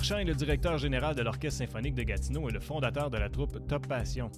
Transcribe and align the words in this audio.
Marchand 0.00 0.16
est 0.16 0.24
le 0.24 0.34
directeur 0.34 0.78
général 0.78 1.14
de 1.14 1.20
l'Orchestre 1.20 1.58
symphonique 1.58 1.94
de 1.94 2.04
Gatineau 2.04 2.48
et 2.48 2.52
le 2.52 2.60
fondateur 2.60 3.10
de 3.10 3.18
la 3.18 3.28
troupe 3.28 3.66
Top 3.66 3.86
Passion. 3.86 4.30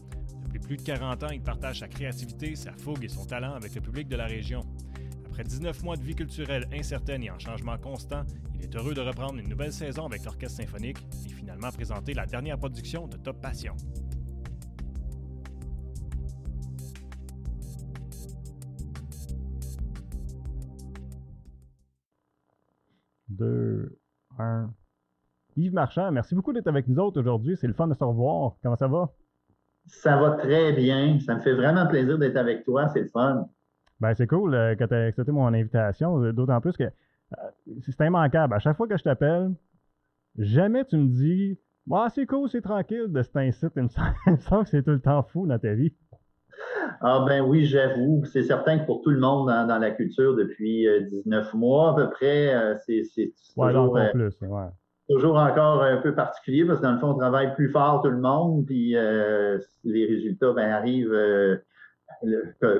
Depuis 0.42 0.58
plus 0.58 0.76
de 0.76 0.82
40 0.82 1.22
ans, 1.22 1.30
il 1.30 1.40
partage 1.40 1.78
sa 1.78 1.86
créativité, 1.86 2.56
sa 2.56 2.72
fougue 2.72 3.04
et 3.04 3.08
son 3.08 3.24
talent 3.24 3.54
avec 3.54 3.72
le 3.72 3.80
public 3.80 4.08
de 4.08 4.16
la 4.16 4.26
région. 4.26 4.62
Après 5.24 5.44
19 5.44 5.84
mois 5.84 5.96
de 5.96 6.02
vie 6.02 6.16
culturelle 6.16 6.66
incertaine 6.72 7.22
et 7.22 7.30
en 7.30 7.38
changement 7.38 7.78
constant, 7.78 8.24
il 8.56 8.62
est 8.64 8.74
heureux 8.74 8.92
de 8.92 9.02
reprendre 9.02 9.38
une 9.38 9.48
nouvelle 9.48 9.72
saison 9.72 10.06
avec 10.06 10.24
l'Orchestre 10.24 10.56
symphonique 10.56 10.98
et 11.26 11.32
finalement 11.32 11.70
présenter 11.70 12.12
la 12.12 12.26
dernière 12.26 12.58
production 12.58 13.06
de 13.06 13.16
Top 13.18 13.40
Passion. 13.40 13.76
2, 23.28 23.96
1. 24.40 24.74
Yves 25.56 25.74
Marchand, 25.74 26.10
merci 26.12 26.34
beaucoup 26.34 26.52
d'être 26.52 26.68
avec 26.68 26.88
nous 26.88 26.98
autres 26.98 27.20
aujourd'hui. 27.20 27.56
C'est 27.56 27.66
le 27.66 27.74
fun 27.74 27.88
de 27.88 27.94
se 27.94 28.04
revoir. 28.04 28.56
Comment 28.62 28.76
ça 28.76 28.88
va? 28.88 29.10
Ça 29.86 30.16
va 30.16 30.32
très 30.32 30.72
bien. 30.72 31.18
Ça 31.20 31.34
me 31.34 31.40
fait 31.40 31.54
vraiment 31.54 31.86
plaisir 31.86 32.18
d'être 32.18 32.36
avec 32.36 32.64
toi. 32.64 32.88
C'est 32.88 33.02
le 33.02 33.08
fun. 33.08 33.48
Ben, 34.00 34.14
c'est 34.14 34.26
cool 34.26 34.54
euh, 34.54 34.74
que 34.74 34.84
tu 34.84 34.94
aies 34.94 35.06
accepté 35.06 35.32
mon 35.32 35.46
invitation. 35.46 36.32
D'autant 36.32 36.60
plus 36.60 36.76
que 36.76 36.84
euh, 36.84 37.80
c'est 37.80 38.06
immanquable. 38.06 38.54
À 38.54 38.58
chaque 38.58 38.76
fois 38.76 38.88
que 38.88 38.96
je 38.96 39.02
t'appelle, 39.02 39.52
jamais 40.38 40.84
tu 40.84 40.96
me 40.96 41.08
dis 41.08 41.58
ah, 41.90 42.08
c'est 42.14 42.26
cool, 42.26 42.48
c'est 42.48 42.62
tranquille 42.62 43.06
de 43.08 43.22
cet 43.22 43.36
incite. 43.36 43.72
Il 44.26 44.32
me 44.32 44.36
semble 44.38 44.64
que 44.64 44.70
c'est 44.70 44.82
tout 44.82 44.90
le 44.90 45.00
temps 45.00 45.22
fou 45.22 45.46
dans 45.46 45.58
ta 45.58 45.74
vie. 45.74 45.92
Ah 47.00 47.24
ben 47.26 47.42
oui, 47.42 47.64
j'avoue. 47.64 48.24
C'est 48.24 48.44
certain 48.44 48.78
que 48.78 48.86
pour 48.86 49.02
tout 49.02 49.10
le 49.10 49.18
monde 49.18 49.48
dans, 49.48 49.78
la 49.78 49.90
culture 49.90 50.36
depuis 50.36 50.86
19 51.10 51.54
euh, 51.54 51.58
mois 51.58 51.90
à 51.90 51.94
peu 51.94 52.10
près, 52.10 52.54
euh, 52.54 52.76
c'est 52.78 53.02
toujours, 53.54 53.96
euh, 53.96 54.10
plus, 54.12 54.38
toujours 55.12 55.36
encore 55.36 55.82
un 55.82 55.98
peu 55.98 56.14
particulier 56.14 56.64
parce 56.64 56.80
que 56.80 56.84
dans 56.84 56.92
le 56.92 56.98
fond, 56.98 57.10
on 57.10 57.18
travaille 57.18 57.54
plus 57.54 57.70
fort 57.70 58.02
tout 58.02 58.10
le 58.10 58.20
monde, 58.20 58.66
puis 58.66 58.90
les 58.92 60.06
résultats 60.06 60.52
ben, 60.52 60.70
arrivent 60.70 61.14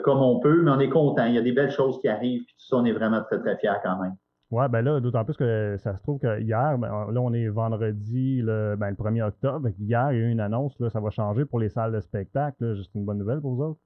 comme 0.05 0.21
on 0.21 0.41
peut, 0.41 0.63
mais 0.63 0.71
on 0.71 0.81
est 0.81 0.89
content. 0.89 1.27
Il 1.27 1.35
y 1.35 1.39
a 1.39 1.43
des 1.43 1.53
belles 1.53 1.71
choses 1.71 2.01
qui 2.01 2.09
arrivent, 2.09 2.45
puis 2.45 2.55
tout 2.59 2.67
ça, 2.67 2.77
on 2.77 2.85
est 2.85 2.93
vraiment 2.93 3.23
très, 3.23 3.39
très 3.39 3.57
fiers 3.57 3.81
quand 3.83 4.01
même. 4.01 4.15
Oui, 4.51 4.65
ben 4.69 4.83
là, 4.83 5.01
d'autant 5.01 5.25
plus 5.25 5.37
que 5.37 5.77
ça 5.79 5.97
se 5.97 6.03
trouve 6.03 6.19
que 6.19 6.39
hier, 6.41 6.77
ben, 6.77 7.11
là, 7.11 7.21
on 7.21 7.33
est 7.33 7.49
vendredi 7.49 8.43
le, 8.43 8.77
ben, 8.77 8.91
le 8.91 8.97
1er 8.97 9.23
octobre. 9.23 9.71
Hier, 9.79 10.13
il 10.13 10.19
y 10.19 10.23
a 10.23 10.27
eu 10.27 10.31
une 10.31 10.41
annonce, 10.41 10.79
là, 10.79 10.91
ça 10.91 11.01
va 11.01 11.09
changer 11.09 11.47
pour 11.47 11.59
les 11.59 11.71
salles 11.71 11.93
de 11.93 12.01
spectacle. 12.01 12.77
C'est 12.77 12.99
une 12.99 13.07
bonne 13.07 13.17
nouvelle 13.19 13.41
pour 13.41 13.55
vous 13.55 13.63
autres? 13.63 13.81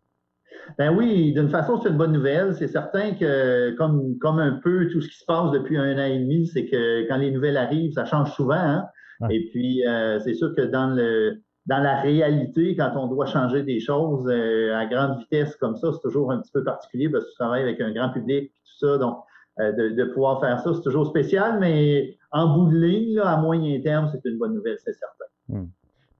Ben 0.79 0.95
oui, 0.95 1.33
d'une 1.33 1.49
façon, 1.49 1.81
c'est 1.81 1.89
une 1.89 1.97
bonne 1.97 2.13
nouvelle. 2.13 2.55
C'est 2.55 2.69
certain 2.69 3.13
que, 3.13 3.71
comme, 3.77 4.19
comme 4.19 4.39
un 4.39 4.61
peu 4.63 4.89
tout 4.89 5.01
ce 5.01 5.09
qui 5.09 5.17
se 5.17 5.25
passe 5.25 5.51
depuis 5.53 5.79
un 5.79 5.97
an 5.97 6.05
et 6.05 6.19
demi, 6.19 6.47
c'est 6.47 6.67
que 6.67 7.07
quand 7.09 7.17
les 7.17 7.31
nouvelles 7.31 7.57
arrivent, 7.57 7.93
ça 7.93 8.05
change 8.05 8.33
souvent. 8.33 8.55
Hein? 8.55 8.85
Et 9.31 9.49
puis, 9.51 9.87
euh, 9.87 10.19
c'est 10.21 10.35
sûr 10.35 10.55
que 10.55 10.63
dans 10.63 10.89
le 10.89 11.41
dans 11.67 11.79
la 11.79 12.01
réalité, 12.01 12.77
quand 12.77 12.93
on 12.95 13.09
doit 13.09 13.27
changer 13.27 13.65
des 13.65 13.81
choses 13.81 14.29
euh, 14.29 14.77
à 14.77 14.87
grande 14.87 15.19
vitesse 15.19 15.57
comme 15.57 15.77
ça, 15.77 15.91
c'est 15.93 16.01
toujours 16.01 16.31
un 16.31 16.39
petit 16.39 16.53
peu 16.53 16.63
particulier 16.63 17.09
parce 17.09 17.25
que 17.25 17.31
tu 17.31 17.37
travailles 17.37 17.63
avec 17.63 17.81
un 17.81 17.93
grand 17.93 18.11
public 18.11 18.45
et 18.45 18.49
tout 18.49 18.87
ça. 18.87 18.99
Donc, 18.99 19.19
euh, 19.59 19.73
de, 19.73 20.05
pouvoir 20.05 20.41
faire 20.41 20.61
ça, 20.61 20.75
c'est 20.75 20.83
toujours 20.83 21.09
spécial, 21.09 21.59
mais 21.59 22.17
en 22.31 22.57
bout 22.57 22.71
de 22.71 22.79
ligne, 22.79 23.19
à 23.19 23.37
moyen 23.39 23.81
terme, 23.81 24.09
c'est 24.13 24.25
une 24.29 24.39
bonne 24.39 24.55
nouvelle, 24.55 24.79
c'est 24.79 24.93
certain. 24.93 25.67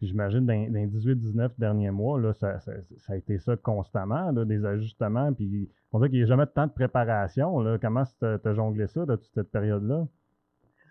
Hmm. 0.01 0.07
J'imagine 0.07 0.47
dans, 0.47 0.53
les 0.53 0.87
18-19 0.87 1.51
derniers 1.59 1.91
mois, 1.91 2.21
là, 2.21 2.33
ça, 2.35 2.59
a 3.09 3.17
été 3.17 3.39
ça 3.39 3.57
constamment, 3.57 4.33
des 4.33 4.65
ajustements. 4.65 5.33
Puis 5.33 5.69
on 5.93 5.99
dirait 5.99 6.11
qu'il 6.11 6.19
n'y 6.19 6.25
a 6.25 6.29
jamais 6.29 6.47
de 6.47 6.51
temps 6.51 6.67
de 6.67 6.73
préparation. 6.73 7.61
Là. 7.61 7.79
Comment 7.81 8.05
tu 8.05 8.25
as 8.25 8.55
jonglé 8.55 8.87
ça 8.87 9.07
toute 9.07 9.25
cette 9.35 9.51
période-là? 9.51 10.07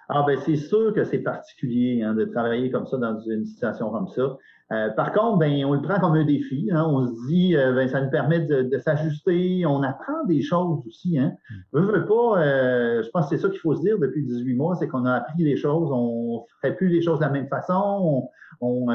Ah 0.07 0.23
ben 0.25 0.37
c'est 0.37 0.55
sûr 0.55 0.93
que 0.93 1.03
c'est 1.03 1.19
particulier 1.19 2.03
hein, 2.03 2.13
de 2.13 2.25
travailler 2.25 2.69
comme 2.69 2.85
ça 2.85 2.97
dans 2.97 3.19
une 3.21 3.43
situation 3.45 3.89
comme 3.89 4.07
ça. 4.07 4.37
Euh, 4.71 4.89
par 4.89 5.11
contre, 5.11 5.37
ben, 5.37 5.63
on 5.65 5.73
le 5.73 5.81
prend 5.81 5.99
comme 5.99 6.13
un 6.13 6.25
défi. 6.25 6.69
Hein. 6.71 6.85
On 6.87 7.05
se 7.05 7.27
dit, 7.27 7.55
euh, 7.55 7.73
ben, 7.73 7.87
ça 7.87 8.01
nous 8.01 8.09
permet 8.09 8.39
de, 8.39 8.77
s'ajuster. 8.79 9.63
On 9.65 9.83
apprend 9.83 10.23
des 10.27 10.41
choses 10.41 10.81
aussi. 10.87 11.19
Hein. 11.19 11.33
Mm. 11.49 11.55
Je 11.73 11.79
veux 11.79 12.05
pas, 12.05 12.41
euh, 12.41 13.03
je 13.03 13.09
pense 13.09 13.29
que 13.29 13.35
c'est 13.35 13.41
ça 13.41 13.49
qu'il 13.49 13.59
faut 13.59 13.75
se 13.75 13.81
dire 13.81 13.99
depuis 13.99 14.23
18 14.23 14.55
mois, 14.55 14.75
c'est 14.75 14.87
qu'on 14.87 15.05
a 15.05 15.13
appris 15.13 15.43
des 15.43 15.55
choses. 15.55 15.91
On 15.91 16.45
ne 16.63 16.67
fait 16.67 16.75
plus 16.75 16.87
les 16.87 17.01
choses 17.01 17.19
de 17.19 17.25
la 17.25 17.29
même 17.29 17.47
façon. 17.47 18.27
On, 18.61 18.87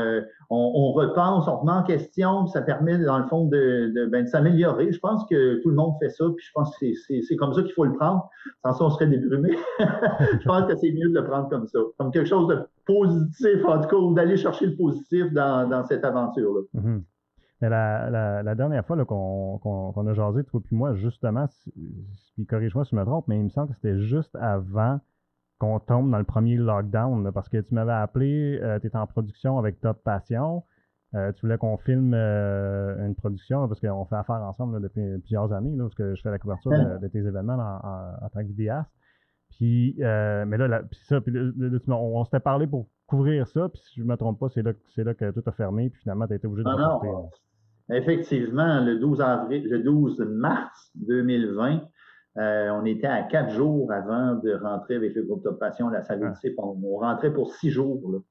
on, 0.48 0.92
repense, 0.92 1.46
on 1.46 1.58
remet 1.58 1.72
en 1.72 1.82
question. 1.82 2.46
ça 2.46 2.62
permet, 2.62 2.98
dans 2.98 3.18
le 3.18 3.26
fond, 3.26 3.46
de, 3.46 4.08
ben, 4.10 4.24
de 4.24 4.28
s'améliorer. 4.28 4.90
Je 4.90 4.98
pense 4.98 5.24
que 5.26 5.60
tout 5.62 5.68
le 5.68 5.76
monde 5.76 5.94
fait 6.00 6.08
ça. 6.08 6.24
Puis 6.36 6.46
je 6.46 6.52
pense 6.52 6.76
que 6.78 6.86
c'est 7.22 7.36
comme 7.36 7.52
ça 7.52 7.62
qu'il 7.62 7.72
faut 7.72 7.84
le 7.84 7.92
prendre. 7.92 8.28
Sans 8.64 8.72
ça, 8.72 8.84
on 8.84 8.90
serait 8.90 9.06
débrumé. 9.06 9.56
je 9.78 10.46
pense 10.46 10.64
que 10.66 10.76
c'est 10.76 10.90
mieux 10.90 11.10
de 11.10 11.14
le 11.14 11.24
prendre 11.24 11.48
comme 11.48 11.66
ça. 11.68 11.78
Comme 11.98 12.10
quelque 12.10 12.28
chose 12.28 12.48
de 12.48 12.58
positif, 12.92 13.64
en 13.64 13.80
tout 13.80 13.88
cas, 13.88 13.96
ou 13.96 14.14
d'aller 14.14 14.36
chercher 14.36 14.66
le 14.66 14.76
positif 14.76 15.32
dans, 15.32 15.68
dans 15.68 15.84
cette 15.84 16.04
aventure-là. 16.04 16.80
Mm-hmm. 16.80 17.02
Mais 17.60 17.68
la, 17.68 18.42
la, 18.42 18.54
dernière 18.54 18.86
fois 18.86 19.04
qu'on 19.04 20.06
a 20.06 20.14
jasé, 20.14 20.44
toi 20.44 20.60
puis 20.64 20.74
moi, 20.74 20.94
justement, 20.94 21.46
puis 22.34 22.46
corrige-moi 22.46 22.84
si 22.84 22.92
je 22.92 22.96
me 22.96 23.04
trompe, 23.04 23.28
mais 23.28 23.36
il 23.36 23.44
me 23.44 23.48
semble 23.50 23.68
que 23.68 23.74
c'était 23.74 24.00
juste 24.00 24.34
avant 24.40 25.00
qu'on 25.58 25.78
tombe 25.78 26.10
dans 26.10 26.18
le 26.18 26.24
premier 26.24 26.56
lockdown, 26.56 27.30
parce 27.32 27.50
que 27.50 27.58
tu 27.58 27.74
m'avais 27.74 27.92
appelé, 27.92 28.58
euh, 28.62 28.78
tu 28.80 28.86
étais 28.86 28.96
en 28.96 29.06
production 29.06 29.58
avec 29.58 29.78
Top 29.80 30.02
Passion, 30.02 30.64
euh, 31.14 31.32
tu 31.32 31.42
voulais 31.42 31.58
qu'on 31.58 31.76
filme 31.76 32.14
euh, 32.14 33.06
une 33.06 33.14
production, 33.14 33.68
parce 33.68 33.78
qu'on 33.78 34.06
fait 34.06 34.16
affaire 34.16 34.36
ensemble 34.36 34.80
depuis 34.80 35.18
plusieurs 35.18 35.52
années, 35.52 35.76
parce 35.76 35.94
que 35.94 36.14
je 36.14 36.22
fais 36.22 36.30
la 36.30 36.38
couverture 36.38 36.70
de, 36.70 37.08
tes 37.08 37.18
événements 37.18 37.58
en, 37.58 38.24
en 38.24 38.28
tant 38.30 38.40
que 38.40 38.46
vidéaste. 38.46 38.90
Puis, 39.50 39.96
euh, 40.00 40.44
mais 40.46 40.56
là, 40.56 40.82
puis 40.82 41.00
ça, 41.04 41.20
puis 41.20 41.32
on, 41.88 42.24
s'était 42.24 42.40
parlé 42.40 42.66
pour 42.66 42.88
couvrir 43.06 43.46
ça, 43.48 43.68
puis 43.68 43.82
si 43.84 44.00
je 44.00 44.04
ne 44.04 44.08
me 44.08 44.16
trompe 44.16 44.38
pas, 44.38 44.48
c'est 44.48 44.62
là, 44.62 44.72
c'est 44.94 45.04
là 45.04 45.14
que 45.14 45.30
tout 45.32 45.42
a 45.44 45.52
fermé, 45.52 45.90
puis 45.90 46.00
finalement, 46.02 46.26
tu 46.26 46.32
as 46.32 46.36
été 46.36 46.46
obligé 46.46 46.64
de 46.64 46.70
ah 46.70 47.00
non, 47.02 47.30
Effectivement, 47.92 48.84
le 48.84 48.98
12, 49.00 49.20
avril, 49.20 49.68
le 49.68 49.80
12 49.80 50.20
mars 50.20 50.92
2020, 50.94 51.80
euh, 52.38 52.70
on 52.70 52.84
était 52.84 53.08
à 53.08 53.24
quatre 53.24 53.50
jours 53.50 53.90
avant 53.90 54.36
de 54.36 54.52
rentrer 54.52 54.94
avec 54.94 55.16
le 55.16 55.24
groupe 55.24 55.48
Passion 55.58 55.88
à 55.88 55.92
la 55.92 56.02
salle 56.02 56.20
ah. 56.22 56.48
on, 56.58 56.78
on, 56.84 56.98
rentrait 56.98 57.32
pour 57.32 57.52
six 57.52 57.70
jours. 57.70 58.22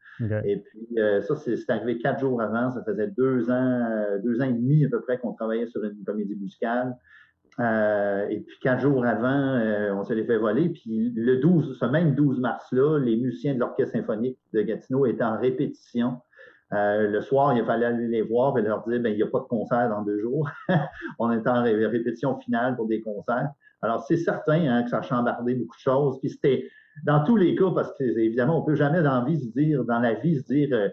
Et 0.46 0.58
puis, 0.62 0.88
euh, 0.98 1.22
ça, 1.22 1.36
c'est, 1.36 1.70
arrivé 1.70 1.98
quatre 1.98 2.22
jours 2.22 2.42
avant. 2.42 2.72
Ça 2.72 2.82
faisait 2.86 3.08
deux 3.08 3.52
ans, 3.52 4.06
deux 4.24 4.42
ans 4.42 4.46
et 4.46 4.54
demi 4.54 4.86
à 4.86 4.90
peu 4.90 5.02
près 5.02 5.18
qu'on 5.18 5.34
travaillait 5.34 5.68
sur 5.68 5.84
une 5.84 6.02
comédie 6.06 6.38
musicale. 6.38 6.96
Euh, 7.60 8.28
et 8.30 8.40
puis 8.40 8.58
quatre 8.62 8.80
jours 8.80 9.06
avant, 9.06 9.28
euh, 9.28 9.94
on 9.94 10.04
se 10.04 10.14
les 10.14 10.24
fait 10.24 10.38
voler. 10.38 10.70
Puis 10.70 11.12
le 11.16 11.38
12, 11.38 11.78
ce 11.78 11.86
même 11.86 12.16
12 12.16 12.40
mars-là, 12.40 13.00
les 13.00 13.18
musiciens 13.18 13.54
de 13.54 13.60
l'Orchestre 13.60 13.94
symphonique 13.94 14.40
de 14.54 14.62
Gatineau 14.62 15.06
étaient 15.06 15.24
en 15.24 15.38
répétition. 15.38 16.22
Euh, 16.72 17.08
le 17.08 17.22
soir, 17.22 17.58
il 17.58 17.66
fallait 17.66 17.88
aller 17.88 18.08
les 18.08 18.22
voir 18.22 18.58
et 18.58 18.62
leur 18.62 18.88
dire 18.88 19.02
ben, 19.02 19.12
il 19.12 19.18
n'y 19.18 19.24
a 19.24 19.28
pas 19.28 19.40
de 19.40 19.46
concert 19.46 19.90
dans 19.90 20.04
deux 20.04 20.20
jours. 20.20 20.50
on 21.20 21.32
est 21.32 21.48
en 21.48 21.64
répétition 21.64 22.40
finale 22.40 22.76
pour 22.76 22.88
des 22.88 23.02
concerts. 23.02 23.50
Alors, 23.82 24.06
c'est 24.08 24.18
certain 24.18 24.66
hein, 24.68 24.84
que 24.84 24.90
ça 24.90 25.00
a 25.00 25.02
chambardé 25.02 25.56
beaucoup 25.56 25.76
de 25.76 25.82
choses. 25.82 26.20
Puis 26.20 26.30
c'était 26.30 26.70
dans 27.06 27.24
tous 27.24 27.36
les 27.36 27.56
cas, 27.56 27.72
parce 27.74 27.92
que 27.98 28.04
évidemment, 28.04 28.58
on 28.58 28.62
ne 28.62 28.66
peut 28.66 28.76
jamais 28.76 29.02
dans 29.02 29.20
la 29.20 29.26
vie 29.26 30.38
se 30.38 30.44
dire, 30.46 30.92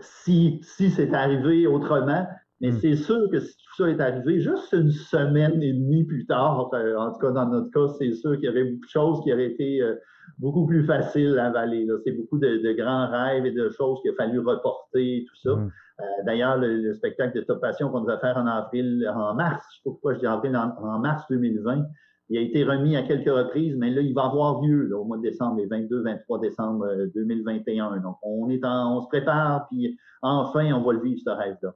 si 0.00 0.60
c'est 0.90 1.12
arrivé 1.12 1.66
autrement, 1.66 2.26
mais 2.60 2.70
hmm. 2.70 2.78
c'est 2.80 2.96
sûr 2.96 3.28
que 3.30 3.40
si 3.40 3.54
tout 3.54 3.82
ça 3.82 3.90
est 3.90 4.00
arrivé 4.00 4.40
juste 4.40 4.72
une 4.72 4.90
semaine 4.90 5.62
et 5.62 5.72
demie 5.72 6.04
plus 6.04 6.26
tard, 6.26 6.70
euh, 6.72 6.96
en 6.96 7.12
tout 7.12 7.18
cas 7.18 7.30
dans 7.30 7.48
notre 7.48 7.70
cas, 7.70 7.92
c'est 7.98 8.12
sûr 8.14 8.34
qu'il 8.36 8.44
y 8.44 8.48
avait 8.48 8.64
beaucoup 8.64 8.86
de 8.86 8.90
choses 8.90 9.20
qui 9.22 9.32
auraient 9.32 9.50
été 9.50 9.82
euh, 9.82 9.94
beaucoup 10.38 10.66
plus 10.66 10.84
faciles 10.84 11.38
à 11.38 11.46
avaler. 11.46 11.86
C'est 12.04 12.12
beaucoup 12.12 12.38
de, 12.38 12.72
grands 12.72 13.10
rêves 13.10 13.44
et 13.44 13.52
de 13.52 13.68
choses 13.70 14.00
qu'il 14.00 14.10
a 14.12 14.14
fallu 14.14 14.38
reporter, 14.38 15.26
tout 15.28 15.36
ça. 15.36 15.56
Hmm. 15.56 15.70
Euh, 16.00 16.04
d'ailleurs, 16.24 16.56
le, 16.56 16.94
spectacle 16.94 17.36
de 17.36 17.42
Top 17.42 17.60
Passion 17.60 17.90
qu'on 17.90 18.00
devait 18.00 18.18
faire 18.18 18.36
en 18.38 18.46
avril, 18.46 19.06
en 19.14 19.34
mars, 19.34 19.64
je 19.70 19.76
sais 19.76 19.82
pas 19.84 19.90
pourquoi 19.90 20.14
je 20.14 20.20
dis 20.20 20.26
avril, 20.26 20.56
en, 20.56 20.98
mars 20.98 21.24
2020, 21.28 21.84
il 22.28 22.38
a 22.38 22.40
été 22.40 22.64
remis 22.64 22.96
à 22.96 23.02
quelques 23.02 23.30
reprises, 23.30 23.76
mais 23.76 23.90
là, 23.90 24.00
il 24.00 24.14
va 24.14 24.24
avoir 24.24 24.60
lieu 24.62 24.90
au 24.96 25.04
mois 25.04 25.16
de 25.18 25.22
décembre, 25.22 25.58
les 25.58 25.66
22-23 25.66 26.40
décembre 26.40 26.88
2021. 27.14 27.98
Donc, 27.98 28.16
on, 28.22 28.48
est 28.48 28.64
en, 28.64 28.96
on 28.96 29.02
se 29.02 29.08
prépare, 29.08 29.68
puis 29.68 29.96
enfin, 30.22 30.72
on 30.72 30.82
va 30.82 30.92
le 30.94 31.02
vivre, 31.02 31.20
ce 31.24 31.30
rêve-là. 31.30 31.72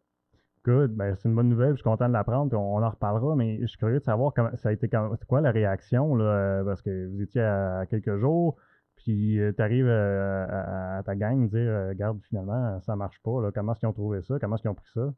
Good, 0.66 0.90
ben, 0.94 1.16
c'est 1.16 1.26
une 1.26 1.34
bonne 1.34 1.48
nouvelle, 1.48 1.70
je 1.70 1.76
suis 1.76 1.84
content 1.84 2.06
de 2.06 2.12
l'apprendre, 2.12 2.54
on, 2.58 2.82
en 2.82 2.90
reparlera, 2.90 3.34
mais 3.34 3.58
je 3.62 3.66
suis 3.66 3.78
curieux 3.78 3.98
de 3.98 4.04
savoir 4.04 4.34
comment 4.34 4.50
ça 4.56 4.68
a 4.68 4.72
été 4.72 4.90
c'est 4.90 5.26
quoi 5.26 5.40
la 5.40 5.52
réaction, 5.52 6.14
là, 6.14 6.24
euh, 6.24 6.64
parce 6.64 6.82
que 6.82 7.08
vous 7.08 7.22
étiez 7.22 7.40
à, 7.40 7.86
quelques 7.88 8.18
jours, 8.18 8.56
puis 8.96 9.40
euh, 9.40 9.52
tu 9.56 9.62
arrives 9.62 9.88
euh, 9.88 10.98
à, 10.98 11.02
ta 11.02 11.16
gang 11.16 11.48
dire 11.48 11.88
Regarde, 11.88 12.20
finalement, 12.28 12.78
ça 12.80 12.94
marche 12.94 13.18
pas, 13.22 13.40
là, 13.40 13.50
comment 13.54 13.72
est-ce 13.72 13.80
qu'ils 13.80 13.88
ont 13.88 13.94
trouvé 13.94 14.20
ça, 14.20 14.38
comment 14.38 14.56
est-ce 14.56 14.62
qu'ils 14.62 14.70
ont 14.70 14.74
pris 14.74 14.90
ça? 14.92 15.14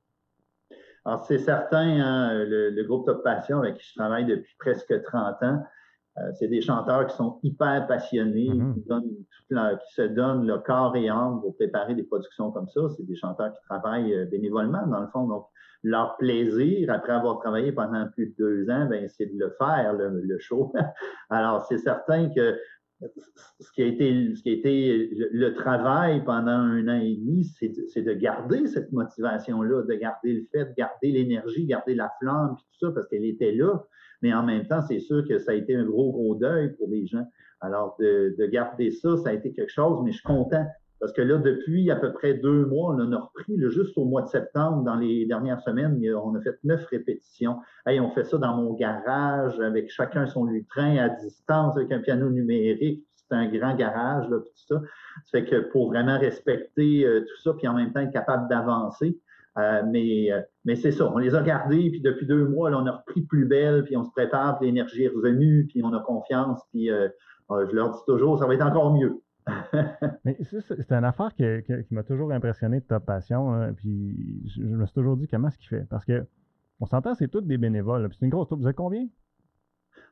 Alors, 1.04 1.24
c'est 1.24 1.38
certain, 1.38 2.00
hein, 2.00 2.44
le, 2.44 2.84
groupe 2.84 3.04
Top 3.04 3.24
Passion 3.24 3.58
avec 3.58 3.78
qui 3.78 3.88
je 3.88 3.94
travaille 3.96 4.26
depuis 4.26 4.54
presque 4.60 5.02
30 5.02 5.42
ans, 5.42 5.66
euh, 6.18 6.30
c'est 6.38 6.48
des 6.48 6.60
chanteurs 6.60 7.06
qui 7.06 7.16
sont 7.16 7.38
hyper 7.42 7.86
passionnés, 7.86 8.50
mm-hmm. 8.50 9.08
qui, 9.48 9.94
se 9.94 10.02
donnent 10.02 10.46
le 10.46 10.58
corps 10.58 10.94
et 10.94 11.08
âme 11.08 11.40
pour 11.40 11.54
préparer 11.56 11.94
des 11.94 12.02
productions 12.02 12.50
comme 12.50 12.68
ça. 12.68 12.80
C'est 12.96 13.06
des 13.06 13.16
chanteurs 13.16 13.52
qui 13.52 13.62
travaillent 13.62 14.14
euh, 14.14 14.26
bénévolement, 14.26 14.86
dans 14.86 15.00
le 15.00 15.06
fond. 15.08 15.26
Donc, 15.26 15.46
leur 15.82 16.16
plaisir, 16.16 16.90
après 16.92 17.12
avoir 17.12 17.40
travaillé 17.40 17.72
pendant 17.72 18.06
plus 18.08 18.26
de 18.26 18.34
deux 18.38 18.70
ans, 18.70 18.86
ben, 18.86 19.08
c'est 19.08 19.26
de 19.26 19.38
le 19.38 19.50
faire, 19.58 19.94
le, 19.94 20.38
show. 20.38 20.72
Alors, 21.30 21.64
c'est 21.66 21.78
certain 21.78 22.28
que 22.28 22.58
ce 23.60 23.72
qui 23.72 23.82
a 23.82 23.86
été, 23.86 24.10
le, 24.12 25.54
travail 25.54 26.24
pendant 26.24 26.50
un 26.50 26.88
an 26.88 27.00
et 27.00 27.16
demi, 27.16 27.44
c'est 27.44 27.68
de, 27.68 28.12
garder 28.14 28.66
cette 28.66 28.92
motivation-là, 28.92 29.82
de 29.82 29.94
garder 29.94 30.34
le 30.34 30.46
fait, 30.52 30.66
de 30.66 30.74
garder 30.74 31.12
l'énergie, 31.12 31.64
garder 31.64 31.94
la 31.94 32.10
flamme, 32.20 32.56
puis 32.56 32.64
tout 32.72 32.86
ça, 32.86 32.92
parce 32.92 33.06
qu'elle 33.08 33.24
était 33.24 33.52
là. 33.52 33.84
Mais 34.22 34.32
en 34.32 34.42
même 34.42 34.66
temps, 34.66 34.82
c'est 34.82 35.00
sûr 35.00 35.26
que 35.26 35.38
ça 35.38 35.52
a 35.52 35.54
été 35.54 35.74
un 35.74 35.84
gros, 35.84 36.12
gros 36.12 36.34
deuil 36.34 36.74
pour 36.76 36.88
les 36.88 37.06
gens. 37.06 37.26
Alors, 37.60 37.96
de, 37.98 38.34
de, 38.38 38.46
garder 38.46 38.90
ça, 38.90 39.16
ça 39.16 39.30
a 39.30 39.32
été 39.32 39.52
quelque 39.52 39.72
chose, 39.72 40.00
mais 40.04 40.12
je 40.12 40.16
suis 40.16 40.26
content. 40.26 40.66
Parce 41.02 41.12
que 41.14 41.22
là, 41.22 41.36
depuis 41.36 41.90
à 41.90 41.96
peu 41.96 42.12
près 42.12 42.34
deux 42.34 42.64
mois, 42.64 42.94
on 42.94 43.00
en 43.00 43.10
a 43.10 43.18
repris, 43.18 43.56
juste 43.70 43.98
au 43.98 44.04
mois 44.04 44.22
de 44.22 44.28
septembre, 44.28 44.84
dans 44.84 44.94
les 44.94 45.26
dernières 45.26 45.60
semaines, 45.60 46.00
on 46.14 46.32
a 46.36 46.40
fait 46.40 46.56
neuf 46.62 46.86
répétitions. 46.86 47.58
Hey, 47.84 47.98
on 47.98 48.12
fait 48.12 48.22
ça 48.22 48.38
dans 48.38 48.56
mon 48.56 48.72
garage, 48.74 49.58
avec 49.58 49.90
chacun 49.90 50.28
son 50.28 50.44
lutrin 50.44 50.98
à 50.98 51.08
distance, 51.08 51.76
avec 51.76 51.90
un 51.90 51.98
piano 51.98 52.30
numérique. 52.30 53.04
C'est 53.16 53.34
un 53.34 53.48
grand 53.48 53.74
garage, 53.74 54.30
là, 54.30 54.38
tout 54.38 54.52
ça. 54.54 54.80
Ça 55.24 55.40
fait 55.40 55.44
que 55.44 55.56
pour 55.72 55.88
vraiment 55.88 56.20
respecter 56.20 57.04
euh, 57.04 57.22
tout 57.22 57.42
ça, 57.42 57.52
puis 57.54 57.66
en 57.66 57.74
même 57.74 57.92
temps 57.92 58.00
être 58.02 58.12
capable 58.12 58.48
d'avancer. 58.48 59.18
Euh, 59.58 59.82
mais 59.90 60.30
euh, 60.30 60.40
mais 60.64 60.76
c'est 60.76 60.92
ça, 60.92 61.10
on 61.12 61.18
les 61.18 61.34
a 61.34 61.42
gardés, 61.42 61.90
puis 61.90 62.00
depuis 62.00 62.26
deux 62.26 62.46
mois, 62.46 62.70
là, 62.70 62.78
on 62.78 62.86
a 62.86 62.92
repris 62.92 63.22
plus 63.22 63.44
belle, 63.44 63.82
puis 63.82 63.96
on 63.96 64.04
se 64.04 64.10
prépare, 64.12 64.62
l'énergie 64.62 65.02
est 65.02 65.08
revenue, 65.08 65.66
puis 65.68 65.82
on 65.82 65.92
a 65.94 65.98
confiance, 65.98 66.60
puis 66.70 66.86
je 66.88 67.74
leur 67.74 67.90
dis 67.90 68.00
toujours, 68.06 68.38
ça 68.38 68.46
va 68.46 68.54
être 68.54 68.64
encore 68.64 68.94
mieux. 68.94 69.20
Mais 70.24 70.36
c'est 70.42 70.92
une 70.92 71.04
affaire 71.04 71.34
qui 71.34 71.94
m'a 71.94 72.02
toujours 72.02 72.32
impressionné 72.32 72.80
de 72.80 72.84
ta 72.84 73.00
passion. 73.00 73.52
Hein, 73.52 73.72
puis 73.74 74.42
je, 74.46 74.62
me 74.62 74.86
suis 74.86 74.94
toujours 74.94 75.16
dit 75.16 75.26
comment 75.28 75.48
est-ce 75.48 75.58
qu'il 75.58 75.68
fait. 75.68 75.86
Parce 75.88 76.04
que 76.04 76.24
on 76.80 76.86
s'entend, 76.86 77.14
c'est 77.14 77.28
tous 77.28 77.42
des 77.42 77.58
bénévoles. 77.58 78.08
C'est 78.12 78.24
une 78.24 78.30
grosse 78.30 78.48
troupe. 78.48 78.60
Vous 78.60 78.68
êtes 78.68 78.76
combien? 78.76 79.06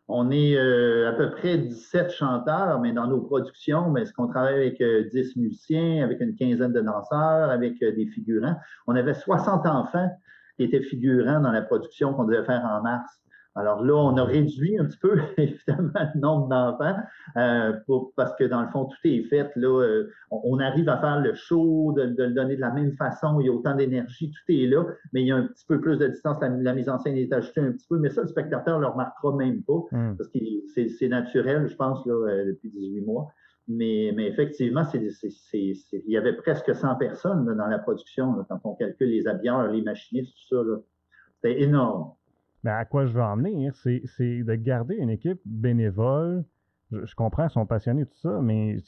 On 0.08 0.30
est 0.30 0.56
euh, 0.56 1.08
à 1.08 1.12
peu 1.12 1.30
près 1.30 1.56
17 1.56 2.10
chanteurs, 2.10 2.80
mais 2.80 2.92
dans 2.92 3.06
nos 3.06 3.20
productions, 3.20 3.96
est-ce 3.96 4.12
qu'on 4.12 4.26
travaille 4.26 4.54
avec 4.54 4.78
10 4.78 4.82
euh, 4.82 5.40
musiciens, 5.40 6.02
avec 6.02 6.20
une 6.20 6.34
quinzaine 6.34 6.72
de 6.72 6.80
danseurs, 6.80 7.48
avec 7.50 7.80
euh, 7.82 7.92
des 7.92 8.06
figurants? 8.06 8.56
On 8.88 8.96
avait 8.96 9.14
60 9.14 9.66
enfants 9.66 10.10
qui 10.56 10.64
étaient 10.64 10.82
figurants 10.82 11.40
dans 11.40 11.52
la 11.52 11.62
production 11.62 12.12
qu'on 12.12 12.24
devait 12.24 12.44
faire 12.44 12.64
en 12.64 12.82
mars. 12.82 13.19
Alors 13.56 13.84
là, 13.84 13.94
on 13.94 14.16
a 14.16 14.24
réduit 14.24 14.78
un 14.78 14.84
petit 14.84 14.98
peu, 14.98 15.18
évidemment, 15.36 15.90
le 16.14 16.20
nombre 16.20 16.48
d'enfants, 16.48 16.96
euh, 17.36 17.72
parce 18.16 18.34
que 18.36 18.44
dans 18.44 18.62
le 18.62 18.68
fond, 18.68 18.84
tout 18.84 18.96
est 19.04 19.22
fait. 19.24 19.50
Là, 19.56 19.82
euh, 19.82 20.10
on, 20.30 20.58
arrive 20.60 20.88
à 20.88 20.98
faire 20.98 21.20
le 21.20 21.34
show, 21.34 21.92
de, 21.96 22.02
le 22.02 22.32
donner 22.32 22.54
de 22.54 22.60
la 22.60 22.70
même 22.70 22.92
façon, 22.92 23.40
il 23.40 23.46
y 23.46 23.48
a 23.48 23.52
autant 23.52 23.74
d'énergie, 23.74 24.30
tout 24.30 24.52
est 24.52 24.66
là, 24.66 24.84
mais 25.12 25.22
il 25.22 25.26
y 25.26 25.32
a 25.32 25.36
un 25.36 25.46
petit 25.46 25.64
peu 25.66 25.80
plus 25.80 25.98
de 25.98 26.06
distance, 26.06 26.38
la, 26.40 26.74
mise 26.74 26.88
en 26.88 26.98
scène 26.98 27.16
est 27.16 27.32
ajoutée 27.32 27.60
un 27.60 27.72
petit 27.72 27.86
peu, 27.88 27.98
mais 27.98 28.10
ça, 28.10 28.22
le 28.22 28.28
spectateur 28.28 28.78
ne 28.78 28.82
le 28.82 28.88
remarquera 28.88 29.34
même 29.36 29.62
pas, 29.64 29.82
hmm. 29.90 30.16
parce 30.16 30.28
que 30.28 30.38
c'est 30.96 31.08
naturel, 31.08 31.68
je 31.68 31.74
pense, 31.74 32.06
là, 32.06 32.14
euh, 32.14 32.44
depuis 32.46 32.70
18 32.70 33.00
mois. 33.02 33.32
Mais, 33.68 34.12
mais 34.16 34.26
effectivement, 34.26 34.82
il 34.92 35.76
y 36.06 36.16
avait 36.16 36.32
presque 36.32 36.74
100 36.74 36.96
personnes 36.96 37.44
dans 37.56 37.66
la 37.66 37.78
production, 37.78 38.44
quand 38.48 38.60
on 38.64 38.74
calcule 38.74 39.10
les 39.10 39.28
habilleurs, 39.28 39.68
les 39.68 39.82
machinistes, 39.82 40.34
tout 40.48 40.56
ça. 40.56 40.80
C'était 41.36 41.62
énorme. 41.62 42.12
Mais 42.62 42.70
à 42.70 42.84
quoi 42.84 43.06
je 43.06 43.12
veux 43.12 43.22
en 43.22 43.36
venir, 43.36 43.74
c'est 43.74 44.42
de 44.42 44.54
garder 44.54 44.96
une 44.96 45.10
équipe 45.10 45.40
bénévole. 45.44 46.44
Je, 46.90 47.14
comprends, 47.14 47.46
ils 47.46 47.50
sont 47.50 47.66
passionnés, 47.66 48.04
tout 48.04 48.18
ça, 48.18 48.40
mais 48.42 48.78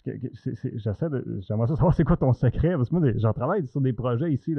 j'essaie 0.74 1.08
de. 1.08 1.40
J'aimerais 1.46 1.68
savoir 1.68 1.94
c'est 1.94 2.04
quoi 2.04 2.16
ton 2.16 2.32
secret. 2.32 2.74
Parce 2.74 2.88
que 2.88 2.96
moi, 2.96 3.12
j'en 3.16 3.32
travaille 3.32 3.66
sur 3.68 3.80
des 3.80 3.92
projets 3.92 4.32
ici 4.32 4.56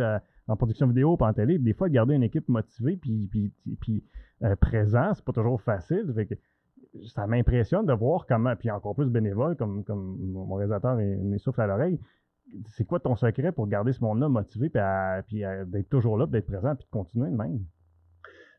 en 0.47 0.55
production 0.55 0.87
vidéo, 0.87 1.17
pas 1.17 1.27
en 1.27 1.33
télé. 1.33 1.59
Des 1.59 1.73
fois, 1.73 1.89
garder 1.89 2.15
une 2.15 2.23
équipe 2.23 2.47
motivée 2.47 2.95
puis, 2.95 3.27
puis, 3.29 3.51
puis 3.81 4.03
euh, 4.43 4.55
c'est 4.61 5.25
pas 5.25 5.33
toujours 5.33 5.61
facile. 5.61 6.13
ça 7.05 7.27
m'impressionne 7.27 7.85
de 7.85 7.93
voir 7.93 8.25
comment, 8.25 8.55
puis 8.55 8.71
encore 8.71 8.95
plus 8.95 9.09
bénévole, 9.09 9.57
comme, 9.57 9.83
mon 9.89 10.55
réalisateur 10.55 10.95
me 10.95 11.37
souffle 11.37 11.61
à 11.61 11.67
l'oreille. 11.67 11.99
C'est 12.69 12.85
quoi 12.85 12.99
ton 12.99 13.15
secret 13.15 13.51
pour 13.51 13.67
garder 13.67 13.91
ce 13.91 14.01
monde-là 14.03 14.29
motivé, 14.29 14.71
puis, 15.27 15.43
d'être 15.65 15.89
toujours 15.89 16.17
là, 16.17 16.27
d'être 16.27 16.47
présent, 16.47 16.75
puis 16.75 16.85
de 16.85 16.91
continuer 16.91 17.29
de 17.29 17.35
même? 17.35 17.59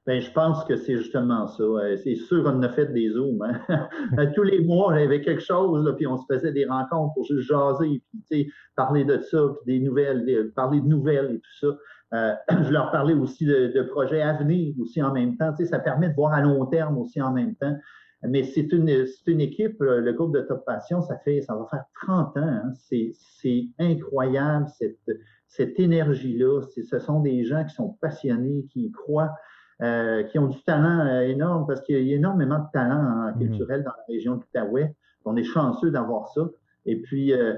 Ben, 0.07 0.21
je 0.21 0.31
pense 0.33 0.63
que 0.67 0.77
c'est 0.77 0.99
justement 0.99 1.47
ça. 1.47 1.63
Euh, 1.63 1.97
c'est 1.97 2.17
sûr 2.17 2.45
qu'on 2.45 2.63
a 2.63 2.69
fait 2.69 2.93
des 2.93 3.11
zooms. 3.11 3.41
Hein. 3.43 3.61
Euh, 4.19 4.27
tous 4.35 4.43
les 4.43 4.61
mois, 4.61 4.89
on 4.89 4.91
avait 4.91 5.23
quelque 5.23 5.43
chose, 5.43 5.83
là, 5.85 5.93
puis 5.95 6.07
on 6.07 6.19
se 6.19 6.25
faisait 6.31 6.53
des 6.53 6.67
rencontres 6.67 7.15
pour 7.15 7.25
juste 7.25 7.49
jaser, 7.49 8.03
puis 8.29 8.53
parler 8.77 9.05
de 9.05 9.19
ça, 9.19 9.49
puis 9.57 9.79
des 9.79 9.85
nouvelles, 9.85 10.53
parler 10.55 10.81
de 10.83 10.87
nouvelles 10.87 11.37
et 11.37 11.41
tout 11.41 11.59
ça. 11.61 11.77
Euh, 12.13 12.35
je 12.65 12.71
leur 12.71 12.91
parlais 12.91 13.15
aussi 13.15 13.47
de, 13.47 13.83
projets 13.91 14.21
à 14.21 14.35
venir 14.35 14.75
aussi 14.79 15.03
en 15.03 15.13
même 15.13 15.37
temps. 15.37 15.55
Ça 15.57 15.79
permet 15.79 16.11
de 16.11 16.15
voir 16.15 16.35
à 16.35 16.43
long 16.43 16.67
terme 16.67 16.99
aussi 16.99 17.21
en 17.21 17.33
même 17.33 17.55
temps. 17.57 17.77
Mais 18.23 18.45
c'est 18.45 18.73
une, 18.73 19.07
une 19.27 19.41
équipe, 19.41 19.77
le 19.81 20.13
groupe 20.13 20.35
de 20.35 20.41
Top 20.43 20.65
Passion, 20.65 21.03
ça 21.03 21.19
fait, 21.19 21.43
ça 21.43 21.55
va 21.55 21.67
faire 21.71 21.85
30 22.07 22.37
ans. 22.37 22.41
Hein. 22.43 22.73
C'est 22.77 23.69
incroyable 23.79 24.67
cette, 24.79 25.19
cette 25.49 25.81
énergie-là. 25.81 26.63
Ce 26.63 26.99
sont 26.99 27.21
des 27.21 27.45
gens 27.45 27.65
qui 27.65 27.75
sont 27.75 27.97
passionnés, 28.01 28.67
qui 28.71 28.87
y 28.87 28.93
croient. 28.93 29.33
Euh, 29.85 30.23
qui 30.23 30.39
ont 30.39 30.47
du 30.47 30.63
talent 30.63 31.05
euh, 31.05 31.21
énorme 31.23 31.67
parce 31.67 31.83
qu'il 31.83 32.07
y 32.07 32.13
a 32.15 32.17
énormément 32.17 32.59
de 32.59 32.67
talent 32.73 32.95
en 32.95 33.33
mhm. 33.33 33.39
culturel 33.39 33.83
dans 33.83 33.91
la 33.91 34.05
région 34.09 34.37
de 34.37 34.41
l'Outaouais. 34.41 34.95
On 35.27 35.37
est 35.37 35.45
chanceux 35.45 35.91
d'avoir 35.91 36.29
ça. 36.29 36.49
Et 36.87 37.03
puis, 37.03 37.35
euh, 37.35 37.55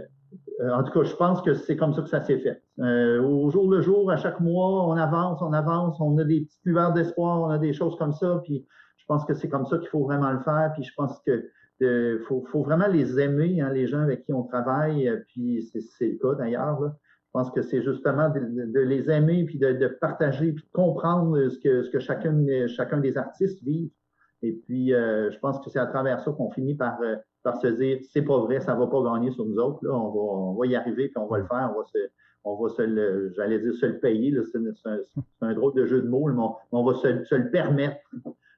en 0.73 0.82
tout 0.82 0.93
cas, 0.93 1.05
je 1.05 1.14
pense 1.14 1.40
que 1.43 1.55
c'est 1.55 1.76
comme 1.76 1.94
ça 1.94 2.02
que 2.02 2.08
ça 2.08 2.23
s'est 2.23 2.38
fait. 2.38 2.62
au 2.78 3.49
jour 3.50 3.70
le 3.70 3.81
jour, 3.81 4.11
à 4.11 4.17
chaque 4.17 4.40
mois, 4.40 4.88
on 4.88 4.96
avance, 4.96 5.40
on 5.40 5.52
avance, 5.52 6.00
on 6.00 6.19
a 6.19 6.25
des 6.25 6.40
petites 6.40 6.64
lueurs 6.64 6.93
d'espoir, 6.94 7.43
on 7.43 7.50
a 7.50 7.58
des 7.58 7.73
choses 7.73 7.96
comme 7.96 8.12
ça. 8.12 8.40
Puis, 8.43 8.67
je 8.96 9.05
pense 9.06 9.25
que 9.25 9.34
c'est 9.34 9.49
comme 9.49 9.67
ça 9.67 9.79
qu'il 9.79 9.88
faut 9.88 10.05
vraiment 10.05 10.32
le 10.32 10.40
faire. 10.40 10.72
Puis, 10.75 10.82
je 10.82 10.94
pense 10.96 11.20
que 11.20 11.50
faut, 12.26 12.62
vraiment 12.62 12.88
les 12.88 13.20
aimer, 13.20 13.61
hein, 13.61 13.70
les 13.70 13.87
gens 13.87 14.00
avec 14.00 14.25
qui 14.25 14.32
on 14.32 14.43
travaille. 14.43 15.12
Puis, 15.29 15.70
c'est 15.70 16.08
le 16.08 16.19
cas 16.19 16.34
d'ailleurs. 16.34 16.81
Je 17.37 17.43
pense 17.43 17.50
que 17.50 17.61
c'est 17.61 17.83
justement 17.83 18.31
de, 18.31 18.81
les 18.81 19.11
aimer, 19.11 19.44
puis 19.44 19.59
de, 19.59 19.88
partager, 20.00 20.53
puis 20.53 20.65
de 20.65 20.71
comprendre 20.73 21.50
ce 21.50 21.59
que, 21.59 21.83
ce 21.83 21.91
que 21.91 21.99
chacun, 21.99 22.35
chacun 22.67 22.97
des 22.97 23.19
artistes 23.19 23.62
vit. 23.62 23.93
Et 24.41 24.53
puis, 24.53 24.94
euh, 24.94 25.31
je 25.31 25.38
pense 25.41 25.61
que 25.61 25.69
c'est 25.69 25.79
à 25.79 25.85
travers 25.85 26.19
ça 26.21 26.33
qu'on 26.33 26.50
finit 26.50 26.75
par, 26.75 26.99
euh, 27.03 27.17
se 27.61 27.67
dire, 27.67 27.99
c'est 28.11 28.23
pas 28.23 28.38
vrai, 28.38 28.61
ça 28.61 28.75
va 28.75 28.87
pas 28.87 29.03
gagner 29.03 29.31
sur 29.33 29.44
nous 29.44 29.59
autres. 29.59 29.85
Là, 29.85 29.93
on, 29.93 30.55
va, 30.55 30.67
y 30.67 30.77
arriver, 30.77 31.09
puis 31.09 31.19
on 31.19 31.27
va 31.27 31.37
le 31.37 31.44
faire. 31.44 31.75
On 32.44 32.56
va 32.56 32.71
se, 32.71 32.83
le, 32.83 33.31
j'allais 33.37 33.59
dire 33.59 33.75
se 33.75 33.85
le 33.85 33.99
payer. 33.99 34.35
C'est, 34.50 34.59
un, 35.43 35.53
drôle 35.53 35.75
de 35.75 35.84
jeu 35.84 36.01
de 36.01 36.08
mots, 36.08 36.32
mais 36.32 36.43
on, 36.72 36.84
va 36.84 36.94
se, 36.94 37.34
le 37.34 37.51
permettre, 37.51 38.01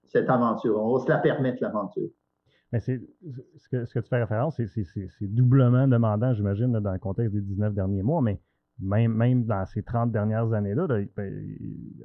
cette 0.07 0.31
aventure. 0.31 0.81
On 0.81 0.97
va 0.97 1.05
se 1.05 1.09
la 1.09 1.19
permettre, 1.19 1.61
l'aventure. 1.62 2.11
Mais 2.71 2.79
c'est, 2.79 3.00
ce, 3.57 3.69
que, 3.69 3.87
ce 3.87 3.95
que 3.95 3.99
tu 3.99 4.09
fais 4.09 4.21
référence, 4.21 4.55
c'est, 4.57 4.85
c'est 4.85 5.26
doublement 5.35 5.88
demandant, 5.88 6.33
j'imagine, 6.33 6.71
dans 6.79 6.93
le 6.93 7.00
contexte 7.00 7.35
des 7.35 7.41
19 7.41 7.75
derniers 7.75 8.05
mois, 8.05 8.23
mais 8.23 8.38
même, 8.80 9.44
dans 9.44 9.66
ces 9.66 9.82
30 9.82 10.12
dernières 10.12 10.52
années-là, 10.52 10.87
ben, 11.16 11.56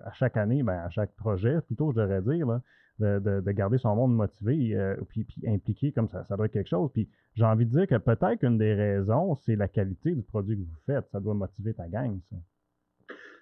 à 0.03 0.11
chaque 0.13 0.37
année, 0.37 0.63
ben, 0.63 0.79
à 0.79 0.89
chaque 0.89 1.13
projet, 1.15 1.61
plutôt, 1.61 1.91
je 1.91 2.01
devrais 2.01 2.21
dire, 2.21 2.59
de, 2.99 3.51
garder 3.51 3.77
son 3.77 3.95
monde 3.95 4.15
motivé 4.15 4.75
euh, 4.75 4.95
puis, 5.09 5.25
impliqué 5.47 5.91
comme 5.91 6.07
ça, 6.07 6.23
ça 6.25 6.35
doit 6.35 6.45
être 6.45 6.53
quelque 6.53 6.69
chose. 6.69 6.89
Puis 6.93 7.09
j'ai 7.35 7.43
envie 7.43 7.65
de 7.65 7.71
dire 7.71 7.87
que 7.87 7.97
peut-être 7.97 8.35
qu'une 8.39 8.57
des 8.57 8.73
raisons, 8.73 9.35
c'est 9.35 9.55
la 9.55 9.67
qualité 9.67 10.13
du 10.13 10.21
produit 10.21 10.57
que 10.57 10.61
vous 10.61 10.79
faites. 10.85 11.05
Ça 11.11 11.19
doit 11.19 11.33
motiver 11.33 11.73
ta 11.73 11.87
gang, 11.87 12.19
ça. 12.29 12.35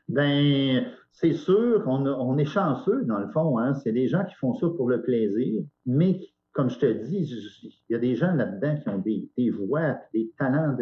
Ben, 0.10 0.84
c'est 1.12 1.34
sûr 1.34 1.84
on 1.88 2.38
est 2.38 2.46
chanceux, 2.46 3.06
dans 3.06 3.20
le 3.20 3.28
fond. 3.30 3.60
Hein. 3.60 3.76
C'est 3.76 3.94
des 3.94 4.08
gens 4.08 4.26
qui 4.26 4.36
font 4.36 4.56
ça 4.56 4.68
pour 4.76 4.90
le 4.90 5.02
plaisir, 5.02 5.64
mais 5.86 6.18
qui 6.18 6.34
comme 6.54 6.70
je 6.70 6.80
te 6.80 6.86
dis, 6.86 7.74
il 7.90 7.94
y 7.94 7.96
a 7.96 8.00
des 8.00 8.16
gens 8.16 8.34
là-dedans 8.34 8.76
qui 8.78 8.90
ont 8.90 8.98
des, 8.98 9.50
voix, 9.52 9.98
des 10.14 10.32
talents 10.38 10.76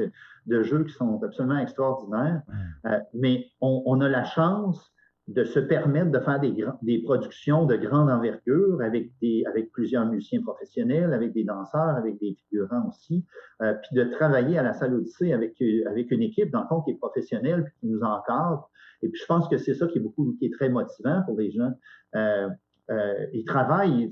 de, 0.47 0.63
jeu 0.63 0.83
qui 0.83 0.93
sont 0.93 1.21
absolument 1.23 1.59
extraordinaires, 1.59 2.41
euh, 2.85 2.99
mais 3.13 3.47
on, 3.61 4.01
a 4.01 4.09
la 4.09 4.23
chance 4.23 4.91
de 5.27 5.43
se 5.43 5.59
permettre 5.59 6.09
de 6.09 6.19
faire 6.19 6.39
des, 6.39 6.65
des 6.81 7.03
productions 7.03 7.65
de 7.65 7.75
grande 7.75 8.09
envergure 8.09 8.81
avec, 8.81 9.11
des, 9.21 9.43
avec 9.45 9.71
plusieurs 9.71 10.07
musiciens 10.07 10.41
professionnels, 10.41 11.13
avec 11.13 11.33
des 11.33 11.43
danseurs, 11.43 11.95
avec 11.95 12.19
des 12.19 12.33
figurants 12.33 12.87
aussi, 12.87 13.23
euh, 13.61 13.75
puis 13.83 13.95
de 13.95 14.05
travailler 14.05 14.57
à 14.57 14.63
la 14.63 14.73
salle 14.73 14.95
Odyssée 14.95 15.33
avec, 15.33 15.61
avec 15.87 16.09
une 16.09 16.23
équipe, 16.23 16.49
dans 16.49 16.61
le 16.61 16.67
fond, 16.67 16.81
qui 16.81 16.91
est 16.91 16.97
professionnelle, 16.97 17.65
puis 17.65 17.73
qui 17.79 17.87
nous 17.87 18.01
encadre. 18.01 18.71
Et 19.01 19.09
puis, 19.09 19.21
je 19.21 19.25
pense 19.27 19.47
que 19.47 19.57
c'est 19.57 19.75
ça 19.75 19.87
qui 19.87 19.99
est 19.99 20.01
beaucoup, 20.01 20.35
qui 20.39 20.47
est 20.47 20.53
très 20.53 20.69
motivant 20.69 21.21
pour 21.25 21.37
les 21.37 21.51
gens. 21.51 21.71
Euh, 22.15 22.49
euh, 22.89 23.25
ils 23.33 23.45
travaillent. 23.45 24.11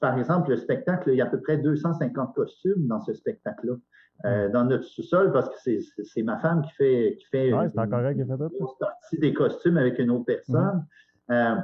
Par 0.00 0.18
exemple, 0.18 0.50
le 0.50 0.56
spectacle, 0.56 1.10
il 1.10 1.16
y 1.16 1.20
a 1.20 1.24
à 1.24 1.28
peu 1.28 1.40
près 1.40 1.58
250 1.58 2.34
costumes 2.34 2.86
dans 2.86 3.00
ce 3.00 3.14
spectacle-là. 3.14 3.74
Euh, 4.24 4.48
dans 4.48 4.64
notre 4.64 4.82
sous-sol, 4.82 5.30
parce 5.32 5.48
que 5.48 5.78
c'est 6.02 6.22
ma 6.22 6.38
femme 6.38 6.62
qui 6.62 6.72
fait, 6.72 7.16
qui 7.20 7.26
fait 7.26 7.50
une, 7.50 7.70
partie 8.80 9.18
des 9.18 9.32
costumes 9.32 9.76
avec 9.76 10.00
une 10.00 10.10
autre 10.10 10.24
personne. 10.24 10.84
Euh, 11.30 11.54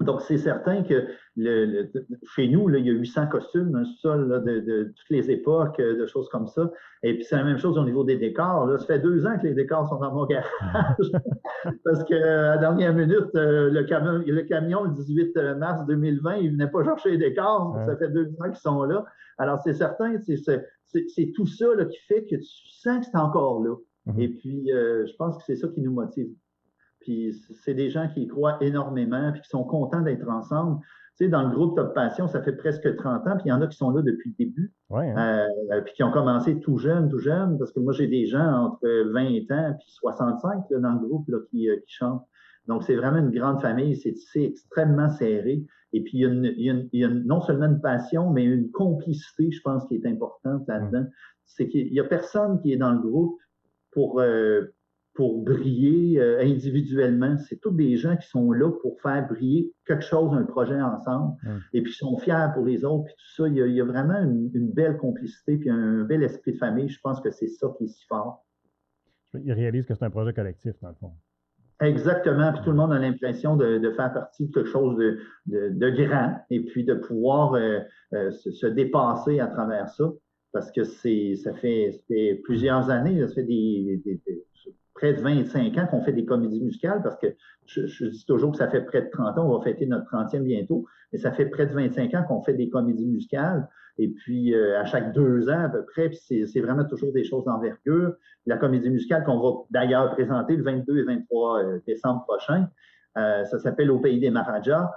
Donc, 0.00 0.20
c'est 0.22 0.38
certain 0.38 0.82
que 0.84 1.08
le, 1.36 1.90
chez 2.34 2.48
nous, 2.48 2.68
là, 2.68 2.78
il 2.78 2.86
y 2.86 2.90
a 2.90 2.92
800 2.92 3.26
costumes 3.26 3.72
dans 3.72 3.80
le 3.80 3.84
sol 4.00 4.42
de, 4.44 4.84
toutes 4.84 5.10
les 5.10 5.30
époques, 5.30 5.80
de 5.80 6.06
choses 6.06 6.28
comme 6.28 6.46
ça. 6.46 6.70
Et 7.02 7.14
puis, 7.14 7.24
c'est 7.24 7.36
la 7.36 7.42
même 7.42 7.58
chose 7.58 7.76
au 7.78 7.84
niveau 7.84 8.04
des 8.04 8.16
décors. 8.16 8.66
Là. 8.66 8.78
Ça 8.78 8.86
fait 8.86 8.98
deux 9.00 9.26
ans 9.26 9.36
que 9.38 9.46
les 9.46 9.54
décors 9.54 9.88
sont 9.88 9.98
dans 9.98 10.14
mon 10.14 10.26
garage. 10.26 11.10
Parce 11.84 12.04
que 12.04 12.14
à 12.14 12.54
la 12.54 12.58
dernière 12.58 12.94
minute, 12.94 13.34
euh, 13.34 13.70
le, 13.70 13.82
camion, 13.84 14.22
le 14.24 14.42
camion, 14.42 14.84
le 14.84 14.90
18 14.90 15.36
mars 15.58 15.84
2020, 15.86 16.36
il 16.36 16.46
ne 16.46 16.50
venait 16.52 16.70
pas 16.70 16.84
chercher 16.84 17.10
les 17.10 17.18
décors. 17.18 17.76
Ça 17.86 17.96
fait 17.96 18.08
deux 18.10 18.28
ans 18.40 18.44
qu'ils 18.44 18.56
sont 18.56 18.84
là. 18.84 19.04
Alors, 19.38 19.60
c'est 19.64 19.74
certain, 19.74 20.14
c'est 20.24 21.32
tout 21.34 21.46
ça 21.46 21.66
là, 21.74 21.84
qui 21.86 21.98
fait 22.06 22.24
que 22.24 22.36
tu 22.36 22.70
sens 22.70 23.00
que 23.00 23.10
c'est 23.10 23.18
encore 23.18 23.62
là. 23.64 23.74
Mm-hmm. 24.06 24.20
Et 24.20 24.28
puis, 24.28 24.72
euh, 24.72 25.06
je 25.06 25.14
pense 25.16 25.36
que 25.38 25.42
c'est 25.44 25.56
ça 25.56 25.68
qui 25.68 25.80
nous 25.80 25.92
motive. 25.92 26.28
Puis 27.08 27.32
c'est 27.64 27.72
des 27.72 27.88
gens 27.88 28.06
qui 28.12 28.24
y 28.24 28.26
croient 28.26 28.58
énormément, 28.60 29.32
puis 29.32 29.40
qui 29.40 29.48
sont 29.48 29.64
contents 29.64 30.02
d'être 30.02 30.28
ensemble. 30.28 30.78
Tu 31.16 31.24
sais, 31.24 31.30
dans 31.30 31.48
le 31.48 31.48
groupe 31.48 31.74
Top 31.74 31.94
Passion, 31.94 32.28
ça 32.28 32.42
fait 32.42 32.52
presque 32.52 32.96
30 32.96 33.26
ans, 33.26 33.36
puis 33.36 33.46
il 33.46 33.48
y 33.48 33.52
en 33.52 33.62
a 33.62 33.66
qui 33.66 33.78
sont 33.78 33.90
là 33.90 34.02
depuis 34.02 34.34
le 34.38 34.44
début. 34.44 34.74
Ouais, 34.90 35.10
hein. 35.16 35.48
euh, 35.72 35.80
puis 35.80 35.94
qui 35.94 36.02
ont 36.02 36.10
commencé 36.10 36.60
tout 36.60 36.76
jeune, 36.76 37.08
tout 37.08 37.18
jeune, 37.18 37.56
parce 37.58 37.72
que 37.72 37.80
moi, 37.80 37.94
j'ai 37.94 38.08
des 38.08 38.26
gens 38.26 38.44
entre 38.44 38.86
20 39.10 39.50
ans 39.52 39.74
puis 39.78 39.90
65 39.90 40.64
là, 40.68 40.78
dans 40.80 40.92
le 40.92 41.08
groupe 41.08 41.26
là, 41.28 41.38
qui, 41.48 41.70
euh, 41.70 41.76
qui 41.76 41.94
chantent. 41.94 42.26
Donc, 42.66 42.82
c'est 42.82 42.94
vraiment 42.94 43.20
une 43.20 43.30
grande 43.30 43.62
famille, 43.62 43.96
c'est 43.96 44.42
extrêmement 44.42 45.08
serré. 45.08 45.64
Et 45.94 46.02
puis, 46.02 46.18
il 46.18 46.20
y, 46.20 46.24
a 46.26 46.28
une, 46.28 46.44
il, 46.92 47.00
y 47.00 47.04
a 47.04 47.08
non 47.08 47.40
seulement 47.40 47.68
une 47.68 47.80
passion, 47.80 48.30
mais 48.30 48.44
une 48.44 48.70
complicité, 48.70 49.50
je 49.50 49.62
pense, 49.62 49.86
qui 49.86 49.94
est 49.94 50.04
importante 50.04 50.68
là-dedans. 50.68 51.06
C'est 51.46 51.68
qu'il 51.68 51.90
n'y 51.90 52.00
a 52.00 52.04
personne 52.04 52.60
qui 52.60 52.74
est 52.74 52.76
dans 52.76 52.92
le 52.92 52.98
groupe 52.98 53.38
pour, 53.92 54.20
euh, 54.20 54.74
pour 55.18 55.42
briller 55.42 56.20
euh, 56.20 56.40
individuellement. 56.42 57.36
C'est 57.38 57.56
tous 57.56 57.72
des 57.72 57.96
gens 57.96 58.16
qui 58.16 58.28
sont 58.28 58.52
là 58.52 58.70
pour 58.70 59.00
faire 59.00 59.26
briller 59.26 59.72
quelque 59.84 60.04
chose, 60.04 60.32
un 60.32 60.44
projet 60.44 60.80
ensemble, 60.80 61.34
et 61.72 61.82
puis 61.82 61.92
sont 61.92 62.16
fiers 62.18 62.46
pour 62.54 62.64
les 62.64 62.84
autres, 62.84 63.06
puis 63.06 63.14
tout 63.14 63.42
ça. 63.42 63.48
Il 63.48 63.56
y 63.56 63.80
a, 63.80 63.84
vraiment 63.84 64.22
une, 64.22 64.70
belle 64.70 64.96
complicité, 64.96 65.56
puis 65.56 65.70
un, 65.70 66.04
bel 66.04 66.22
esprit 66.22 66.52
de 66.52 66.58
famille. 66.58 66.88
Je 66.88 67.00
pense 67.02 67.20
que 67.20 67.32
c'est 67.32 67.48
ça 67.48 67.66
qui 67.76 67.86
est 67.86 67.88
si 67.88 68.06
fort. 68.06 68.46
Ils 69.34 69.52
réalisent 69.52 69.86
que 69.86 69.94
c'est 69.94 70.04
un 70.04 70.10
projet 70.10 70.32
collectif, 70.32 70.74
dans 70.80 70.90
le 70.90 70.94
fond. 70.94 71.12
Exactement. 71.80 72.52
Puis 72.52 72.62
tout 72.62 72.70
le 72.70 72.76
monde 72.76 72.92
a 72.92 73.00
l'impression 73.00 73.56
de, 73.56 73.90
faire 73.96 74.12
partie 74.12 74.46
de 74.46 74.52
quelque 74.52 74.70
chose 74.70 74.96
de, 75.46 75.90
grand 75.90 76.36
et 76.48 76.60
puis 76.60 76.84
de 76.84 76.94
pouvoir 76.94 77.54
euh, 77.54 77.80
euh, 78.12 78.30
se, 78.30 78.66
dépasser 78.68 79.40
à 79.40 79.48
travers 79.48 79.88
ça. 79.88 80.12
Parce 80.52 80.70
que 80.70 80.84
c'est 80.84 81.34
ça 81.34 81.52
fait, 81.54 82.00
plusieurs 82.44 82.88
années, 82.88 83.26
ça 83.26 83.34
fait 83.34 83.42
des 83.42 84.00
près 84.98 85.14
de 85.14 85.20
25 85.20 85.78
ans 85.78 85.86
qu'on 85.86 86.02
fait 86.02 86.12
des 86.12 86.24
comédies 86.24 86.60
musicales 86.60 87.00
parce 87.02 87.16
que 87.16 87.28
je, 87.66 88.06
dis 88.06 88.24
toujours 88.26 88.52
que 88.52 88.58
ça 88.58 88.68
fait 88.68 88.80
près 88.80 89.02
de 89.02 89.10
30 89.10 89.38
ans, 89.38 89.46
on 89.46 89.58
va 89.58 89.62
fêter 89.62 89.86
notre 89.86 90.10
30e 90.10 90.42
bientôt, 90.42 90.86
mais 91.12 91.18
ça 91.18 91.30
fait 91.32 91.46
près 91.46 91.66
de 91.66 91.74
25 91.74 92.14
ans 92.14 92.24
qu'on 92.26 92.42
fait 92.42 92.54
des 92.54 92.68
comédies 92.68 93.06
musicales. 93.06 93.68
Et 93.98 94.08
puis, 94.08 94.54
euh, 94.54 94.80
à 94.80 94.84
chaque 94.84 95.12
deux 95.12 95.48
ans 95.48 95.64
à 95.64 95.68
peu 95.68 95.84
près, 95.84 96.08
puis 96.08 96.18
c'est 96.18 96.60
vraiment 96.60 96.84
toujours 96.84 97.12
des 97.12 97.24
choses 97.24 97.44
d'envergure. 97.44 98.14
La 98.46 98.56
comédie 98.56 98.90
musicale 98.90 99.24
qu'on 99.24 99.40
va 99.40 99.56
d'ailleurs 99.70 100.12
présenter 100.12 100.56
le 100.56 100.62
22 100.62 100.98
et 100.98 101.02
23 101.02 101.58
euh, 101.58 101.78
décembre 101.86 102.24
prochain, 102.24 102.68
euh, 103.16 103.44
ça 103.44 103.58
s'appelle 103.58 103.90
Au 103.90 103.98
pays 103.98 104.20
des 104.20 104.30
Maharajas. 104.30 104.90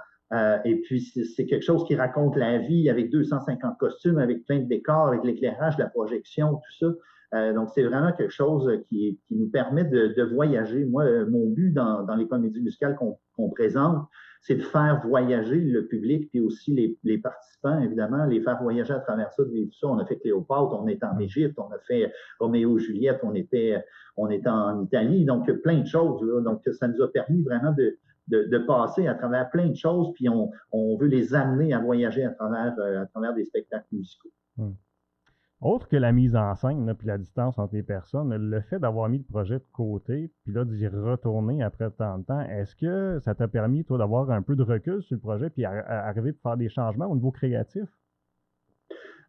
et 0.64 0.76
puis, 0.82 1.00
c'est 1.00 1.46
quelque 1.46 1.64
chose 1.64 1.84
qui 1.84 1.94
raconte 1.94 2.36
la 2.36 2.58
vie 2.58 2.88
avec 2.88 3.10
250 3.10 3.76
costumes, 3.78 4.18
avec 4.18 4.46
plein 4.46 4.60
de 4.60 4.68
décors, 4.68 5.08
avec 5.08 5.24
l'éclairage, 5.24 5.76
la 5.78 5.88
projection, 5.88 6.54
tout 6.54 6.86
ça. 6.86 6.94
Euh, 7.34 7.52
donc, 7.54 7.70
c'est 7.74 7.82
vraiment 7.82 8.12
quelque 8.12 8.32
chose 8.32 8.70
qui, 8.88 9.18
nous 9.30 9.48
permet 9.48 9.84
de, 9.84 10.22
voyager. 10.22 10.84
Moi, 10.84 11.04
euh, 11.04 11.26
mon 11.30 11.48
but 11.48 11.70
dans, 11.70 12.06
les 12.16 12.28
comédies 12.28 12.60
musicales 12.60 12.96
qu'on 12.96 13.48
présente, 13.50 14.06
c'est 14.42 14.56
de 14.56 14.62
faire 14.62 15.00
voyager 15.06 15.60
le 15.60 15.86
public, 15.86 16.28
puis 16.30 16.40
aussi 16.40 16.98
les, 17.02 17.18
participants, 17.18 17.80
évidemment, 17.80 18.24
les 18.26 18.40
faire 18.40 18.60
voyager 18.60 18.92
à 18.92 18.98
travers 18.98 19.32
ça, 19.32 19.44
de 19.44 19.50
vivre 19.50 19.72
ça. 19.72 19.86
On 19.86 19.98
a 19.98 20.04
fait 20.04 20.18
Cléopâtre, 20.18 20.78
on 20.78 20.88
est 20.88 21.02
en 21.04 21.18
Égypte, 21.18 21.58
on 21.58 21.72
a 21.72 21.78
fait 21.86 22.12
Roméo 22.40 22.78
Juliette, 22.78 23.20
on 23.22 23.34
était, 23.34 23.82
on 24.16 24.28
était 24.30 24.48
en 24.48 24.82
Italie, 24.82 25.24
donc 25.24 25.50
plein 25.62 25.78
de 25.78 25.86
choses. 25.86 26.20
Donc, 26.44 26.62
ça 26.72 26.88
nous 26.88 27.00
a 27.02 27.10
permis 27.10 27.42
vraiment 27.42 27.72
de, 27.72 27.96
de, 28.28 28.58
passer 28.58 29.06
à 29.06 29.14
travers 29.14 29.50
plein 29.50 29.68
de 29.68 29.76
choses, 29.76 30.12
puis 30.14 30.28
on, 30.28 30.50
veut 30.96 31.06
les 31.06 31.34
amener 31.34 31.72
à 31.72 31.78
voyager 31.78 32.24
à 32.24 32.30
travers, 32.30 32.74
euh, 32.78 33.02
à 33.02 33.06
travers 33.06 33.34
des 33.34 33.44
spectacles 33.44 33.86
musicaux. 33.92 34.30
Hum. 34.58 34.74
Autre 35.62 35.88
que 35.88 35.96
la 35.96 36.10
mise 36.10 36.34
en 36.34 36.54
scène, 36.56 36.92
puis 36.94 37.06
la 37.06 37.18
distance 37.18 37.56
entre 37.56 37.74
les 37.76 37.84
personnes, 37.84 38.34
le 38.34 38.60
fait 38.62 38.80
d'avoir 38.80 39.08
mis 39.08 39.18
le 39.18 39.24
projet 39.24 39.60
de 39.60 39.64
côté, 39.72 40.32
puis 40.42 40.52
là 40.52 40.64
d'y 40.64 40.88
retourner 40.88 41.62
après 41.62 41.88
tant 41.92 42.18
de 42.18 42.24
temps, 42.24 42.40
est-ce 42.40 42.74
que 42.74 43.20
ça 43.20 43.36
t'a 43.36 43.46
permis, 43.46 43.84
toi, 43.84 43.96
d'avoir 43.96 44.30
un 44.32 44.42
peu 44.42 44.56
de 44.56 44.64
recul 44.64 45.02
sur 45.04 45.14
le 45.14 45.20
projet, 45.20 45.50
puis 45.50 45.64
arriver 45.64 46.30
à 46.30 46.48
faire 46.48 46.56
des 46.56 46.68
changements 46.68 47.06
au 47.06 47.14
niveau 47.14 47.30
créatif? 47.30 47.88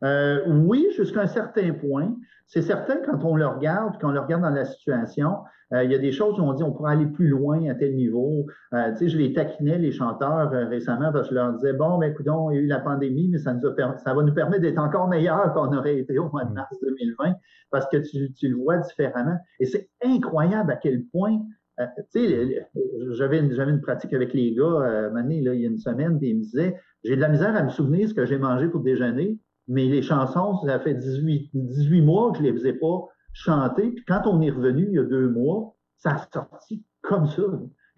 Euh, 0.03 0.41
oui, 0.47 0.87
jusqu'à 0.95 1.21
un 1.21 1.27
certain 1.27 1.73
point. 1.73 2.15
C'est 2.47 2.61
certain 2.61 2.97
quand 2.97 3.23
on 3.23 3.35
le 3.35 3.47
regarde, 3.47 3.95
quand 3.99 4.09
on 4.09 4.11
le 4.11 4.19
regarde 4.19 4.43
dans 4.43 4.49
la 4.49 4.65
situation, 4.65 5.37
euh, 5.71 5.83
il 5.83 5.91
y 5.91 5.95
a 5.95 5.97
des 5.97 6.11
choses 6.11 6.39
où 6.39 6.43
on 6.43 6.53
dit 6.53 6.61
on 6.61 6.71
pourrait 6.71 6.93
aller 6.93 7.07
plus 7.07 7.27
loin 7.27 7.67
à 7.69 7.73
tel 7.73 7.95
niveau. 7.95 8.45
Euh, 8.73 8.91
tu 8.91 8.97
sais, 8.97 9.09
je 9.09 9.17
les 9.17 9.33
taquinais, 9.33 9.77
les 9.79 9.91
chanteurs, 9.91 10.51
récemment, 10.51 11.11
parce 11.11 11.29
que 11.29 11.35
je 11.35 11.39
leur 11.39 11.53
disais, 11.53 11.73
bon, 11.73 11.97
ben, 11.97 12.11
écoute, 12.11 12.27
il 12.27 12.55
y 12.55 12.59
a 12.59 12.61
eu 12.61 12.67
la 12.67 12.79
pandémie, 12.79 13.29
mais 13.29 13.39
ça, 13.39 13.53
nous 13.53 13.61
ça 13.61 14.13
va 14.13 14.23
nous 14.23 14.33
permettre 14.33 14.61
d'être 14.61 14.77
encore 14.77 15.07
meilleurs 15.07 15.53
qu'on 15.53 15.75
aurait 15.75 15.97
été 15.97 16.19
au 16.19 16.29
mois 16.29 16.43
de 16.43 16.53
mars 16.53 16.77
2020, 16.81 17.33
parce 17.71 17.87
que 17.87 17.97
tu, 17.97 18.49
le 18.49 18.57
vois 18.57 18.77
différemment. 18.77 19.37
Et 19.59 19.65
c'est 19.65 19.89
incroyable 20.03 20.71
à 20.71 20.75
quel 20.75 21.05
point 21.05 21.39
tu 21.77 21.85
sais, 22.09 22.67
j'avais 23.13 23.39
une, 23.39 23.51
une, 23.51 23.81
pratique 23.81 24.13
avec 24.13 24.33
les 24.33 24.53
gars, 24.53 24.63
euh, 24.63 25.09
là, 25.09 25.23
il 25.27 25.41
y 25.41 25.65
a 25.65 25.69
une 25.69 25.79
semaine, 25.79 26.19
puis 26.19 26.29
ils 26.29 26.37
me 26.37 26.41
disaient 26.43 26.79
J'ai 27.03 27.15
de 27.15 27.21
la 27.21 27.29
misère 27.29 27.55
à 27.55 27.63
me 27.63 27.69
souvenir 27.69 28.07
ce 28.07 28.13
que 28.13 28.27
j'ai 28.27 28.37
mangé 28.37 28.67
pour 28.67 28.81
déjeuner, 28.81 29.39
mais 29.67 29.85
les 29.85 30.01
chansons, 30.01 30.59
ça 30.65 30.79
fait 30.79 30.95
18, 30.95 31.51
18 31.53 32.01
mois 32.01 32.31
que 32.31 32.39
je 32.39 32.43
ne 32.43 32.47
les 32.47 32.53
faisais 32.53 32.73
pas 32.73 33.07
chanter. 33.33 33.91
Puis 33.91 34.05
quand 34.05 34.21
on 34.25 34.41
est 34.41 34.49
revenu 34.49 34.87
il 34.87 34.93
y 34.93 34.99
a 34.99 35.03
deux 35.03 35.29
mois, 35.29 35.75
ça 35.97 36.11
a 36.11 36.27
sorti 36.31 36.83
comme 37.01 37.27
ça. 37.27 37.43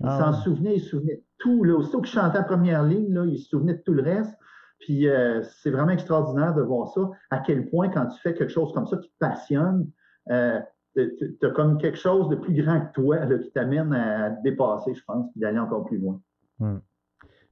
Il 0.02 0.08
ah. 0.08 0.20
s'en 0.20 0.34
souvenait, 0.42 0.76
il 0.76 0.82
se 0.82 0.90
souvenait 0.90 1.16
de 1.16 1.24
tout. 1.38 1.64
Là. 1.64 1.76
Aussitôt 1.76 2.02
qu'il 2.02 2.12
chantait 2.12 2.38
la 2.38 2.44
première 2.44 2.84
ligne, 2.84 3.14
là, 3.14 3.26
il 3.26 3.38
se 3.38 3.50
souvenait 3.50 3.76
de 3.76 3.82
tout 3.82 3.94
le 3.94 4.04
reste. 4.04 4.36
Puis 4.80 5.08
euh, 5.08 5.42
c'est 5.42 5.72
vraiment 5.72 5.92
extraordinaire 5.92 6.54
de 6.54 6.62
voir 6.62 6.90
ça, 6.90 7.10
à 7.32 7.40
quel 7.40 7.70
point 7.70 7.90
quand 7.90 8.08
tu 8.08 8.20
fais 8.22 8.34
quelque 8.34 8.52
chose 8.52 8.74
comme 8.74 8.86
ça 8.86 8.98
qui 8.98 9.10
te 9.10 9.18
passionne, 9.20 9.90
euh, 10.30 10.60
tu 10.96 11.38
as 11.42 11.50
comme 11.50 11.78
quelque 11.78 11.98
chose 11.98 12.30
de 12.30 12.36
plus 12.36 12.54
grand 12.54 12.82
que 12.82 12.92
toi 12.94 13.26
là, 13.26 13.38
qui 13.38 13.52
t'amène 13.52 13.94
à 13.94 14.32
te 14.32 14.44
dépasser, 14.44 14.94
je 14.94 15.04
pense, 15.06 15.32
puis 15.32 15.42
d'aller 15.42 15.60
encore 15.60 15.86
plus 15.86 15.98
loin. 15.98 16.22
Hmm. 16.60 16.80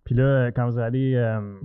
Puis 0.04 0.16
là, 0.16 0.52
quand 0.52 0.70
vous 0.70 0.80
allez 0.80 1.16
euh, 1.16 1.56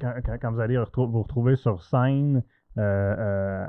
quand, 0.00 0.52
vous 0.52 0.60
allez 0.60 0.76
vous 0.76 1.22
retrouver 1.22 1.56
sur 1.56 1.82
scène 1.82 2.42
euh, 2.78 2.80
euh, 3.18 3.66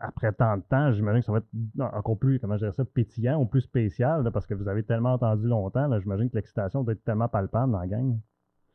après 0.00 0.32
tant 0.32 0.56
de 0.56 0.62
temps, 0.68 0.90
j'imagine 0.92 1.20
que 1.20 1.26
ça 1.26 1.32
va 1.32 1.38
être 1.38 1.94
encore 1.94 2.18
plus, 2.18 2.40
comment 2.40 2.54
je 2.54 2.60
dirais 2.60 2.72
ça, 2.72 2.84
pétillant 2.84 3.40
ou 3.40 3.46
plus 3.46 3.60
spécial, 3.60 4.28
parce 4.32 4.46
que 4.46 4.54
vous 4.54 4.68
avez 4.68 4.82
tellement 4.82 5.12
entendu 5.12 5.46
longtemps. 5.46 5.88
J'imagine 6.00 6.28
que 6.28 6.34
l'excitation 6.34 6.82
doit 6.82 6.94
être 6.94 7.04
tellement 7.04 7.28
palpable 7.28 7.72
dans 7.72 7.78
la 7.78 7.86
gang. 7.86 8.18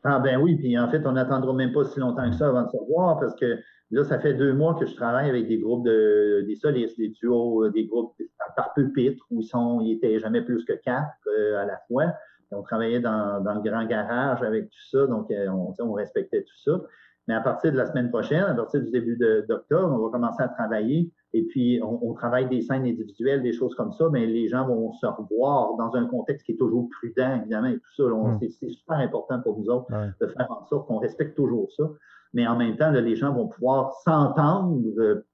Ah 0.06 0.20
ben 0.20 0.40
oui, 0.40 0.56
puis 0.56 0.78
en 0.78 0.90
fait, 0.90 1.06
on 1.06 1.14
n'attendra 1.14 1.54
même 1.54 1.72
pas 1.72 1.86
si 1.86 2.00
longtemps 2.00 2.30
que 2.30 2.36
ça 2.36 2.48
avant 2.48 2.64
de 2.64 2.70
se 2.70 2.78
voir, 2.90 3.20
parce 3.20 3.36
que 3.36 3.58
là, 3.92 4.04
ça 4.04 4.20
fait 4.20 4.34
deux 4.34 4.54
mois 4.54 4.76
que 4.76 4.86
je 4.86 4.96
travaille 4.96 5.30
avec 5.30 5.48
des 5.48 5.60
groupes 5.60 5.86
de 5.86 6.44
des 6.46 6.56
solistes, 6.56 6.98
des 6.98 7.10
duos, 7.10 7.70
des 7.70 7.86
groupes 7.86 8.14
par 8.56 8.74
pupitre, 8.74 9.26
où 9.32 9.42
ils 9.42 9.46
sont, 9.46 9.82
ils 9.82 9.94
étaient 9.94 10.20
jamais 10.20 10.42
plus 10.42 10.64
que 10.66 10.74
quatre 10.74 11.14
euh, 11.28 11.62
à 11.62 11.66
la 11.66 11.80
fois 11.88 12.14
on 12.56 12.62
travaillait 12.62 13.00
dans, 13.00 13.44
le 13.44 13.70
grand 13.70 13.86
garage 13.86 14.42
avec 14.42 14.70
tout 14.70 14.90
ça, 14.92 15.08
donc 15.08 15.32
euh, 15.32 15.48
on, 15.50 15.94
respectait 15.94 16.44
tout 16.44 16.58
ça. 16.64 16.82
Mais 17.28 17.34
à 17.34 17.42
partir 17.42 17.72
de 17.72 17.78
la 17.78 17.86
semaine 17.86 18.10
prochaine, 18.10 18.44
à 18.44 18.54
partir 18.54 18.82
du 18.82 18.92
début 18.92 19.18
d'octobre, 19.48 19.94
on 19.94 20.06
va 20.06 20.12
commencer 20.12 20.44
à 20.44 20.50
travailler. 20.50 21.10
Et 21.32 21.44
puis, 21.44 21.82
on, 21.82 22.14
travaille 22.14 22.48
des 22.50 22.62
scènes 22.62 22.84
individuelles, 22.84 23.42
des 23.42 23.54
choses 23.54 23.74
comme 23.76 23.94
ça, 23.94 24.10
mais 24.12 24.26
les 24.26 24.50
gens 24.50 24.68
vont 24.68 24.92
se 24.94 25.06
revoir 25.06 25.76
dans 25.78 25.96
un 25.96 26.06
contexte 26.06 26.46
qui 26.46 26.52
est 26.52 26.58
toujours 26.58 26.90
prudent, 26.90 27.38
évidemment, 27.38 27.70
et 27.70 27.76
tout 27.76 27.94
ça. 27.96 28.04
Hmm. 28.04 28.40
C'est 28.42 28.70
super 28.70 28.98
important 28.98 29.40
pour 29.42 29.58
nous 29.58 29.70
autres 29.70 29.88
de 30.20 30.28
faire 30.28 30.52
en 30.52 30.66
sorte 30.66 30.88
qu'on 30.88 31.00
respecte 31.00 31.36
toujours 31.36 31.72
ça. 31.72 31.86
Mais 32.34 32.46
en 32.46 32.58
même 32.58 32.76
temps, 32.76 32.92
les 32.92 33.16
gens 33.16 33.34
vont 33.34 33.48
pouvoir 33.48 33.94
s'entendre 34.04 34.82
euh, 34.98 35.26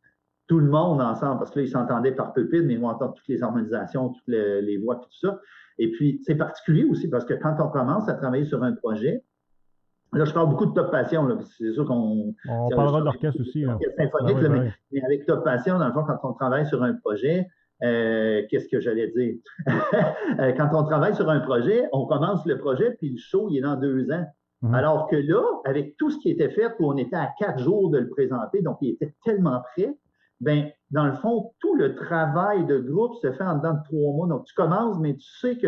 tout 0.48 0.60
le 0.60 0.70
monde 0.70 1.02
ensemble, 1.02 1.40
parce 1.40 1.52
que 1.52 1.60
là, 1.60 1.66
ils 1.66 1.70
s'entendaient 1.70 2.12
par 2.12 2.34
pupitre, 2.34 2.66
mais 2.66 2.74
ils 2.74 2.80
vont 2.80 2.90
entendre 2.90 3.14
toutes 3.14 3.28
les 3.28 3.42
harmonisations, 3.42 4.10
toutes 4.10 4.28
les, 4.28 4.62
les 4.62 4.78
voix, 4.78 4.96
tout 4.96 5.12
ça. 5.12 5.40
Et 5.80 5.92
puis, 5.92 6.22
c'est 6.26 6.36
particulier 6.36 6.84
aussi 6.84 7.08
parce 7.08 7.26
que 7.26 7.34
quand 7.34 7.56
on 7.60 7.70
commence 7.70 8.08
à 8.10 8.14
travailler 8.14 8.46
sur 8.46 8.62
un 8.64 8.74
projet, 8.74 9.24
là, 10.14 10.26
je 10.26 10.34
parle 10.34 10.50
beaucoup 10.50 10.66
de 10.66 10.74
Top 10.74 10.92
Passion, 10.92 11.28
c'est 11.58 11.72
sûr 11.72 11.86
qu'on. 11.86 12.36
On 12.48 12.70
parlera 12.70 13.02
d'orchestre 13.02 13.40
aussi. 13.42 13.64
symphonique, 13.98 14.38
ah 14.44 14.50
mais, 14.92 15.02
avec 15.02 15.26
Top 15.26 15.44
Passion, 15.44 15.80
dans 15.80 15.88
le 15.88 15.94
fond, 15.94 16.04
quand 16.04 16.20
on 16.24 16.34
travaille 16.34 16.68
sur 16.68 16.84
un 16.84 16.94
projet, 16.94 17.48
euh, 17.82 18.42
qu'est-ce 18.50 18.68
que 18.68 18.80
j'allais 18.80 19.08
dire? 19.08 19.36
Euh, 20.40 20.54
quand 20.56 20.70
on 20.74 20.84
travaille 20.84 21.16
sur 21.16 21.28
un 21.30 21.40
projet, 21.40 21.88
on 21.92 22.06
commence 22.06 22.46
le 22.46 22.60
projet, 22.60 22.92
puis 22.92 23.10
le 23.10 23.18
show, 23.18 23.48
il 23.50 23.58
est 23.58 23.62
dans 23.62 23.76
deux 23.76 24.12
ans. 24.12 24.26
Mhm. 24.62 24.76
Alors 24.76 25.08
que 25.08 25.16
là, 25.16 25.42
avec 25.66 25.98
tout 25.98 26.12
ce 26.12 26.20
qui 26.20 26.30
était 26.30 26.50
fait, 26.50 26.68
où 26.80 26.92
on 26.92 26.98
était 26.98 27.16
à 27.16 27.30
quatre 27.40 27.60
jours 27.60 27.90
de 27.90 27.98
le 27.98 28.10
présenter, 28.10 28.62
donc 28.62 28.78
il 28.82 28.92
était 28.92 29.16
tellement 29.26 29.62
prêt, 29.74 29.92
ben, 30.42 30.70
dans 30.92 31.06
le 31.06 31.14
fond, 31.18 31.52
tout 31.60 31.76
le 31.76 31.96
travail 31.96 32.66
de 32.66 32.80
groupe 32.80 33.16
se 33.22 33.32
fait 33.32 33.44
en 33.44 33.58
dedans 33.58 33.74
de 33.74 33.84
trois 33.84 34.14
mois. 34.14 34.28
Donc, 34.28 34.46
tu 34.46 34.54
commences, 34.54 34.98
mais 35.00 35.16
tu 35.16 35.30
sais 35.40 35.58
que 35.58 35.68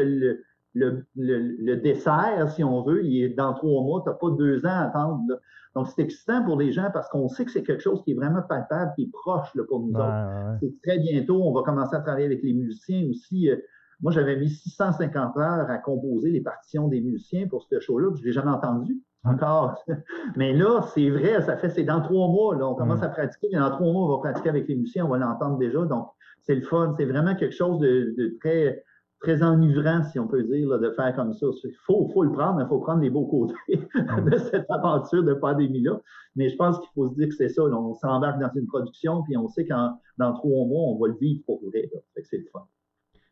le, 0.73 1.75
dessert, 1.75 2.49
si 2.49 2.63
on 2.63 2.81
veut, 2.83 3.03
il 3.05 3.23
est 3.23 3.29
dans 3.29 3.53
trois 3.53 3.83
mois, 3.83 4.01
tu 4.03 4.09
n'as 4.09 4.15
pas 4.15 4.29
deux 4.31 4.65
ans 4.65 4.69
à 4.69 4.85
attendre. 4.85 5.23
Donc, 5.75 5.87
c'est 5.87 6.01
excitant 6.01 6.43
pour 6.43 6.57
les 6.57 6.71
gens 6.71 6.89
parce 6.93 7.07
qu'on 7.09 7.27
sait 7.27 7.45
que 7.45 7.51
c'est 7.51 7.63
quelque 7.63 7.81
chose 7.81 8.01
qui 8.03 8.11
est 8.11 8.15
vraiment 8.15 8.41
palpable, 8.41 8.91
qui 8.95 9.03
est 9.03 9.11
proche 9.11 9.53
là, 9.55 9.63
pour 9.67 9.81
nous 9.81 9.93
autres. 9.93 10.57
C'est 10.61 10.81
très 10.83 10.99
bientôt, 10.99 11.41
on 11.43 11.53
va 11.53 11.63
commencer 11.63 11.95
à 11.95 11.99
travailler 11.99 12.25
avec 12.25 12.41
les 12.43 12.53
musiciens 12.53 13.07
aussi. 13.09 13.49
Euh, 13.49 13.57
moi, 14.01 14.11
j'avais 14.11 14.35
mis 14.35 14.49
650 14.49 15.37
heures 15.37 15.69
à 15.69 15.77
composer 15.77 16.31
les 16.31 16.41
partitions 16.41 16.87
des 16.87 17.01
musiciens 17.01 17.47
pour 17.47 17.63
ce 17.63 17.79
show-là, 17.79 18.09
je 18.15 18.21
ne 18.21 18.25
l'ai 18.25 18.31
jamais 18.33 18.51
entendu 18.51 19.01
encore. 19.23 19.83
Mais 20.35 20.53
là, 20.53 20.81
c'est 20.93 21.09
vrai, 21.09 21.41
ça 21.41 21.57
fait, 21.57 21.69
c'est 21.69 21.83
dans 21.83 22.01
trois 22.01 22.27
mois, 22.27 22.55
là, 22.55 22.67
on 22.67 22.75
commence 22.75 23.03
à 23.03 23.09
pratiquer, 23.09 23.49
mais 23.51 23.59
dans 23.59 23.71
trois 23.71 23.91
mois, 23.91 24.05
on 24.05 24.17
va 24.17 24.17
pratiquer 24.17 24.49
avec 24.49 24.67
les 24.67 24.75
musiciens, 24.75 25.05
on 25.05 25.09
va 25.09 25.17
l'entendre 25.17 25.57
déjà. 25.57 25.83
Donc, 25.85 26.07
c'est 26.41 26.55
le 26.55 26.61
fun. 26.61 26.93
C'est 26.97 27.05
vraiment 27.05 27.35
quelque 27.35 27.55
chose 27.55 27.79
de 27.79 28.37
très 28.39 28.83
très 29.21 29.43
enivrant, 29.43 30.03
si 30.03 30.19
on 30.19 30.27
peut 30.27 30.43
dire, 30.43 30.79
de 30.79 30.89
faire 30.91 31.15
comme 31.15 31.33
ça. 31.33 31.45
Il 31.63 31.75
faut, 31.85 32.09
faut, 32.11 32.23
le 32.23 32.31
prendre, 32.31 32.59
il 32.59 32.67
faut 32.67 32.79
prendre 32.79 33.01
les 33.01 33.09
beaux 33.09 33.27
côtés 33.27 33.53
de 33.69 34.37
cette 34.37 34.69
aventure 34.69 35.23
de 35.23 35.35
pandémie-là. 35.35 36.01
Mais 36.35 36.49
je 36.49 36.55
pense 36.55 36.79
qu'il 36.79 36.89
faut 36.95 37.09
se 37.09 37.15
dire 37.15 37.29
que 37.29 37.35
c'est 37.35 37.49
ça. 37.49 37.63
on 37.63 37.93
s'embarque 37.93 38.39
dans 38.39 38.51
une 38.55 38.65
production, 38.65 39.21
puis 39.23 39.37
on 39.37 39.47
sait 39.47 39.65
qu'en 39.65 39.99
dans 40.17 40.33
trois 40.33 40.65
mois, 40.65 40.83
on 40.83 40.97
va 40.99 41.07
le 41.07 41.17
vivre 41.19 41.41
pour 41.45 41.61
vrai. 41.63 41.89
c'est 42.23 42.37
le 42.37 42.45
fun. 42.51 42.65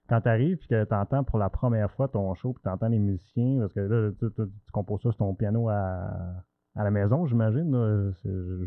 Quand 0.09 0.21
tu 0.21 0.27
arrives 0.27 0.57
et 0.63 0.67
que 0.67 0.83
tu 0.83 0.93
entends 0.93 1.23
pour 1.23 1.37
la 1.37 1.49
première 1.49 1.91
fois 1.91 2.07
ton 2.07 2.33
show, 2.33 2.53
puis 2.53 2.63
tu 2.63 2.69
entends 2.69 2.87
les 2.87 2.99
musiciens, 2.99 3.59
parce 3.59 3.73
que 3.73 3.79
là, 3.79 4.11
tu, 4.19 4.43
composes 4.71 5.01
ça 5.03 5.11
sur 5.11 5.17
ton 5.17 5.33
piano 5.35 5.69
à, 5.69 6.09
à 6.75 6.83
la 6.83 6.91
maison, 6.91 7.25
j'imagine. 7.25 8.13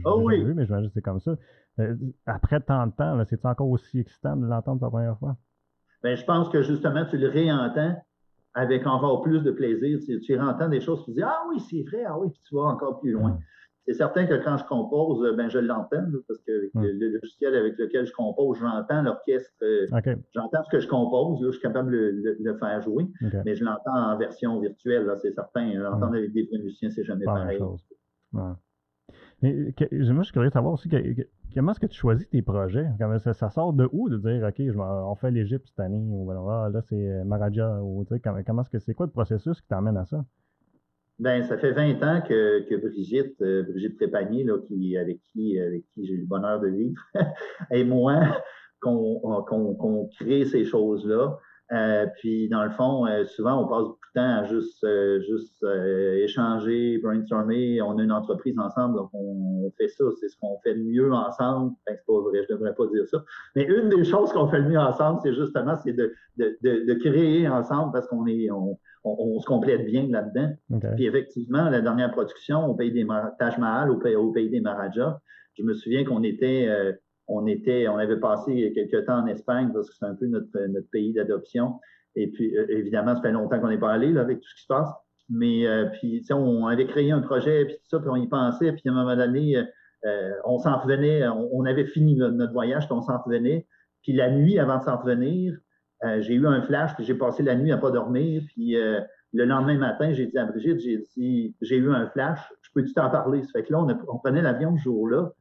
Oh 0.05 0.23
oui. 0.25 0.45
Vu, 0.45 0.55
mais 0.55 0.67
j'imagine 0.67 0.89
que 0.89 0.95
c'est 0.95 1.03
comme 1.03 1.21
ça. 1.21 1.35
Euh, 1.79 1.97
après 2.27 2.61
tant 2.61 2.87
de 2.87 2.93
temps, 2.93 3.21
c'est 3.29 3.45
encore 3.47 3.69
aussi 3.69 4.01
excitant 4.01 4.37
de 4.37 4.47
l'entendre 4.47 4.79
pour 4.79 4.87
la 4.87 4.91
première 4.91 5.19
fois? 5.19 5.37
ben, 6.03 6.17
je 6.17 6.25
pense 6.25 6.49
que 6.49 6.63
justement, 6.63 7.05
tu 7.07 7.17
le 7.17 7.29
réentends 7.29 7.97
avec 8.55 8.87
encore 8.87 9.23
plus 9.23 9.41
de 9.41 9.51
plaisir. 9.51 9.99
Tu, 10.05 10.21
tu 10.21 10.37
réentends 10.37 10.69
des 10.69 10.81
choses, 10.81 11.05
tu 11.05 11.13
dis 11.13 11.23
Ah 11.23 11.43
oui, 11.49 11.61
c'est 11.61 11.83
vrai, 11.83 12.05
ah 12.07 12.19
oui, 12.19 12.31
puis 12.31 12.43
tu 12.47 12.55
vas 12.55 12.63
encore 12.63 13.01
plus 13.01 13.13
loin. 13.13 13.39
C'est 13.87 13.95
certain 13.95 14.27
que 14.27 14.35
quand 14.35 14.57
je 14.59 14.65
compose, 14.65 15.37
ben, 15.37 15.49
je 15.49 15.59
l'entends, 15.59 16.05
parce 16.29 16.41
que 16.43 16.71
le, 16.75 17.19
logiciel 17.19 17.57
avec 17.57 17.77
lequel 17.79 18.07
je 18.07 18.13
compose, 18.13 18.59
j'entends 18.61 19.03
l'orchestre, 19.03 19.53
euh, 19.63 19.87
j'entends 20.33 20.63
ce 20.63 20.71
que 20.71 20.79
je 20.79 20.87
compose, 20.87 21.41
là, 21.41 21.49
je 21.49 21.53
suis 21.53 21.63
capable 21.63 21.91
de 21.91 22.37
le, 22.39 22.59
faire 22.59 22.81
jouer, 22.81 23.07
mais 23.45 23.57
je 23.57 23.65
l'entends 23.65 23.97
en 23.97 24.17
version 24.17 24.61
virtuelle, 24.61 25.11
c'est 25.21 25.33
certain. 25.33 25.73
L'entendre 25.75 26.17
avec 26.17 26.33
des 26.33 26.49
musiciens, 26.53 26.91
c'est 26.91 27.05
jamais 27.05 27.25
pareil. 27.25 27.61
Mais, 29.43 29.75
moi, 29.91 30.23
je 30.23 30.23
suis 30.23 30.33
curieux 30.33 30.49
de 30.49 30.53
savoir 30.53 30.75
aussi 30.75 30.89
comment 31.55 31.73
est-ce 31.73 31.81
que 31.81 31.87
tu 31.87 31.99
choisis 31.99 32.29
tes 32.29 32.43
projets? 32.43 32.87
Ça, 33.19 33.35
ça, 33.35 33.51
sort 33.51 33.73
de 33.73 33.89
où 33.93 34.09
de 34.09 34.17
dire, 34.17 34.47
OK, 34.47 34.55
je, 34.59 34.79
on 34.79 35.15
fait 35.17 35.31
l'Égypte 35.31 35.67
cette 35.67 35.81
année, 35.81 36.07
ou 36.09 36.31
ah, 36.31 36.69
là, 36.73 36.81
c'est 36.83 36.95
euh, 36.95 37.25
Maraja, 37.25 37.83
ou 37.83 38.07
comment, 38.23 38.63
est-ce 38.63 38.71
que 38.71 38.79
c'est 38.79 38.95
quoi 38.95 39.07
le 39.07 39.13
processus 39.13 39.61
qui 39.61 39.69
t'emmène 39.69 39.97
à 39.97 40.05
ça? 40.05 40.25
Ben, 41.19 41.45
ça 41.45 41.57
fait 41.59 41.73
20 41.73 42.03
ans 42.03 42.21
que, 42.27 42.77
Brigitte, 42.77 43.41
euh, 43.43 43.63
Brigitte 43.63 43.97
Trépanier, 43.97 44.47
avec 44.99 45.21
qui, 45.33 45.59
j'ai 45.97 46.17
le 46.17 46.27
bonheur 46.27 46.61
de 46.61 46.69
vivre, 46.69 47.01
et 47.71 47.85
moi, 47.85 48.43
qu'on 48.81 50.09
crée 50.19 50.45
ces 50.45 50.65
choses-là. 50.65 51.39
Euh, 51.73 52.07
puis, 52.19 52.49
dans 52.49 52.65
le 52.65 52.71
fond, 52.71 53.07
euh, 53.07 53.25
souvent, 53.25 53.63
on 53.63 53.67
passe 53.67 53.85
beaucoup 53.85 53.99
de 54.15 54.21
temps 54.21 54.43
à 54.43 54.45
juste, 54.45 54.85
euh, 54.85 56.15
échanger, 56.17 56.99
brainstormer. 56.99 57.81
On 57.81 57.99
a 57.99 58.03
une 58.03 58.13
entreprise 58.13 58.59
ensemble, 58.59 58.97
donc 58.97 59.11
on, 59.15 59.73
fait 59.79 59.89
ça. 59.89 60.05
C'est 60.21 60.29
ce 60.29 60.37
qu'on 60.37 60.59
fait 60.63 60.75
le 60.75 60.85
mieux 60.85 61.13
ensemble. 61.13 61.73
Enfin, 61.87 61.97
c'est 61.97 62.05
pas 62.07 62.21
vrai, 62.21 62.45
je 62.47 62.55
devrais 62.55 62.75
pas 62.75 62.87
dire 62.89 63.07
ça. 63.07 63.25
Mais 63.57 63.65
une 63.65 63.89
des 63.89 64.05
choses 64.05 64.33
qu'on 64.33 64.49
fait 64.49 64.59
le 64.59 64.69
mieux 64.69 64.79
ensemble, 64.79 65.21
c'est 65.23 65.33
justement 65.33 65.75
de, 65.87 66.95
créer 66.95 67.49
ensemble 67.49 67.93
parce 67.93 68.07
qu'on 68.07 68.27
est 68.27 68.51
on, 69.05 69.41
se 69.41 69.47
complète 69.47 69.85
bien 69.85 70.07
là-dedans. 70.09 70.53
Puis 70.95 71.07
effectivement, 71.07 71.69
la 71.69 71.81
dernière 71.81 72.11
production 72.13 72.67
au 72.67 72.75
pays 72.75 72.93
des 72.93 73.07
Taj 73.39 73.59
Mahal, 73.59 73.91
au 73.91 73.99
pays, 73.99 74.15
au 74.15 74.31
pays 74.31 74.51
des 74.51 74.61
Maharajas, 74.61 75.19
je 75.59 75.65
me 75.65 75.75
souviens 75.75 76.05
qu'on 76.05 76.23
était 76.23 76.69
on 77.29 77.47
était, 77.47 77.89
on 77.89 77.97
avait 77.97 78.19
passé 78.19 78.73
quelques 78.75 79.07
temps 79.07 79.23
en 79.23 79.27
Espagne 79.27 79.71
parce 79.73 79.89
que 79.89 79.97
c'est 79.99 80.05
un 80.05 80.15
peu 80.15 80.27
notre, 80.27 80.49
pays 80.91 81.13
d'adoption. 81.13 81.81
Et 82.15 82.29
puis, 82.29 82.57
euh, 82.57 82.67
évidemment, 82.69 83.15
ça 83.15 83.23
fait 83.23 83.33
longtemps 83.33 83.59
qu'on 83.61 83.69
n'est 83.69 83.79
pas 83.79 83.93
allé 83.93 84.13
là, 84.13 84.21
avec 84.21 84.41
tout 84.41 84.49
ce 84.49 84.55
qui 84.57 84.63
se 84.63 84.67
passe. 84.67 84.89
Mais 85.31 85.67
euh, 85.67 85.87
puis, 85.87 86.23
on 86.31 86.67
avait 86.67 86.87
créé 86.87 87.11
un 87.11 87.21
projet, 87.21 87.65
puis 87.65 87.75
tout 87.77 87.89
ça, 87.89 88.01
puis 88.01 88.09
on 88.11 88.17
y 88.17 88.29
pensait, 88.29 88.73
puis 88.73 88.83
à 88.87 88.91
un 88.91 88.95
moment 88.95 89.17
donné, 89.17 89.57
euh, 90.05 90.31
on 90.45 90.59
s'en 90.59 90.79
revenait, 90.79 91.27
on, 91.29 91.65
avait 91.65 91.87
fini 91.87 92.17
notre, 92.17 92.53
voyage, 92.53 92.87
puis 92.87 92.93
on 92.93 93.03
s'en 93.03 93.19
revenait. 93.23 93.67
Puis 94.03 94.13
la 94.13 94.31
nuit, 94.31 94.59
avant 94.59 94.79
de 94.79 94.83
s'en 94.83 94.99
revenir, 94.99 95.57
j'ai 96.21 96.35
eu 96.35 96.47
un 96.47 96.63
flash, 96.63 96.95
puis 96.95 97.05
j'ai 97.05 97.15
passé 97.15 97.43
la 97.43 97.55
nuit 97.55 97.73
à 97.73 97.79
pas 97.79 97.91
dormir. 97.91 98.43
Puis 98.49 98.75
le 99.33 99.45
lendemain 99.45 99.79
matin, 99.79 100.13
j'ai 100.13 100.27
dit 100.27 100.39
à 100.39 100.45
Brigitte, 100.45 100.81
j'ai 100.81 100.99
dit, 101.17 101.55
j'ai 101.61 101.77
eu 101.77 101.93
un 101.93 102.07
flash, 102.09 102.41
je 102.63 102.71
peux-tu 102.75 102.93
t'en 102.93 103.11
parler? 103.11 103.43
Ça 103.43 103.51
fait 103.53 103.65
que 103.65 103.73
là, 103.73 103.81
on, 103.81 103.89
on 104.09 104.19
prenait 104.19 104.43
l'avion 104.43 104.77
ce 104.77 104.83
jour-là. 104.83 105.33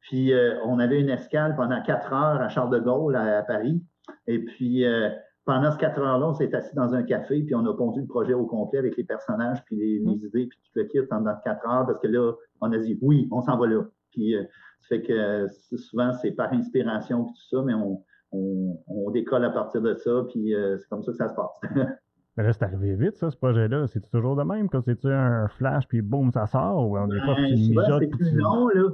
Puis 0.00 0.32
euh, 0.32 0.58
on 0.64 0.78
avait 0.78 1.00
une 1.00 1.10
escale 1.10 1.56
pendant 1.56 1.80
quatre 1.82 2.12
heures 2.12 2.40
à 2.40 2.48
Charles 2.48 2.70
de 2.70 2.78
Gaulle, 2.78 3.16
à, 3.16 3.42
Paris. 3.42 3.82
Et 4.26 4.38
puis 4.38 4.84
euh, 4.84 5.10
pendant 5.44 5.70
ces 5.72 5.78
quatre 5.78 6.00
heures-là, 6.00 6.28
on 6.28 6.34
s'est 6.34 6.54
assis 6.54 6.74
dans 6.74 6.94
un 6.94 7.02
café, 7.02 7.42
puis 7.42 7.54
on 7.54 7.66
a 7.66 7.74
pondu 7.74 8.00
le 8.00 8.06
projet 8.06 8.34
au 8.34 8.46
complet 8.46 8.78
avec 8.78 8.96
les 8.96 9.04
personnages, 9.04 9.62
puis 9.64 9.76
les, 9.76 10.00
mmh. 10.00 10.26
idées, 10.26 10.46
puis 10.46 10.58
tout 10.64 10.70
le 10.74 10.84
kit 10.84 11.02
pendant 11.02 11.34
quatre 11.44 11.66
heures, 11.68 11.86
parce 11.86 12.00
que 12.00 12.08
là, 12.08 12.32
on 12.60 12.72
a 12.72 12.78
dit 12.78 12.98
oui, 13.02 13.28
on 13.30 13.42
s'en 13.42 13.58
va 13.58 13.66
là. 13.66 13.82
Puis 14.10 14.36
euh, 14.36 14.42
ça 14.80 14.96
fait 14.96 15.02
que 15.02 15.46
souvent, 15.76 16.12
c'est 16.14 16.32
par 16.32 16.52
inspiration, 16.52 17.24
puis 17.24 17.34
tout 17.34 17.56
ça, 17.56 17.62
mais 17.62 17.74
on, 17.74 18.02
on, 18.32 19.10
décolle 19.10 19.44
à 19.44 19.50
partir 19.50 19.82
de 19.82 19.94
ça, 19.94 20.24
puis 20.28 20.54
c'est 20.78 20.88
comme 20.88 21.02
ça 21.02 21.10
que 21.12 21.18
ça 21.18 21.28
se 21.28 21.34
passe. 21.34 21.60
Mais 22.36 22.44
là, 22.44 22.52
c'est 22.52 22.62
arrivé 22.62 22.94
vite, 22.94 23.16
ça, 23.16 23.30
ce 23.30 23.36
projet-là. 23.36 23.86
C'est 23.88 24.08
toujours 24.10 24.36
de 24.36 24.44
même, 24.44 24.68
quand 24.68 24.82
c'est-tu 24.82 25.08
un 25.08 25.48
flash, 25.48 25.86
puis 25.88 26.00
boum, 26.00 26.30
ça 26.32 26.46
sort, 26.46 26.88
ou 26.88 26.96
on 26.96 27.10
est 27.10 27.18
pas 27.18 27.34
ben, 27.34 27.98
C'est 27.98 28.06
plus 28.06 28.36
long, 28.36 28.68
là. 28.68 28.84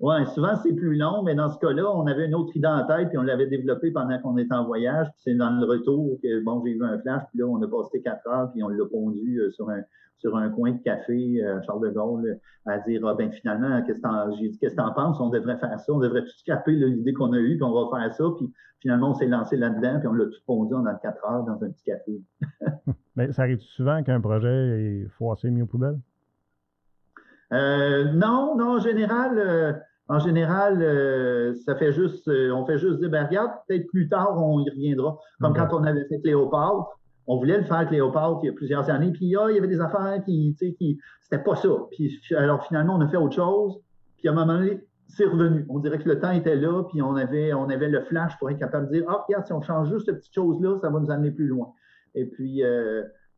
Oui, 0.00 0.14
souvent 0.34 0.56
c'est 0.62 0.72
plus 0.72 0.96
long, 0.96 1.22
mais 1.22 1.34
dans 1.34 1.48
ce 1.50 1.58
cas-là, 1.58 1.90
on 1.90 2.06
avait 2.06 2.26
une 2.26 2.34
autre 2.34 2.56
idée 2.56 2.68
en 2.68 2.86
tête, 2.86 3.08
puis 3.08 3.18
on 3.18 3.22
l'avait 3.22 3.46
développée 3.46 3.90
pendant 3.90 4.18
qu'on 4.20 4.36
était 4.38 4.54
en 4.54 4.64
voyage. 4.64 5.08
Puis 5.08 5.22
c'est 5.24 5.34
dans 5.34 5.50
le 5.50 5.66
retour 5.66 6.18
que, 6.22 6.42
bon, 6.44 6.62
j'ai 6.64 6.74
vu 6.74 6.84
un 6.84 6.98
flash, 6.98 7.22
puis 7.30 7.40
là, 7.40 7.46
on 7.46 7.60
a 7.60 7.66
passé 7.66 8.00
quatre 8.00 8.26
heures, 8.28 8.50
puis 8.52 8.62
on 8.62 8.68
l'a 8.68 8.84
pondu 8.86 9.40
euh, 9.40 9.50
sur 9.50 9.68
un 9.68 9.82
sur 10.20 10.36
un 10.36 10.50
coin 10.50 10.72
de 10.72 10.82
café 10.82 11.42
à 11.44 11.62
Charles 11.62 11.88
de 11.88 11.94
Gaulle 11.94 12.38
à 12.66 12.78
dire 12.80 13.00
ah 13.06 13.14
ben 13.14 13.32
finalement 13.32 13.82
qu'est-ce 13.82 14.00
que 14.00 14.36
j'ai 14.38 14.48
dit 14.50 14.58
qu'est-ce 14.58 14.74
que 14.74 14.94
penses? 14.94 15.18
On 15.18 15.30
devrait 15.30 15.56
faire 15.56 15.80
ça 15.80 15.92
on 15.92 15.98
devrait 15.98 16.22
tout 16.22 16.36
scraper 16.36 16.72
l'idée 16.72 17.14
qu'on 17.14 17.32
a 17.32 17.38
eue 17.38 17.56
puis 17.56 17.62
on 17.62 17.72
va 17.72 17.98
faire 17.98 18.14
ça 18.14 18.24
puis 18.36 18.52
finalement 18.80 19.12
on 19.12 19.14
s'est 19.14 19.26
lancé 19.26 19.56
là-dedans 19.56 19.98
puis 19.98 20.08
on 20.08 20.12
l'a 20.12 20.26
tout 20.26 20.40
pondu 20.46 20.74
en 20.74 20.84
quatre 20.96 21.24
heures 21.26 21.44
dans 21.44 21.64
un 21.64 21.70
petit 21.70 21.84
café 21.84 22.20
mais 23.16 23.32
ça 23.32 23.42
arrive 23.42 23.60
souvent 23.60 24.02
qu'un 24.02 24.20
projet 24.20 24.48
est 24.48 25.08
foissé 25.08 25.50
mis 25.50 25.62
aux 25.62 25.66
poubelles? 25.66 25.98
Euh, 27.52 28.04
non, 28.12 28.56
non, 28.56 28.76
en 28.76 28.80
général, 28.80 29.38
euh, 29.38 29.72
en 30.08 30.18
général, 30.18 30.82
euh, 30.82 31.54
ça 31.66 31.74
fait 31.76 31.92
juste, 31.92 32.28
on 32.28 32.64
fait 32.64 32.78
juste 32.78 32.98
dire, 33.00 33.10
ben, 33.10 33.26
regarde, 33.26 33.50
peut-être 33.66 33.86
plus 33.88 34.08
tard, 34.08 34.36
on 34.42 34.60
y 34.60 34.70
reviendra. 34.70 35.18
Comme 35.40 35.54
quand 35.54 35.68
on 35.72 35.84
avait 35.84 36.04
fait 36.06 36.20
Cléopâtre, 36.20 36.88
on 37.26 37.38
voulait 37.38 37.58
le 37.58 37.64
faire 37.64 37.86
Cléopâtre 37.88 38.40
il 38.42 38.46
y 38.46 38.48
a 38.50 38.52
plusieurs 38.52 38.88
années, 38.90 39.12
puis 39.12 39.34
ah, 39.36 39.46
il 39.50 39.56
y 39.56 39.58
avait 39.58 39.68
des 39.68 39.80
affaires 39.80 40.22
qui, 40.24 40.54
tu 40.58 40.66
sais, 40.66 40.74
qui, 40.74 40.98
c'était 41.22 41.42
pas 41.42 41.56
ça. 41.56 41.68
Puis 41.92 42.20
alors 42.36 42.64
finalement, 42.66 42.96
on 42.96 43.00
a 43.00 43.08
fait 43.08 43.16
autre 43.16 43.34
chose, 43.34 43.78
puis 44.16 44.28
à 44.28 44.32
un 44.32 44.34
moment 44.34 44.58
donné, 44.58 44.80
c'est 45.08 45.24
revenu. 45.24 45.66
On 45.68 45.80
dirait 45.80 45.98
que 45.98 46.08
le 46.08 46.20
temps 46.20 46.30
était 46.30 46.56
là, 46.56 46.84
puis 46.84 47.02
on 47.02 47.16
avait, 47.16 47.52
on 47.52 47.68
avait 47.68 47.88
le 47.88 48.00
flash 48.02 48.38
pour 48.38 48.50
être 48.50 48.58
capable 48.58 48.88
de 48.88 48.98
dire, 48.98 49.04
ah, 49.08 49.24
regarde, 49.26 49.46
si 49.46 49.52
on 49.52 49.60
change 49.60 49.90
juste 49.90 50.06
cette 50.06 50.18
petite 50.18 50.34
chose-là, 50.34 50.78
ça 50.80 50.88
va 50.88 51.00
nous 51.00 51.10
amener 51.10 51.30
plus 51.32 51.46
loin. 51.46 51.72
Et 52.14 52.26
puis, 52.26 52.62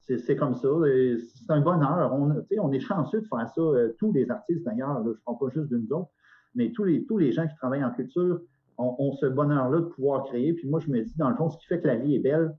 c'est 0.06 0.36
comme 0.36 0.54
ça. 0.54 0.68
C'est 0.68 1.50
un 1.50 1.60
bonheur. 1.60 2.12
On, 2.14 2.44
on 2.60 2.72
est 2.72 2.80
chanceux 2.80 3.20
de 3.20 3.26
faire 3.26 3.48
ça. 3.48 3.60
Euh, 3.60 3.94
tous 3.98 4.12
les 4.12 4.30
artistes, 4.30 4.64
d'ailleurs, 4.64 5.02
je 5.04 5.10
ne 5.10 5.14
parle 5.24 5.38
pas 5.38 5.48
juste 5.50 5.68
d'une 5.68 5.92
autre, 5.92 6.10
mais 6.54 6.72
tous 6.72 6.84
les, 6.84 7.04
tous 7.04 7.18
les 7.18 7.32
gens 7.32 7.46
qui 7.46 7.54
travaillent 7.56 7.84
en 7.84 7.92
culture 7.92 8.40
ont, 8.78 9.12
ce 9.12 9.26
bonheur-là 9.26 9.80
de 9.80 9.86
pouvoir 9.86 10.24
créer. 10.24 10.54
Puis 10.54 10.68
moi, 10.68 10.80
je 10.80 10.90
me 10.90 11.02
dis, 11.02 11.16
dans 11.16 11.30
le 11.30 11.36
fond, 11.36 11.50
ce 11.50 11.58
qui 11.58 11.66
fait 11.66 11.80
que 11.80 11.86
la 11.86 11.96
vie 11.96 12.16
est 12.16 12.20
belle, 12.20 12.52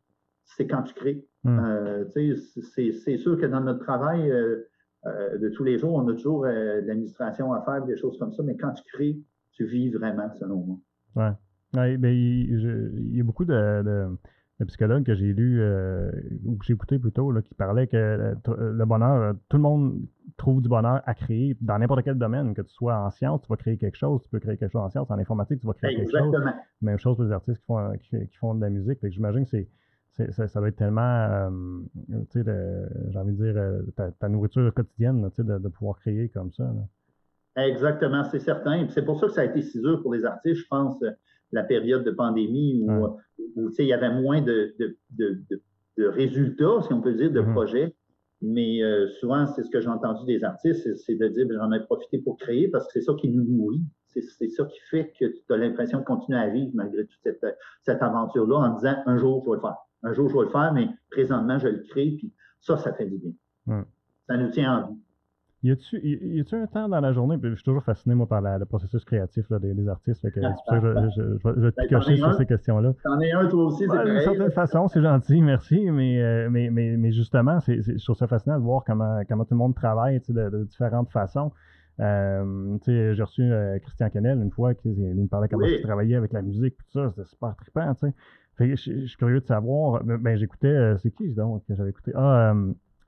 c'est 0.45 0.67
quand 0.67 0.83
tu 0.83 0.93
crées. 0.93 1.25
Hmm. 1.43 1.59
Euh, 1.59 2.05
c'est 2.13 3.17
sûr 3.17 3.37
que 3.37 3.45
dans 3.45 3.61
notre 3.61 3.83
travail 3.83 4.31
euh, 4.31 4.67
de 5.37 5.49
tous 5.49 5.63
les 5.63 5.77
jours, 5.77 5.95
on 5.95 6.07
a 6.07 6.13
toujours 6.13 6.43
de 6.43 6.87
l'administration 6.87 7.51
à 7.51 7.61
faire, 7.63 7.83
des 7.85 7.97
choses 7.97 8.17
comme 8.17 8.31
ça, 8.31 8.41
mais 8.43 8.55
quand 8.55 8.71
tu 8.71 8.83
crées, 8.93 9.19
tu 9.51 9.65
vis 9.65 9.89
vraiment, 9.89 10.31
selon 10.39 10.57
moi. 10.63 10.77
Oui. 11.15 11.35
Ouais, 11.75 11.97
ben, 11.97 12.13
il, 12.13 13.15
y 13.15 13.19
a 13.19 13.23
beaucoup 13.23 13.45
de 13.45 14.07
le 14.63 14.67
psychologue 14.67 15.03
que 15.03 15.13
j'ai 15.15 15.33
lu, 15.33 15.61
euh, 15.61 16.11
ou 16.45 16.55
que 16.57 16.65
j'ai 16.65 16.73
écouté 16.73 16.99
plutôt, 16.99 17.31
là, 17.31 17.41
qui 17.41 17.53
parlait 17.53 17.87
que 17.87 17.97
euh, 17.97 18.33
euh, 18.47 18.73
le 18.73 18.85
bonheur, 18.85 19.35
tout 19.49 19.57
le 19.57 19.63
monde 19.63 20.01
trouve 20.37 20.61
du 20.61 20.69
bonheur 20.69 21.01
à 21.05 21.13
créer 21.13 21.55
dans 21.61 21.77
n'importe 21.77 22.03
quel 22.03 22.17
domaine, 22.17 22.53
que 22.53 22.61
tu 22.61 22.73
sois 22.73 22.97
en 22.97 23.11
sciences, 23.11 23.41
tu 23.41 23.47
vas 23.49 23.57
créer 23.57 23.77
quelque 23.77 23.97
chose, 23.97 24.21
tu 24.23 24.29
peux 24.29 24.39
créer 24.39 24.57
quelque 24.57 24.71
chose 24.71 24.81
en 24.81 24.89
sciences, 24.89 25.11
en 25.11 25.19
informatique, 25.19 25.59
tu 25.59 25.67
vas 25.67 25.73
créer 25.73 25.95
quelque 25.95 26.17
chose. 26.17 26.35
Même 26.81 26.97
chose 26.97 27.15
pour 27.15 27.25
les 27.25 27.31
artistes 27.31 27.59
qui 27.59 27.65
font, 27.65 27.91
qui, 27.99 28.37
font 28.39 28.55
de 28.55 28.61
la 28.61 28.69
musique. 28.69 28.99
J'imagine 29.03 29.45
que 29.45 29.51
c'est, 29.51 30.31
ça, 30.31 30.47
ça, 30.47 30.59
doit 30.59 30.69
être 30.69 30.75
tellement, 30.75 31.49
tu 32.31 32.43
sais, 32.43 32.51
j'ai 33.09 33.19
envie 33.19 33.35
de 33.35 33.51
dire, 33.51 34.13
ta, 34.19 34.29
nourriture 34.29 34.73
quotidienne, 34.73 35.29
tu 35.31 35.43
sais, 35.43 35.43
de, 35.43 35.67
pouvoir 35.69 35.97
créer 35.99 36.29
comme 36.29 36.51
ça. 36.53 36.71
Exactement, 37.55 38.23
c'est 38.25 38.39
certain. 38.39 38.87
C'est 38.89 39.05
pour 39.05 39.19
ça 39.19 39.27
que 39.27 39.33
ça 39.33 39.41
a 39.41 39.45
été 39.45 39.61
si 39.61 39.79
dur 39.79 40.01
pour 40.01 40.13
les 40.13 40.25
artistes, 40.25 40.61
je 40.61 40.67
pense 40.67 40.99
la 41.53 41.63
période 41.63 42.03
de 42.03 42.11
pandémie 42.11 42.85
où, 42.85 43.69
il 43.77 43.85
y 43.85 43.93
avait 43.93 44.13
moins 44.13 44.41
de, 44.41 44.75
résultats, 45.97 46.81
si 46.81 46.93
on 46.93 47.01
peut 47.01 47.13
dire, 47.13 47.31
de 47.31 47.41
mm-hmm. 47.41 47.53
projets. 47.53 47.95
Mais 48.41 48.83
euh, 48.83 49.07
souvent, 49.19 49.47
c'est 49.47 49.63
ce 49.63 49.69
que 49.69 49.79
j'ai 49.79 49.87
entendu 49.87 50.25
des 50.25 50.43
artistes, 50.43 50.95
c'est 50.97 51.15
de 51.15 51.27
dire 51.29 51.47
ben, 51.47 51.57
j'en 51.57 51.71
ai 51.71 51.79
profité 51.79 52.17
pour 52.17 52.37
créer 52.37 52.67
parce 52.67 52.85
que 52.87 52.93
c'est 52.93 53.05
ça 53.05 53.13
qui 53.13 53.29
nous 53.29 53.43
nourrit. 53.43 53.81
C'est 54.09 54.49
ça 54.49 54.65
qui 54.65 54.79
fait 54.91 55.11
que 55.19 55.25
tu 55.25 55.53
as 55.53 55.57
l'impression 55.57 55.99
de 55.99 56.03
continuer 56.03 56.37
à 56.37 56.47
vivre 56.49 56.69
malgré 56.75 57.05
toute 57.05 57.19
cette, 57.23 57.43
cette 57.81 58.01
aventure-là 58.03 58.57
en 58.57 58.75
disant 58.75 58.95
un 59.07 59.17
jour, 59.17 59.41
je 59.43 59.49
vais 59.49 59.55
le 59.55 59.61
faire. 59.61 59.77
Un 60.03 60.13
jour, 60.13 60.29
je 60.29 60.35
vais 60.35 60.43
le 60.43 60.49
faire, 60.49 60.71
mais 60.73 60.87
présentement, 61.09 61.57
je 61.57 61.69
le 61.69 61.79
crée. 61.79 62.11
Puis 62.17 62.31
ça, 62.59 62.77
ça 62.77 62.93
fait 62.93 63.05
du 63.05 63.17
bien. 63.17 63.85
Ça 64.27 64.37
nous 64.37 64.51
tient 64.51 64.77
en 64.77 64.87
vie. 64.89 64.99
Y 65.63 65.71
a-tu 65.71 66.55
un 66.55 66.67
temps 66.67 66.89
dans 66.89 66.99
la 66.99 67.13
journée, 67.13 67.37
puis 67.37 67.49
je 67.51 67.55
suis 67.55 67.63
toujours 67.63 67.83
fasciné, 67.83 68.15
moi, 68.15 68.27
par 68.27 68.41
le 68.41 68.65
processus 68.65 69.05
créatif 69.05 69.49
des, 69.49 69.87
artistes, 69.87 70.21
fait 70.21 70.31
que 70.31 70.41
c'est 70.41 70.49
pour 70.49 70.65
ça 70.65 70.79
que 70.81 71.09
je, 71.15 71.21
je, 71.21 71.61
vais 71.61 71.71
te 71.71 71.77
ben, 71.77 71.87
cocher 71.87 72.17
sur 72.17 72.33
ces 72.33 72.45
questions-là. 72.45 72.93
T'en 73.01 73.19
es 73.21 73.31
un, 73.31 73.47
toi 73.47 73.65
aussi, 73.65 73.85
c'est 73.89 74.03
D'une 74.03 74.19
certaine 74.19 74.51
façon, 74.51 74.89
c'est 74.89 75.01
gentil, 75.01 75.41
merci, 75.41 75.89
mais, 75.89 76.21
euh, 76.21 76.49
mais, 76.49 76.69
mais, 76.69 76.97
mais, 76.97 77.13
justement, 77.13 77.61
c'est, 77.61 77.81
je 77.81 78.03
trouve 78.03 78.17
ça 78.17 78.27
fascinant 78.27 78.59
de 78.59 78.63
voir 78.63 78.83
comment, 78.85 79.21
comment 79.27 79.45
tout 79.45 79.53
le 79.53 79.59
monde 79.59 79.73
travaille 79.73 80.21
de, 80.27 80.49
de 80.49 80.63
différentes 80.65 81.09
façons. 81.11 81.53
Euh, 82.01 82.77
j'ai 82.85 83.23
reçu 83.23 83.43
euh, 83.43 83.79
Christian 83.79 84.09
Kennel 84.09 84.39
une 84.39 84.51
fois, 84.51 84.73
qui, 84.73 84.89
il 84.89 85.15
me 85.15 85.27
parlait 85.27 85.47
comment 85.47 85.65
il 85.65 85.81
travaillait 85.81 86.17
avec 86.17 86.33
la 86.33 86.41
musique, 86.41 86.75
tout 86.75 86.91
ça, 86.91 87.09
c'était 87.09 87.29
super 87.29 87.55
trippant, 87.55 87.93
je, 88.59 88.75
suis 88.75 89.17
curieux 89.17 89.39
de 89.39 89.45
savoir, 89.45 90.03
ben, 90.03 90.17
ben 90.17 90.37
j'écoutais, 90.37 90.97
c'est 90.97 91.11
qui 91.11 91.33
donc 91.33 91.65
que 91.65 91.73
j'avais 91.73 91.91
écouté? 91.91 92.11
Ah, 92.15 92.53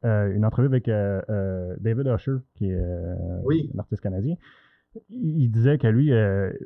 une 0.05 0.45
entrevue 0.45 0.67
avec 0.67 0.87
euh, 0.87 1.21
euh, 1.29 1.75
David 1.79 2.07
Usher, 2.07 2.37
qui 2.55 2.69
est 2.69 2.79
un 2.79 3.79
artiste 3.79 4.01
canadien. 4.01 4.35
Il 5.09 5.49
disait 5.49 5.77
que 5.77 5.87
lui, 5.87 6.11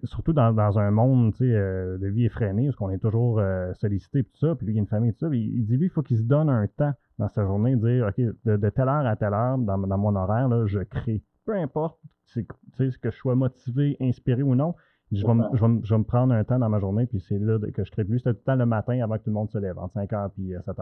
surtout 0.04 0.34
dans, 0.34 0.78
un 0.78 0.91
monde 0.91 1.34
de 1.39 2.08
vie 2.08 2.25
effrénée, 2.25 2.65
parce 2.65 2.75
qu'on 2.75 2.91
est 2.91 2.99
toujours 2.99 3.41
sollicité 3.73 4.23
tout 4.23 4.38
ça, 4.38 4.54
puis 4.54 4.67
lui, 4.67 4.75
il 4.75 4.78
a 4.78 4.82
une 4.82 4.88
famille 4.88 5.13
tout 5.13 5.25
ça, 5.28 5.34
il, 5.34 5.65
dit 5.65 5.78
lui, 5.78 5.88
il 5.88 5.89
faut 5.89 6.04
qu'il 6.04 6.17
se 6.17 6.21
donne 6.21 6.47
un 6.47 6.67
temps 6.67 6.93
dans 7.17 7.28
sa 7.28 7.43
journée, 7.43 7.75
de 7.75 7.88
dire, 7.88 8.06
OK, 8.08 8.23
de, 8.45 8.69
telle 8.69 8.88
heure 8.88 9.06
à 9.08 9.15
telle 9.15 9.34
heure, 9.34 9.58
dans, 9.58 9.78
mon 9.78 10.15
horaire, 10.15 10.47
là, 10.47 10.67
je 10.67 10.80
crée. 10.80 11.23
Peu 11.45 11.56
importe 11.56 11.99
ce 12.25 12.41
que 12.41 13.10
je 13.10 13.15
sois 13.17 13.34
motivé, 13.34 13.97
inspiré 13.99 14.43
ou 14.43 14.54
non, 14.54 14.75
je 15.12 15.25
vais, 15.25 15.34
me, 15.34 16.04
prendre 16.04 16.34
un 16.36 16.43
temps 16.43 16.60
dans 16.60 16.69
ma 16.69 16.80
journée, 16.80 17.08
puis 17.08 17.19
c'est 17.19 17.39
là 17.39 17.58
que 17.73 17.84
je 17.84 17.89
crée. 17.89 18.04
Lui, 18.04 18.19
c'était 18.19 18.34
tout 18.34 18.41
le 18.41 18.43
temps 18.43 18.56
le 18.56 18.67
matin 18.67 19.02
avant 19.02 19.15
que 19.17 19.23
tout 19.23 19.32
le 19.32 19.34
monde 19.34 19.49
se 19.49 19.58
lève, 19.58 19.80
entre 19.80 19.93
5 19.93 20.12
h 20.12 20.30
et 20.38 20.62
7 20.62 20.80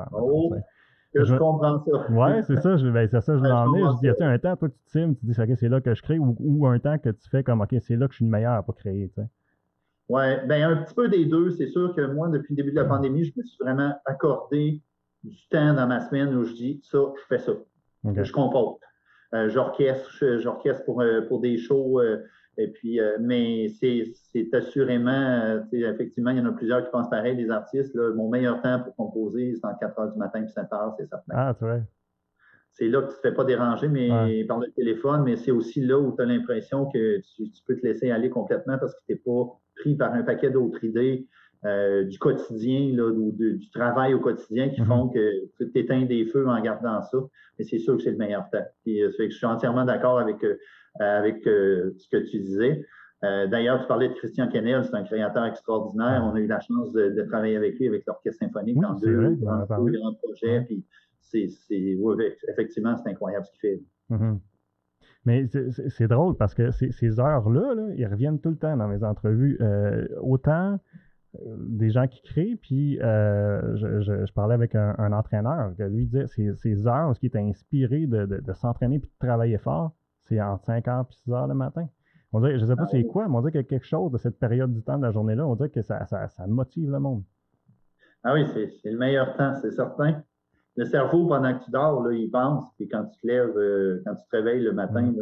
h 1.15 1.25
je, 1.25 1.35
comprends 1.35 1.83
ça. 1.85 2.05
Oui, 2.09 2.43
c'est 2.45 2.61
ça. 2.61 2.75
Ben, 2.75 3.07
c'est 3.07 3.21
ça, 3.21 3.37
je 3.37 3.41
m'en 3.41 3.75
ai. 3.75 3.79
Je 3.79 3.99
dis, 3.99 4.19
y 4.19 4.23
a 4.23 4.29
un 4.29 4.37
temps, 4.37 4.55
toi, 4.55 4.69
tu 4.69 4.75
te 4.85 4.91
times, 4.91 5.15
tu 5.15 5.25
dis, 5.25 5.39
OK, 5.39 5.49
c'est 5.57 5.69
là 5.69 5.81
que 5.81 5.93
je 5.93 6.01
crée, 6.01 6.19
ou, 6.19 6.67
un 6.67 6.79
temps 6.79 6.97
que 6.97 7.09
tu 7.09 7.29
fais 7.29 7.43
comme, 7.43 7.61
OK, 7.61 7.75
c'est 7.79 7.95
là 7.95 8.07
que 8.07 8.13
je 8.13 8.17
suis 8.17 8.25
le 8.25 8.31
meilleur 8.31 8.63
pour 8.63 8.75
créer, 8.75 9.09
tu 9.09 9.21
sais? 9.21 9.27
Oui, 10.09 10.23
bien, 10.47 10.69
un 10.69 10.77
petit 10.77 10.93
peu 10.93 11.09
des 11.09 11.25
deux. 11.25 11.51
C'est 11.51 11.67
sûr 11.67 11.93
que 11.95 12.01
moi, 12.01 12.29
depuis 12.29 12.53
le 12.55 12.63
début 12.63 12.71
de 12.71 12.77
la 12.77 12.85
pandémie, 12.85 13.25
je 13.25 13.33
me 13.35 13.43
suis 13.43 13.57
vraiment 13.59 13.93
accordé 14.05 14.81
du 15.23 15.47
temps 15.49 15.73
dans 15.73 15.87
ma 15.87 15.99
semaine 16.07 16.33
où 16.35 16.45
je 16.45 16.53
dis, 16.53 16.79
ça, 16.83 16.99
je 17.15 17.23
fais 17.27 17.39
ça. 17.39 17.53
Je 18.05 18.31
compose. 18.31 18.77
Euh, 19.33 19.49
j'orchestre, 19.49 20.09
j'orchestre 20.39 20.85
pour, 20.85 21.01
euh, 21.01 21.21
pour 21.27 21.41
des 21.41 21.57
shows. 21.57 21.99
Euh, 21.99 22.23
et 22.57 22.67
puis, 22.69 22.99
euh, 22.99 23.17
mais 23.19 23.69
c'est 23.69 24.53
assurément, 24.53 25.11
euh, 25.11 25.61
effectivement, 25.71 26.31
il 26.31 26.37
y 26.37 26.41
en 26.41 26.45
a 26.45 26.51
plusieurs 26.51 26.83
qui 26.83 26.89
pensent 26.89 27.09
pareil, 27.09 27.35
les 27.35 27.51
artistes. 27.51 27.93
Là, 27.93 28.13
mon 28.13 28.29
meilleur 28.29 28.61
temps 28.61 28.79
pour 28.79 28.95
composer, 28.95 29.53
c'est 29.55 29.65
en 29.65 29.75
4 29.75 29.99
heures 29.99 30.11
du 30.11 30.17
matin 30.17 30.41
puis 30.41 30.51
7 30.51 30.65
heures, 30.73 30.95
c'est 30.97 31.07
certain. 31.07 31.33
Ah, 31.35 31.55
c'est 31.57 31.65
vrai. 31.65 31.83
C'est 32.71 32.87
là 32.87 33.01
que 33.01 33.07
tu 33.07 33.11
ne 33.13 33.15
te 33.15 33.21
fais 33.21 33.33
pas 33.33 33.43
déranger 33.43 33.87
mais, 33.87 34.43
par 34.45 34.59
le 34.59 34.71
téléphone, 34.71 35.23
mais 35.23 35.35
c'est 35.35 35.51
aussi 35.51 35.81
là 35.81 35.97
où 35.99 36.15
tu 36.15 36.21
as 36.21 36.25
l'impression 36.25 36.85
que 36.87 37.19
tu, 37.35 37.49
peux 37.65 37.75
te 37.75 37.85
laisser 37.85 38.11
aller 38.11 38.29
complètement 38.29 38.77
parce 38.77 38.93
que 38.93 38.99
tu 39.07 39.13
n'es 39.13 39.19
pas 39.19 39.59
pris 39.75 39.95
par 39.95 40.13
un 40.13 40.21
paquet 40.21 40.51
d'autres 40.51 40.83
idées 40.83 41.27
euh, 41.65 42.03
du 42.03 42.19
quotidien, 42.19 42.91
là, 42.95 43.07
ou 43.07 43.31
du 43.31 43.69
travail 43.71 44.13
au 44.13 44.19
quotidien 44.19 44.69
qui 44.69 44.81
mm-hmm. 44.81 44.87
font 44.87 45.09
que 45.09 45.45
tu 45.57 45.71
éteins 45.75 46.05
des 46.05 46.25
feux 46.25 46.47
en 46.47 46.61
gardant 46.61 47.01
ça. 47.01 47.17
Mais 47.57 47.65
c'est 47.65 47.79
sûr 47.79 47.97
que 47.97 48.03
c'est 48.03 48.11
le 48.11 48.17
meilleur 48.17 48.49
temps. 48.51 48.65
Puis, 48.83 49.01
ça 49.01 49.17
fait 49.17 49.27
que 49.27 49.33
je 49.33 49.37
suis 49.37 49.45
entièrement 49.45 49.85
d'accord 49.85 50.19
avec 50.19 50.37
euh, 51.01 51.19
avec 51.19 51.45
euh, 51.45 51.93
ce 51.97 52.09
que 52.09 52.17
tu 52.17 52.39
disais. 52.39 52.83
Euh, 53.23 53.47
d'ailleurs, 53.47 53.81
tu 53.81 53.87
parlais 53.87 54.09
de 54.09 54.13
Christian 54.13 54.47
Kennel, 54.47 54.83
c'est 54.83 54.95
un 54.95 55.03
créateur 55.03 55.45
extraordinaire. 55.45 56.23
On 56.23 56.35
a 56.35 56.39
eu 56.39 56.47
la 56.47 56.59
chance 56.59 56.91
de, 56.93 57.21
travailler 57.23 57.55
avec 57.55 57.77
lui, 57.77 57.87
avec 57.87 58.03
l'Orchestre 58.07 58.43
symphonique, 58.43 58.79
dans 58.79 58.93
deux, 58.95 59.35
grands 59.35 59.65
projets. 60.23 60.61
Puis 60.61 60.83
c'est, 61.19 61.49
effectivement, 62.49 62.95
c'est 62.97 63.09
incroyable 63.09 63.45
ce 63.45 63.51
qu'il 63.51 63.59
fait. 63.59 63.81
Mm-hmm. 64.11 64.39
Mais 65.25 65.45
c'est 65.89 66.07
drôle 66.07 66.37
parce 66.37 66.53
que 66.53 66.71
ces 66.71 67.19
heures-là, 67.19 67.75
là, 67.75 67.89
ils 67.95 68.07
reviennent 68.07 68.39
tout 68.39 68.51
le 68.51 68.57
temps 68.57 68.77
dans 68.77 68.87
mes 68.87 69.03
entrevues. 69.03 69.59
autant 70.21 70.79
des 71.45 71.89
gens 71.89 72.08
qui 72.08 72.21
créent, 72.21 72.56
puis 72.56 72.97
je, 72.97 74.32
parlais 74.34 74.54
avec 74.54 74.76
un, 74.76 75.12
entraîneur 75.12 75.76
qui 75.76 75.84
lui 75.84 76.06
disait 76.06 76.28
ces, 76.28 76.56
ces 76.56 76.88
heures 76.88 77.15
ce 77.15 77.19
qui 77.19 77.28
est 77.28 77.36
inspiré 77.36 78.08
de, 78.08 78.26
de 78.26 78.54
s'entraîner 78.54 79.00
puis 79.00 79.10
de 79.10 79.26
travailler 79.28 79.58
fort, 79.58 79.93
c'est 80.28 80.41
entre 80.41 80.65
5 80.65 80.86
h 80.86 81.02
et 81.02 81.13
6 81.13 81.30
h 81.32 81.47
le 81.47 81.54
matin. 81.54 81.88
On 82.34 82.39
dirait, 82.39 82.58
je 82.58 82.63
ne 82.63 82.69
sais 82.69 82.76
pas 82.76 82.84
ah 82.84 82.91
c'est 82.91 83.04
quoi, 83.06 83.28
mais 83.28 83.36
on 83.36 83.39
dirait 83.39 83.52
qu'il 83.52 83.62
y 83.62 83.63
a 83.63 83.67
quelque 83.67 83.86
chose 83.86 84.12
de 84.12 84.17
cette 84.17 84.38
période 84.38 84.73
du 84.73 84.84
temps 84.84 84.97
de 84.97 85.04
la 85.04 85.12
journée-là. 85.12 85.47
On 85.47 85.56
dirait 85.56 85.69
que 85.69 85.82
ça, 85.82 86.06
ça, 86.06 86.30
motive 86.47 86.91
le 86.91 87.00
monde. 87.00 87.23
Ah 88.23 88.34
oui, 88.34 88.45
c'est 88.54 88.91
le 88.91 88.97
meilleur 88.97 89.36
temps, 89.38 89.54
c'est 89.62 89.71
certain. 89.71 90.23
Le 90.77 90.85
cerveau, 90.85 91.25
pendant 91.27 91.57
que 91.57 91.63
tu 91.65 91.71
dors, 91.71 92.03
là, 92.03 92.13
il 92.13 92.29
pense, 92.29 92.71
puis 92.77 92.87
quand 92.87 93.03
tu 93.05 93.19
te 93.19 93.27
lèves, 93.27 93.57
euh, 93.57 94.01
quand 94.05 94.15
tu 94.15 94.23
te 94.29 94.35
réveilles 94.35 94.63
le 94.63 94.73
matin, 94.73 95.01
mm. 95.01 95.15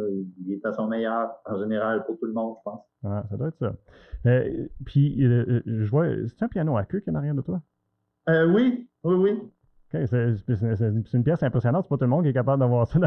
il 0.46 0.52
est 0.52 0.66
à 0.66 0.72
son 0.72 0.86
meilleur, 0.86 1.30
en 1.46 1.58
général, 1.58 2.04
pour 2.04 2.18
tout 2.18 2.26
le 2.26 2.34
monde, 2.34 2.56
je 2.58 2.62
pense. 2.70 2.80
Ah, 3.04 3.24
ça 3.30 3.36
doit 3.36 3.48
être 3.48 3.58
ça. 3.58 3.72
Euh, 4.26 4.66
puis, 4.84 5.24
euh, 5.24 5.62
je 5.66 5.90
vois, 5.90 6.06
c'est 6.28 6.44
un 6.44 6.48
piano 6.48 6.76
à 6.76 6.84
queue 6.84 7.00
qui 7.00 7.08
est 7.08 7.12
en 7.12 7.16
arrière 7.16 7.34
de 7.34 7.40
toi? 7.40 7.62
oui, 8.28 8.88
oui, 9.04 9.14
oui. 9.14 9.50
C'est 9.90 11.14
une 11.14 11.24
pièce 11.24 11.42
impressionnante. 11.42 11.84
C'est 11.84 11.88
pas 11.88 11.96
tout 11.96 12.04
le 12.04 12.10
monde 12.10 12.24
qui 12.24 12.30
est 12.30 12.34
capable 12.34 12.60
d'avoir 12.60 12.86
ça 12.86 12.98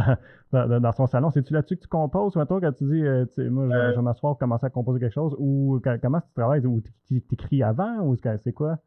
dans, 0.51 0.91
son 0.93 1.07
salon. 1.07 1.29
C'est-tu 1.29 1.53
là-dessus 1.53 1.75
que 1.75 1.81
tu 1.81 1.87
composes, 1.87 2.35
ou 2.35 2.45
toi, 2.45 2.59
quand 2.61 2.71
tu 2.71 2.85
dis, 2.85 3.05
euh, 3.05 3.25
moi, 3.49 3.67
je, 3.69 3.75
euh. 3.75 3.95
vais 3.95 4.01
m'asseoir 4.01 4.37
commencer 4.37 4.65
à 4.65 4.69
composer 4.69 4.99
quelque 4.99 5.13
chose, 5.13 5.35
ou 5.39 5.81
comment 6.01 6.21
tu 6.21 6.33
travailles, 6.33 6.65
ou 6.65 6.81
tu 7.07 7.23
écris 7.31 7.63
avant, 7.63 7.99
ou 8.01 8.15
c'est 8.15 8.53
quoi? 8.53 8.77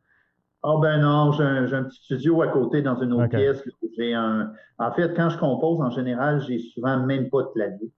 Ah 0.65 0.77
ben 0.81 1.01
non, 1.01 1.33
j'ai 1.33 1.43
un, 1.43 1.85
petit 1.85 2.05
studio 2.05 2.41
à 2.43 2.49
côté 2.49 2.83
dans 2.83 2.97
une 3.01 3.13
autre 3.13 3.29
pièce. 3.29 3.65
J'ai 3.97 4.15
un. 4.15 4.53
En 4.79 4.93
fait, 4.93 5.13
quand 5.15 5.29
je 5.29 5.39
compose, 5.39 5.81
en 5.81 5.91
général, 5.91 6.41
j'ai 6.41 6.59
souvent 6.59 7.05
même 7.05 7.31
pas 7.31 7.43
de 7.43 7.49
clavier. 7.49 7.91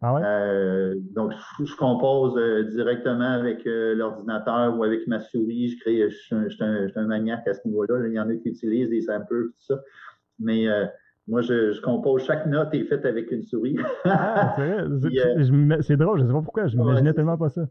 Ah 0.00 0.16
euh, 0.16 0.94
donc, 1.12 1.32
je, 1.64 1.74
compose 1.74 2.36
euh, 2.36 2.62
directement 2.70 3.32
avec 3.32 3.66
euh, 3.66 3.96
l'ordinateur 3.96 4.76
ou 4.78 4.84
avec 4.84 5.08
ma 5.08 5.18
souris. 5.18 5.70
Je 5.70 5.80
crée, 5.80 6.08
je, 6.08 6.16
suis 6.16 6.64
un, 6.64 7.06
maniaque 7.06 7.46
à 7.48 7.54
ce 7.54 7.66
niveau-là. 7.66 8.06
Il 8.06 8.12
y 8.12 8.20
en 8.20 8.28
a 8.28 8.34
qui 8.36 8.48
utilisent 8.48 8.90
des 8.90 9.02
samples, 9.02 9.46
tout 9.46 9.74
ça. 9.74 9.80
Mais 10.38 10.66
moi, 11.26 11.40
je, 11.40 11.80
compose. 11.82 12.24
Chaque 12.24 12.46
note 12.46 12.72
est 12.74 12.84
faite 12.84 13.06
avec 13.06 13.32
une 13.32 13.42
souris. 13.42 13.76
ah, 14.04 14.56
c'est 14.56 15.96
drôle, 15.96 16.18
je 16.18 16.22
ne 16.22 16.28
sais 16.28 16.34
pas 16.34 16.42
pourquoi. 16.42 16.68
Je 16.68 16.76
m'imaginais 16.76 17.12
tellement 17.12 17.38
pas 17.38 17.48
ça. 17.48 17.62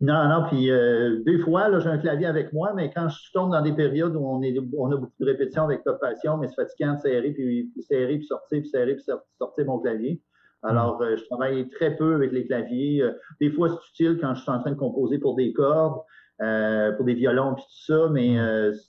Non, 0.00 0.28
non, 0.28 0.44
puis 0.48 0.68
deux 0.68 1.38
fois, 1.44 1.76
j'ai 1.80 1.88
un 1.88 1.98
clavier 1.98 2.26
avec 2.26 2.52
moi, 2.52 2.72
mais 2.74 2.92
quand 2.94 3.08
je 3.08 3.32
tombe 3.32 3.50
dans 3.50 3.62
des 3.62 3.72
périodes 3.72 4.14
où 4.14 4.24
on, 4.24 4.42
est, 4.42 4.56
on 4.76 4.92
a 4.92 4.96
beaucoup 4.96 5.12
de 5.18 5.24
répétitions 5.24 5.64
avec 5.64 5.82
Top 5.82 6.00
Passion, 6.00 6.36
mais 6.36 6.46
c'est 6.46 6.54
fatigant 6.54 6.94
de 6.94 7.00
serrer, 7.00 7.32
puis, 7.32 7.72
serrer, 7.80 8.18
puis 8.18 8.26
sortir, 8.26 8.60
puis 8.60 8.68
serrer, 8.68 8.94
puis 8.94 9.04
sortir 9.38 9.66
mon 9.66 9.80
clavier. 9.80 10.22
Alors, 10.62 11.00
euh, 11.02 11.16
je 11.16 11.24
travaille 11.24 11.68
très 11.70 11.96
peu 11.96 12.14
avec 12.14 12.32
les 12.32 12.46
claviers. 12.46 13.02
Euh, 13.02 13.12
des 13.40 13.50
fois, 13.50 13.68
c'est 13.68 14.04
utile 14.04 14.18
quand 14.20 14.34
je 14.34 14.42
suis 14.42 14.50
en 14.50 14.60
train 14.60 14.72
de 14.72 14.76
composer 14.76 15.18
pour 15.18 15.36
des 15.36 15.52
cordes, 15.52 16.00
euh, 16.40 16.92
pour 16.92 17.04
des 17.04 17.14
violons, 17.14 17.54
puis 17.54 17.64
tout 17.64 17.92
ça, 17.92 18.08
mais 18.10 18.36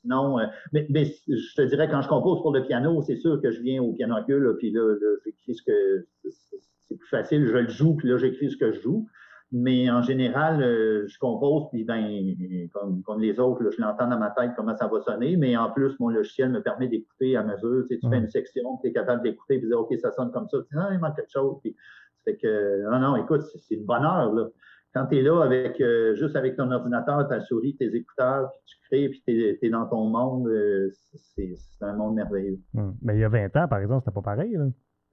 sinon, 0.02 0.38
mais, 0.72 0.88
je 1.28 1.56
te 1.56 1.62
dirais, 1.64 1.90
quand 1.90 2.02
je 2.02 2.08
compose 2.08 2.42
pour 2.42 2.54
le 2.54 2.64
piano, 2.64 3.02
c'est 3.02 3.18
sûr 3.18 3.42
que 3.42 3.52
je 3.52 3.62
viens 3.62 3.82
au 3.82 3.94
piano 3.94 4.16
à 4.16 4.24
queue, 4.24 4.38
là, 4.38 4.54
puis 4.54 4.72
là, 4.72 4.96
j'écris 5.26 5.56
ce 5.56 5.64
que 5.64 6.08
c'est 6.24 6.98
plus 6.98 7.08
facile, 7.08 7.46
je 7.48 7.54
le 7.54 7.70
joue, 7.70 7.96
puis 7.96 8.10
là, 8.10 8.18
j'écris 8.18 8.52
ce 8.52 8.58
que 8.58 8.72
je 8.72 8.82
joue. 8.82 9.08
Mais 9.52 9.90
en 9.90 10.04
général, 10.04 10.62
euh, 10.62 11.08
je 11.08 11.18
compose, 11.18 11.70
puis 11.72 11.84
ben, 11.84 12.36
comme, 12.72 13.20
les 13.20 13.40
autres, 13.40 13.72
je 13.72 13.82
l'entends 13.82 14.08
dans 14.08 14.20
ma 14.20 14.30
tête 14.30 14.52
comment 14.56 14.76
ça 14.78 14.88
va 14.88 15.02
sonner, 15.02 15.38
mais 15.38 15.58
en 15.58 15.72
plus, 15.72 16.00
mon 16.00 16.10
logiciel 16.10 16.52
me 16.52 16.62
permet 16.62 16.88
d'écouter 16.88 17.36
à 17.36 17.44
mesure. 17.44 17.84
Tu, 17.88 17.96
sais, 17.96 18.00
tu 18.00 18.10
fais 18.10 18.18
une 18.20 18.30
section, 18.30 18.78
tu 18.84 18.90
es 18.90 18.94
capable 18.94 19.24
d'écouter, 19.24 19.58
puis 19.58 19.68
dire 19.68 19.80
OK, 19.80 19.92
ça 20.00 20.12
sonne 20.12 20.32
comme 20.32 20.48
ça. 20.50 20.60
Tu 20.60 20.66
dis, 20.72 20.76
non, 20.76 20.92
il 20.92 21.00
manque 21.00 21.16
quelque 21.16 21.32
chose. 21.32 21.58
Puis, 21.64 21.76
fait 22.26 22.38
que, 22.38 22.84
non, 22.92 23.00
non, 23.00 23.16
écoute, 23.16 23.42
c'est 23.42 23.76
une 23.76 23.86
bonne 23.86 24.04
heure. 24.04 24.32
Là. 24.34 24.50
Quand 24.94 25.08
tu 25.08 25.18
es 25.18 25.22
là 25.24 25.42
avec 25.42 25.82
euh, 25.82 26.16
juste 26.16 26.36
avec 26.36 26.56
ton 26.56 26.72
ordinateur, 26.72 27.28
ta 27.28 27.42
souris, 27.42 27.76
tes 27.76 27.96
écouteurs, 27.96 28.52
puis 28.52 28.60
tu 28.66 28.78
crées, 28.88 29.10
puis 29.10 29.24
tu 29.26 29.66
es, 29.66 29.70
dans 29.70 29.88
ton 29.88 30.06
monde, 30.06 30.48
euh, 30.48 30.92
c'est 31.14 31.56
un 31.82 31.94
monde 31.94 32.16
merveilleux. 32.16 32.60
Hum. 32.76 32.96
Mais 33.02 33.16
il 33.16 33.20
y 33.20 33.24
a 33.24 33.30
20 33.30 33.56
ans, 33.56 33.68
par 33.68 33.80
exemple, 33.80 34.04
c'était 34.06 34.16
pas 34.16 34.22
pareil. 34.22 34.54
Là. 34.54 34.66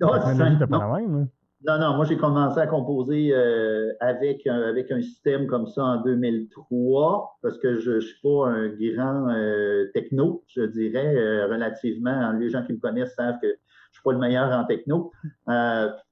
Oh, 0.03 0.09
pas 0.09 0.33
la 0.33 0.99
même. 1.09 1.29
Non, 1.67 1.79
non, 1.81 1.97
moi 1.97 2.05
j'ai 2.05 2.17
commencé 2.17 2.61
à 2.61 2.69
composer 2.69 3.31
euh, 3.33 3.93
avec, 3.99 4.47
un, 4.47 4.63
avec 4.63 4.93
un 4.93 5.03
système 5.03 5.49
comme 5.49 5.67
ça 5.67 5.83
en 5.83 6.03
2003 6.03 7.39
parce 7.43 7.59
que 7.59 7.81
je 7.81 7.93
ne 7.93 8.01
suis 8.01 8.21
pas 8.23 8.47
un 8.51 8.69
grand 8.69 9.29
euh, 9.31 9.87
techno, 9.93 10.45
je 10.47 10.63
dirais, 10.63 11.17
euh, 11.17 11.49
relativement. 11.49 12.31
Les 12.39 12.51
gens 12.51 12.63
qui 12.63 12.75
me 12.75 12.79
connaissent 12.79 13.17
savent 13.17 13.41
que 13.43 13.49
je 13.49 13.53
ne 13.53 13.93
suis 13.93 14.03
pas 14.05 14.13
le 14.13 14.19
meilleur 14.19 14.53
en 14.53 14.65
techno. 14.65 15.11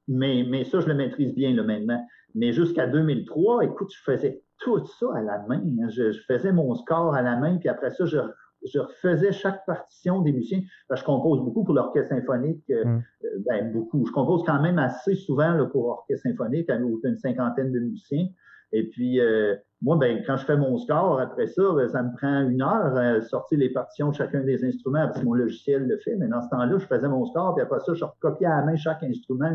mais, 0.09 0.45
mais 0.49 0.65
ça, 0.65 0.81
je 0.81 0.89
le 0.89 0.95
maîtrise 0.95 1.33
bien 1.35 1.55
maintenant. 1.63 2.05
Mais 2.35 2.53
jusqu'à 2.53 2.89
2003, 2.89 3.65
écoute, 3.65 3.93
je 3.95 4.03
faisais 4.03 4.43
tout 4.59 4.85
ça 4.87 5.07
à 5.15 5.23
la 5.23 5.39
main. 5.47 5.63
Hein. 5.81 5.89
Je, 5.89 6.11
faisais 6.27 6.53
mon 6.53 6.75
score 6.75 7.15
à 7.15 7.23
la 7.23 7.37
main, 7.37 7.59
puis 7.59 7.69
après 7.69 7.91
ça, 7.91 8.05
je, 8.07 8.19
je 8.65 8.79
refaisais 8.79 9.33
chaque 9.33 9.65
partition 9.67 10.23
des 10.23 10.33
musiciens. 10.33 10.63
je 10.95 11.05
compose 11.05 11.41
beaucoup 11.45 11.65
pour 11.65 11.75
l'orchestre 11.75 12.15
symphonique, 12.15 12.65
euh, 12.71 12.85
mm. 12.85 13.03
euh, 13.25 13.29
ben, 13.47 13.73
beaucoup. 13.73 14.07
Je 14.07 14.13
compose 14.13 14.43
quand 14.45 14.61
même 14.61 14.79
assez 14.79 15.15
souvent 15.15 15.53
là, 15.53 15.67
pour 15.67 15.89
l'orchestre 15.89 16.29
symphonique, 16.29 16.71
avec 16.71 16.87
une 17.05 17.17
cinquantaine 17.19 17.73
de 17.73 17.81
musiciens. 17.81 18.27
Et 18.73 18.89
puis, 18.89 19.21
euh, 19.21 19.55
moi, 19.83 19.97
ben, 19.97 20.23
quand 20.27 20.37
je 20.37 20.45
fais 20.45 20.57
mon 20.57 20.79
score, 20.79 21.21
après 21.21 21.47
ça, 21.47 21.63
ben, 21.75 21.89
ça 21.89 22.03
me 22.03 22.15
prend 22.17 22.49
une 22.49 22.63
heure 22.63 22.97
à 22.97 23.21
sortir 23.21 23.59
les 23.59 23.71
partitions 23.71 24.11
de 24.11 24.15
chacun 24.15 24.41
des 24.41 24.65
instruments, 24.65 25.07
parce 25.07 25.21
que 25.21 25.25
mon 25.25 25.35
logiciel 25.35 25.87
le 25.87 25.99
fait. 25.99 26.17
Mais 26.17 26.27
dans 26.27 26.43
ce 26.43 26.49
temps-là, 26.49 26.79
je 26.79 26.87
faisais 26.87 27.09
mon 27.09 27.25
score, 27.27 27.55
puis 27.55 27.63
après 27.63 27.81
ça, 27.81 27.95
je 27.95 28.05
recopiais 28.05 28.47
à 28.47 28.61
la 28.61 28.65
main 28.65 28.77
chaque 28.77 29.03
instrument 29.03 29.51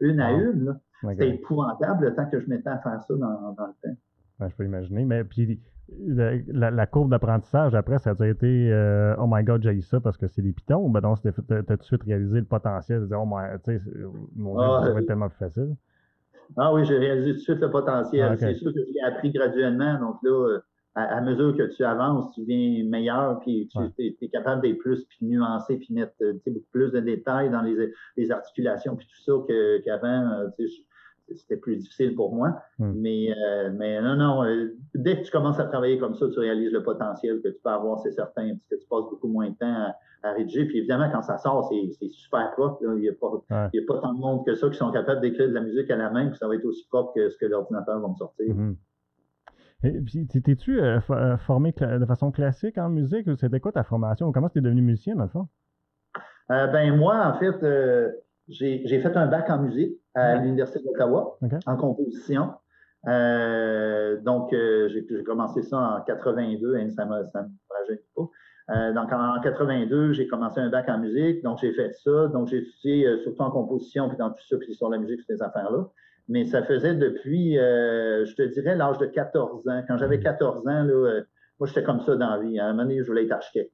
une, 0.00 0.20
à 0.20 0.32
une. 0.32 0.78
C'était 1.08 1.30
épouvantable 1.30 2.06
le 2.06 2.14
temps 2.14 2.26
que 2.26 2.38
je 2.38 2.48
mettais 2.48 2.68
à 2.68 2.78
faire 2.78 3.02
ça 3.02 3.14
dans, 3.14 3.56
le 3.58 3.88
temps. 3.90 4.48
je 4.48 4.54
peux 4.54 4.64
imaginer. 4.64 5.04
Mais 5.04 5.24
puis, 5.24 5.60
la, 5.88 6.86
courbe 6.86 7.10
d'apprentissage, 7.10 7.74
après, 7.74 7.98
ça 7.98 8.14
a 8.18 8.26
été 8.26 8.72
euh, 8.72 9.14
Oh 9.18 9.26
my 9.28 9.42
god, 9.42 9.62
j'ai 9.62 9.80
ça 9.80 10.00
parce 10.00 10.16
que 10.16 10.26
c'est 10.26 10.42
des 10.42 10.52
pitons 10.52 10.88
ben 10.88 11.00
non, 11.00 11.14
tu 11.16 11.28
as 11.28 11.32
tout 11.32 11.42
de 11.42 11.82
suite 11.82 12.02
réalisé 12.04 12.38
le 12.38 12.44
potentiel, 12.44 13.02
de 13.02 13.06
dire 13.06 13.20
Oh 13.20 13.26
my, 13.26 13.58
tu 13.64 13.78
sais, 13.78 13.82
mon 14.36 14.54
Dieu, 14.54 14.64
ah, 14.64 14.82
ça 14.84 14.92
va 14.92 15.00
être 15.00 15.06
tellement 15.06 15.28
plus 15.28 15.38
facile. 15.38 15.74
Ah 16.56 16.72
oui, 16.72 16.84
j'ai 16.84 16.98
réalisé 16.98 17.32
tout 17.32 17.38
de 17.38 17.42
suite 17.42 17.60
le 17.60 17.70
potentiel. 17.70 18.28
Ah, 18.30 18.36
c'est 18.36 18.54
sûr 18.54 18.72
que 18.72 18.80
je 18.80 18.92
l'ai 18.92 19.00
appris 19.02 19.30
graduellement. 19.30 19.98
Donc 19.98 20.16
là, 20.22 20.58
à, 20.94 21.20
mesure 21.20 21.56
que 21.56 21.74
tu 21.74 21.84
avances, 21.84 22.32
tu 22.34 22.42
deviens 22.42 22.84
meilleur, 22.84 23.40
puis 23.40 23.68
tu 23.70 23.78
es, 23.98 24.28
capable 24.28 24.62
d'être 24.62 24.78
plus, 24.78 25.04
puis 25.04 25.18
nuancer, 25.22 25.78
puis 25.78 25.94
mettre 25.94 26.14
beaucoup 26.46 26.66
plus 26.70 26.92
de 26.92 27.00
détails 27.00 27.50
dans 27.50 27.62
les, 27.62 27.92
les 28.16 28.30
articulations, 28.30 28.96
puis 28.96 29.06
tout 29.06 29.22
ça 29.22 29.32
qu'avant. 29.84 30.30
Euh, 30.32 30.48
c'était 31.34 31.56
plus 31.56 31.76
difficile 31.76 32.14
pour 32.14 32.34
moi. 32.34 32.62
Hmm. 32.78 32.92
Mais, 32.96 33.32
euh, 33.32 33.70
mais 33.72 34.00
non, 34.00 34.16
non, 34.16 34.44
euh, 34.44 34.74
dès 34.94 35.18
que 35.18 35.24
tu 35.24 35.30
commences 35.30 35.58
à 35.58 35.64
travailler 35.64 35.98
comme 35.98 36.14
ça, 36.14 36.26
tu 36.32 36.38
réalises 36.38 36.72
le 36.72 36.82
potentiel 36.82 37.40
que 37.42 37.48
tu 37.48 37.58
peux 37.62 37.70
avoir, 37.70 37.98
c'est 38.00 38.12
certain, 38.12 38.48
parce 38.48 38.68
que 38.70 38.74
tu 38.76 38.88
passes 38.88 39.10
beaucoup 39.10 39.28
moins 39.28 39.50
de 39.50 39.54
temps 39.54 39.92
à, 40.22 40.32
rédiger. 40.32 40.66
Puis 40.66 40.78
évidemment, 40.78 41.10
quand 41.10 41.22
ça 41.22 41.38
sort, 41.38 41.68
c'est 41.70 42.08
super 42.08 42.52
propre. 42.52 42.78
Il 42.82 43.00
n'y 43.00 43.08
a, 43.08 43.12
pas, 43.12 43.32
a 43.50 43.68
pas 43.88 43.98
tant 44.00 44.14
de 44.14 44.20
monde 44.20 44.46
que 44.46 44.54
ça 44.54 44.68
qui 44.70 44.76
sont 44.76 44.92
capables 44.92 45.20
d'écrire 45.20 45.48
de 45.48 45.54
la 45.54 45.62
musique 45.62 45.90
à 45.90 45.96
la 45.96 46.10
main, 46.10 46.28
puis 46.28 46.38
ça 46.38 46.46
va 46.46 46.54
être 46.54 46.64
aussi 46.64 46.86
propre 46.88 47.12
que 47.14 47.28
ce 47.28 47.36
que 47.36 47.46
l'ordinateur 47.46 48.00
va 48.00 48.08
me 48.08 48.14
sortir. 48.14 48.54
Hmm. 48.54 48.76
T'es-tu 49.82 50.80
euh, 50.80 51.00
formé 51.38 51.72
de 51.72 52.06
façon 52.06 52.30
classique 52.30 52.78
en 52.78 52.88
musique 52.88 53.26
ou 53.26 53.34
c'était 53.36 53.58
quoi 53.58 53.72
ta 53.72 53.82
formation? 53.82 54.30
Comment 54.30 54.48
tu 54.48 54.58
es 54.58 54.62
devenu 54.62 54.82
musicien, 54.82 55.16
dans 55.16 55.24
le 55.24 55.30
fond? 55.30 55.48
ben 56.48 56.96
moi, 56.96 57.26
en 57.26 57.38
fait, 57.38 57.56
j'ai 58.48 59.00
fait 59.00 59.16
un 59.16 59.26
bac 59.26 59.50
en 59.50 59.58
musique 59.62 60.01
à 60.14 60.36
l'Université 60.36 60.80
d'Ottawa 60.84 61.38
en 61.66 61.76
composition. 61.76 62.50
Euh, 63.08 64.20
donc, 64.20 64.52
euh, 64.52 64.88
j'ai 64.88 65.04
commencé 65.24 65.62
ça 65.62 65.78
en 65.78 66.00
82, 66.02 66.76
et 66.76 66.90
ça 66.90 67.04
ne 67.04 67.10
me, 67.10 67.16
rajeunit 67.16 68.00
pas. 68.14 68.28
Euh, 68.70 68.92
donc, 68.92 69.12
en, 69.12 69.40
82, 69.40 70.12
j'ai 70.12 70.28
commencé 70.28 70.60
un 70.60 70.68
bac 70.68 70.88
en 70.88 70.98
musique, 70.98 71.42
donc 71.42 71.58
j'ai 71.58 71.72
fait 71.72 71.92
ça. 71.94 72.28
Donc, 72.28 72.48
j'ai 72.48 72.58
étudié 72.58 73.18
surtout 73.22 73.42
en 73.42 73.50
composition, 73.50 74.08
puis 74.08 74.18
dans 74.18 74.30
tout 74.30 74.44
ça, 74.48 74.56
puis 74.56 74.74
sur 74.74 74.88
la 74.88 74.98
musique, 74.98 75.20
ces 75.26 75.42
affaires-là. 75.42 75.88
Mais 76.28 76.44
ça 76.44 76.62
faisait 76.62 76.94
depuis, 76.94 77.54
je 77.54 78.34
te 78.36 78.42
dirais, 78.42 78.76
l'âge 78.76 78.98
de 78.98 79.06
14 79.06 79.68
ans. 79.68 79.82
Quand 79.88 79.96
j'avais 79.96 80.20
14 80.20 80.66
ans, 80.68 80.84
là, 80.84 81.22
moi, 81.58 81.66
j'étais 81.66 81.82
comme 81.82 82.00
ça 82.00 82.14
dans 82.16 82.30
la 82.30 82.38
vie. 82.38 82.58
À 82.58 82.66
un 82.66 82.72
moment 82.72 82.84
donné, 82.84 83.02
je 83.02 83.06
voulais 83.06 83.24
être 83.24 83.32
architecte. 83.32 83.72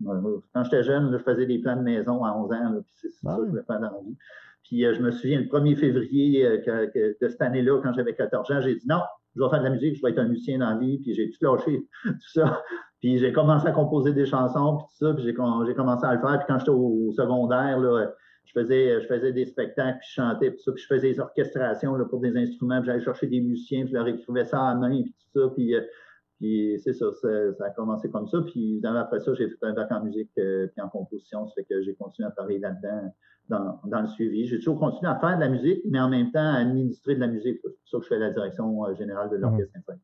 Quand 0.54 0.64
j'étais 0.64 0.82
jeune, 0.82 1.12
je 1.12 1.18
faisais 1.18 1.46
des 1.46 1.58
plans 1.58 1.76
de 1.76 1.82
maison 1.82 2.24
à 2.24 2.34
11 2.34 2.52
ans, 2.52 2.82
puis 2.82 2.94
c'est 2.96 3.12
ça 3.12 3.36
que 3.36 3.44
je 3.44 3.50
voulais 3.50 3.62
faire 3.66 3.80
dans 3.80 3.90
la 3.90 4.00
vie. 4.02 4.16
Puis 4.64 4.84
euh, 4.84 4.94
je 4.94 5.00
me 5.00 5.10
souviens, 5.10 5.40
le 5.40 5.46
1er 5.46 5.76
février 5.76 6.46
euh, 6.46 6.86
de 6.94 7.28
cette 7.28 7.40
année-là, 7.40 7.80
quand 7.82 7.92
j'avais 7.92 8.14
14 8.14 8.50
ans, 8.50 8.60
j'ai 8.60 8.74
dit 8.74 8.86
non, 8.86 9.00
je 9.34 9.42
vais 9.42 9.48
faire 9.50 9.60
de 9.60 9.64
la 9.64 9.70
musique, 9.70 9.96
je 9.96 10.02
vais 10.02 10.10
être 10.10 10.18
un 10.18 10.28
musicien 10.28 10.58
dans 10.58 10.70
la 10.70 10.76
vie, 10.76 10.98
puis 10.98 11.14
j'ai 11.14 11.30
tout 11.30 11.44
lâché, 11.44 11.86
tout 12.04 12.30
ça. 12.32 12.62
Puis 13.00 13.18
j'ai 13.18 13.32
commencé 13.32 13.66
à 13.66 13.72
composer 13.72 14.12
des 14.12 14.26
chansons, 14.26 14.78
puis 14.78 14.86
tout 14.86 15.06
ça, 15.06 15.14
puis 15.14 15.24
j'ai 15.24 15.34
commencé 15.34 16.04
à 16.04 16.14
le 16.14 16.20
faire. 16.20 16.38
Puis 16.38 16.46
quand 16.48 16.58
j'étais 16.58 16.70
au, 16.70 17.12
secondaire, 17.12 17.78
là, 17.78 18.12
je 18.44 18.52
faisais, 18.52 19.00
je 19.00 19.06
faisais 19.06 19.32
des 19.32 19.46
spectacles, 19.46 19.98
puis 20.00 20.08
je 20.08 20.14
chantais, 20.14 20.50
puis 20.50 20.60
ça, 20.60 20.72
puis 20.72 20.82
je 20.82 20.86
faisais 20.86 21.12
des 21.12 21.20
orchestrations 21.20 21.94
là, 21.94 22.04
pour 22.06 22.20
des 22.20 22.36
instruments, 22.36 22.80
puis 22.80 22.86
j'allais 22.86 23.04
chercher 23.04 23.26
des 23.26 23.40
musiciens, 23.40 23.82
puis 23.82 23.90
je 23.90 23.94
leur 23.94 24.08
écrivais 24.08 24.44
ça 24.44 24.68
à 24.68 24.74
main, 24.74 25.02
puis 25.02 25.14
tout 25.32 25.40
ça, 25.40 25.48
puis, 25.54 25.74
euh, 25.74 25.82
puis 26.38 26.80
c'est 26.82 26.92
ça, 26.92 27.06
ça, 27.12 27.28
a 27.64 27.70
commencé 27.70 28.10
comme 28.10 28.28
ça. 28.28 28.40
Puis 28.42 28.80
après 28.84 29.20
ça, 29.20 29.34
j'ai 29.34 29.48
fait 29.48 29.56
un 29.62 29.72
bac 29.72 29.90
en 29.90 30.04
musique, 30.04 30.30
puis 30.34 30.80
en 30.80 30.88
composition, 30.88 31.46
ça 31.46 31.54
fait 31.54 31.64
que 31.64 31.82
j'ai 31.82 31.94
continué 31.94 32.28
à 32.28 32.30
travailler 32.30 32.58
là-dedans 32.58 33.12
dans, 33.48 34.00
le 34.00 34.06
suivi. 34.08 34.46
J'ai 34.46 34.58
toujours 34.58 34.78
continué 34.78 35.10
à 35.10 35.18
faire 35.18 35.36
de 35.36 35.40
la 35.40 35.48
musique, 35.48 35.80
mais 35.88 36.00
en 36.00 36.08
même 36.08 36.30
temps 36.30 36.40
à 36.40 36.58
administrer 36.58 37.14
de 37.14 37.20
la 37.20 37.28
musique. 37.28 37.58
C'est 37.62 37.70
pour 37.70 37.88
ça 37.88 37.98
que 37.98 38.04
je 38.04 38.08
fais 38.08 38.18
la 38.18 38.30
direction 38.30 38.84
euh, 38.84 38.94
générale 38.94 39.30
de 39.30 39.36
l'Orchestre 39.36 39.72
mhm. 39.74 39.82
symphonique. 39.82 40.02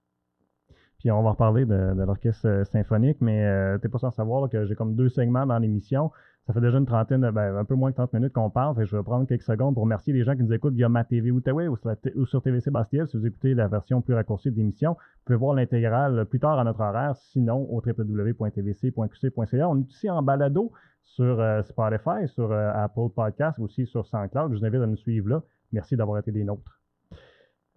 Puis 0.99 1.11
on 1.11 1.23
va 1.23 1.31
reparler 1.33 1.66
de, 1.66 2.03
l'Orchestre 2.03 2.47
euh, 2.47 2.64
symphonique, 2.64 3.18
mais 3.20 3.44
euh, 3.44 3.79
tu 3.79 3.87
n'es 3.87 3.90
pas 3.90 3.99
sans 3.99 4.11
savoir 4.11 4.49
que 4.49 4.64
j'ai 4.64 4.75
comme 4.75 4.94
deux 4.94 5.09
segments 5.09 5.47
dans 5.47 5.59
l'émission. 5.59 6.11
Ça 6.46 6.52
fait 6.52 6.61
déjà 6.61 6.76
une 6.76 6.85
trentaine, 6.85 7.30
ben, 7.30 7.57
un 7.57 7.64
peu 7.64 7.74
moins 7.74 7.90
de 7.90 7.94
30 7.94 8.12
minutes 8.12 8.35
qu'on 8.35 8.50
parle. 8.50 8.85
je 8.85 8.94
vais 8.94 9.02
prendre 9.02 9.26
quelques 9.26 9.42
secondes 9.42 9.72
pour 9.72 9.85
remercier 9.85 10.12
les 10.12 10.24
gens 10.24 10.37
qui 10.37 10.42
nous 10.42 10.52
écoutent 10.52 10.74
via 10.74 10.90
ma 10.90 11.02
TV 11.02 11.30
Outaouais 11.30 11.68
ou, 11.68 11.78
sur 12.26 12.42
TVC 12.42 12.70
Bastille. 12.70 13.04
Si 13.07 13.16
vous 13.16 13.26
écoutez 13.26 13.54
la 13.54 13.66
version 13.66 14.02
plus 14.02 14.12
raccourcie 14.12 14.50
de 14.50 14.57
l'émission, 14.57 14.92
vous 14.92 15.24
pouvez 15.24 15.38
voir 15.38 15.54
l'intégrale 15.54 16.26
plus 16.26 16.40
tard 16.40 16.59
à 16.59 16.64
notre 16.64 16.80
horaire, 16.80 17.16
sinon 17.16 17.66
au 17.70 17.80
www.tvc.qc.ca. 17.80 19.68
On 19.70 19.78
est 19.78 19.90
ici 19.90 20.11
en 20.11 20.22
balado 20.22 20.70
sur 21.04 21.40
euh, 21.40 21.62
Spotify, 21.62 22.28
sur 22.28 22.52
euh, 22.52 22.70
Apple 22.74 23.09
Podcast, 23.14 23.59
aussi 23.59 23.87
sur 23.87 24.07
SoundCloud. 24.07 24.52
Je 24.52 24.59
vous 24.59 24.66
invite 24.66 24.83
à 24.83 24.87
nous 24.87 24.96
suivre 24.96 25.28
là. 25.30 25.42
Merci 25.72 25.96
d'avoir 25.96 26.18
été 26.18 26.30
des 26.30 26.44
nôtres. 26.44 26.78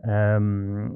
Euh, 0.06 0.90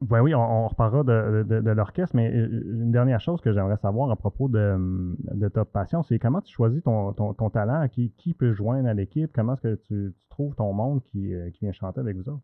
ben 0.00 0.20
oui, 0.22 0.34
on, 0.34 0.68
reparlera 0.68 1.04
de, 1.04 1.70
l'orchestre, 1.70 2.16
mais 2.16 2.30
une 2.30 2.90
dernière 2.90 3.20
chose 3.20 3.40
que 3.40 3.52
j'aimerais 3.52 3.76
savoir 3.76 4.10
à 4.10 4.16
propos 4.16 4.48
de, 4.48 5.48
Top 5.52 5.70
Passion, 5.72 6.02
c'est 6.02 6.18
comment 6.18 6.40
tu 6.40 6.52
choisis 6.52 6.82
ton, 6.82 7.50
talent, 7.52 7.86
qui, 7.88 8.12
qui 8.16 8.32
peut 8.32 8.52
joindre 8.52 8.88
à 8.88 8.94
l'équipe, 8.94 9.30
comment 9.34 9.54
est-ce 9.54 9.62
que 9.62 9.74
tu, 9.86 10.14
trouves 10.30 10.54
ton 10.54 10.72
monde 10.72 11.02
qui, 11.04 11.34
vient 11.60 11.72
chanter 11.72 12.00
avec 12.00 12.16
vous 12.16 12.28
autres? 12.28 12.42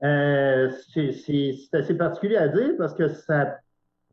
c'est 0.00 1.74
assez 1.74 1.96
particulier 1.96 2.36
à 2.36 2.48
dire 2.48 2.72
parce 2.76 2.92
que 2.92 3.08
ça, 3.08 3.58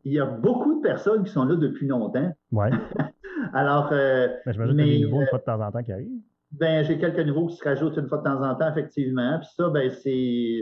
il 0.03 0.13
y 0.13 0.19
a 0.19 0.25
beaucoup 0.25 0.75
de 0.75 0.81
personnes 0.81 1.23
qui 1.23 1.31
sont 1.31 1.45
là 1.45 1.55
depuis 1.55 1.87
longtemps. 1.87 2.31
Ouais. 2.51 2.69
Alors. 3.53 3.89
Euh, 3.91 4.27
ben, 4.45 4.61
a 4.61 4.73
des 4.73 4.99
nouveaux 5.01 5.21
une 5.21 5.27
fois 5.27 5.39
de 5.39 5.43
temps 5.43 5.61
en 5.61 5.71
temps 5.71 5.83
qui 5.83 5.91
arrivent. 5.91 6.21
Ben, 6.51 6.83
j'ai 6.83 6.97
quelques 6.97 7.25
nouveaux 7.25 7.47
qui 7.47 7.55
se 7.55 7.63
rajoutent 7.63 7.97
une 7.97 8.07
fois 8.07 8.17
de 8.17 8.23
temps 8.23 8.43
en 8.43 8.55
temps, 8.55 8.69
effectivement. 8.69 9.39
Puis 9.39 9.49
ça, 9.55 9.69
ben, 9.69 9.89
c'est, 9.89 10.61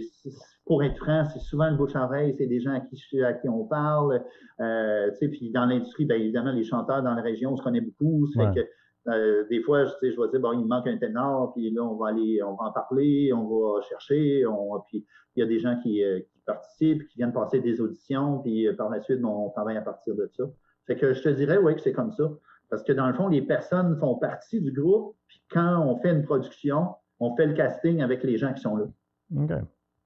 pour 0.70 0.84
être 0.84 0.98
franc, 0.98 1.26
c'est 1.34 1.40
souvent 1.40 1.68
le 1.68 1.76
bouche 1.76 1.96
à 1.96 2.06
oreille, 2.06 2.36
c'est 2.38 2.46
des 2.46 2.60
gens 2.60 2.74
à 2.74 2.80
qui, 2.80 3.24
à 3.24 3.34
qui 3.34 3.50
on 3.50 3.66
parle. 3.66 4.24
Euh, 4.60 5.10
puis 5.20 5.50
dans 5.50 5.66
l'industrie, 5.66 6.06
bien 6.06 6.18
évidemment, 6.18 6.52
les 6.52 6.64
chanteurs 6.64 7.02
dans 7.02 7.16
la 7.16 7.24
région, 7.24 7.54
on 7.54 7.58
se 7.58 7.64
connaît 7.64 7.82
beaucoup. 7.82 8.28
Ça 8.28 8.54
fait 8.54 8.62
que 8.62 8.68
euh, 9.10 9.48
des 9.50 9.64
fois, 9.64 9.86
je, 9.86 10.12
je 10.12 10.22
vais 10.22 10.30
dire, 10.30 10.40
bon, 10.40 10.54
il 10.54 10.68
manque 10.68 10.86
un 10.86 10.98
ténor, 10.98 11.54
puis 11.54 11.72
là, 11.72 11.82
on 11.84 11.96
va 11.96 12.10
aller, 12.10 12.44
on 12.44 12.54
va 12.54 12.66
en 12.66 12.72
parler, 12.72 13.34
on 13.34 13.48
va 13.48 13.82
chercher. 13.82 14.46
On, 14.46 14.80
puis 14.88 15.04
il 15.36 15.40
y 15.40 15.42
a 15.42 15.48
des 15.48 15.58
gens 15.58 15.76
qui, 15.82 16.04
euh, 16.04 16.20
qui, 16.20 16.40
participent, 16.46 17.08
qui 17.08 17.18
viennent 17.18 17.34
passer 17.34 17.60
des 17.62 17.82
auditions, 17.82 18.38
puis 18.38 18.72
par 18.78 18.92
la 18.92 19.02
suite, 19.02 19.22
on 19.26 19.50
travaille 19.50 19.78
à 19.78 19.82
partir 19.82 20.14
de 20.14 20.30
ça. 20.38 20.44
Fait 20.86 20.98
que 20.98 21.16
je 21.16 21.24
te 21.24 21.30
dirais, 21.30 21.58
oui, 21.58 21.74
que 21.74 21.82
c'est 21.82 21.94
comme 21.94 22.12
ça. 22.12 22.30
Parce 22.70 22.84
que 22.84 22.94
dans 22.94 23.08
le 23.08 23.14
fond, 23.14 23.28
les 23.28 23.42
personnes 23.42 23.98
font 24.00 24.18
partie 24.20 24.62
du 24.62 24.72
groupe, 24.72 25.16
puis 25.28 25.42
quand 25.50 25.84
on 25.84 25.98
fait 25.98 26.12
une 26.12 26.24
production, 26.24 26.90
on 27.20 27.36
fait 27.36 27.48
le 27.48 27.56
casting 27.56 28.04
avec 28.04 28.24
les 28.24 28.38
gens 28.38 28.54
qui 28.54 28.62
sont 28.62 28.76
là. 28.76 28.86
OK. 29.36 29.52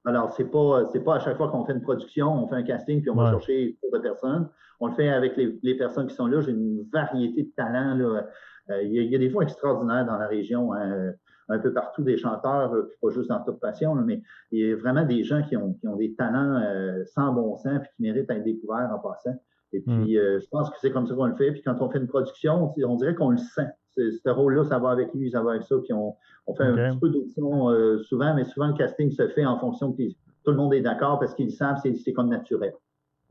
Alors, 0.06 0.32
c'est 0.34 0.52
pas, 0.52 0.86
c'est 0.92 1.00
pas 1.00 1.16
à 1.16 1.20
chaque 1.20 1.38
fois 1.38 1.50
qu'on 1.50 1.66
fait 1.66 1.74
une 1.74 1.82
production, 1.82 2.44
on 2.44 2.48
fait 2.48 2.56
un 2.56 2.64
casting 2.64 3.02
puis 3.02 3.10
on 3.10 3.16
va 3.16 3.32
chercher 3.32 3.78
de 3.92 3.98
personnes. 4.00 4.50
On 4.80 4.88
le 4.88 4.94
fait 4.94 5.10
avec 5.10 5.38
les, 5.38 5.76
personnes 5.76 6.08
qui 6.08 6.16
sont 6.16 6.28
là. 6.28 6.42
J'ai 6.42 6.52
une 6.52 6.84
variété 6.92 7.44
de 7.44 7.52
talents. 7.56 7.96
Là. 7.96 8.26
Euh, 8.70 8.84
il, 8.84 8.94
y 8.94 9.16
a, 9.16 9.18
des 9.18 9.30
fois 9.30 9.44
extraordinaires 9.44 10.06
dans 10.06 10.18
la 10.18 10.28
région, 10.28 10.74
hein, 10.74 11.14
un 11.50 11.60
peu 11.60 11.74
partout, 11.74 12.04
des 12.04 12.18
chanteurs, 12.18 12.74
euh, 12.74 12.92
pas 13.02 13.10
juste 13.10 13.30
dans 13.30 13.40
Top 13.42 13.60
Passion, 13.60 13.96
mais 13.96 14.22
il 14.52 14.68
y 14.68 14.72
a 14.72 14.76
vraiment 14.76 15.06
des 15.06 15.24
gens 15.24 15.42
qui 15.44 15.58
ont, 15.58 15.74
qui 15.74 15.88
ont 15.88 15.96
des 15.96 16.14
talents 16.16 16.62
euh, 16.62 17.04
sans 17.06 17.34
bon 17.34 17.56
sens 17.58 17.82
et 17.84 17.88
qui 17.96 18.02
méritent 18.02 18.28
d'être 18.28 18.44
découverts 18.44 18.90
en 18.94 19.00
passant. 19.00 19.36
Et 19.74 19.84
hmm. 19.86 20.04
puis, 20.04 20.18
euh, 20.18 20.40
je 20.40 20.48
pense 20.50 20.70
que 20.70 20.76
c'est 20.80 20.92
comme 20.92 21.08
ça 21.08 21.16
qu'on 21.16 21.26
le 21.26 21.36
fait. 21.36 21.52
Puis 21.52 21.62
quand 21.62 21.76
on 21.82 21.90
fait 21.90 22.00
une 22.00 22.08
production, 22.08 22.74
on 22.78 22.96
dirait 22.96 23.16
qu'on 23.16 23.32
le 23.32 23.38
sent. 23.38 23.68
Ce 23.96 24.30
rôle-là, 24.30 24.64
ça 24.66 24.80
va 24.80 24.90
avec 24.90 25.14
lui, 25.14 25.32
ça 25.32 25.42
va 25.42 25.52
avec 25.52 25.64
ça. 25.64 25.76
Puis 25.84 25.94
on, 25.94 26.16
fait 26.56 26.64
un 26.64 26.92
petit 26.92 27.00
peu 27.00 27.10
d'audition 27.10 27.70
euh, 27.70 28.00
souvent, 28.00 28.34
mais 28.36 28.44
souvent 28.46 28.68
le 28.68 28.74
casting 28.74 29.12
se 29.12 29.28
fait 29.30 29.46
en 29.46 29.58
fonction 29.60 29.94
que 29.94 30.04
tout 30.44 30.52
le 30.52 30.58
monde 30.58 30.74
est 30.74 30.82
d'accord 30.82 31.20
parce 31.20 31.34
qu'ils 31.36 31.52
savent, 31.52 31.82
c'est 31.84 32.14
comme 32.14 32.30
naturel. 32.30 32.74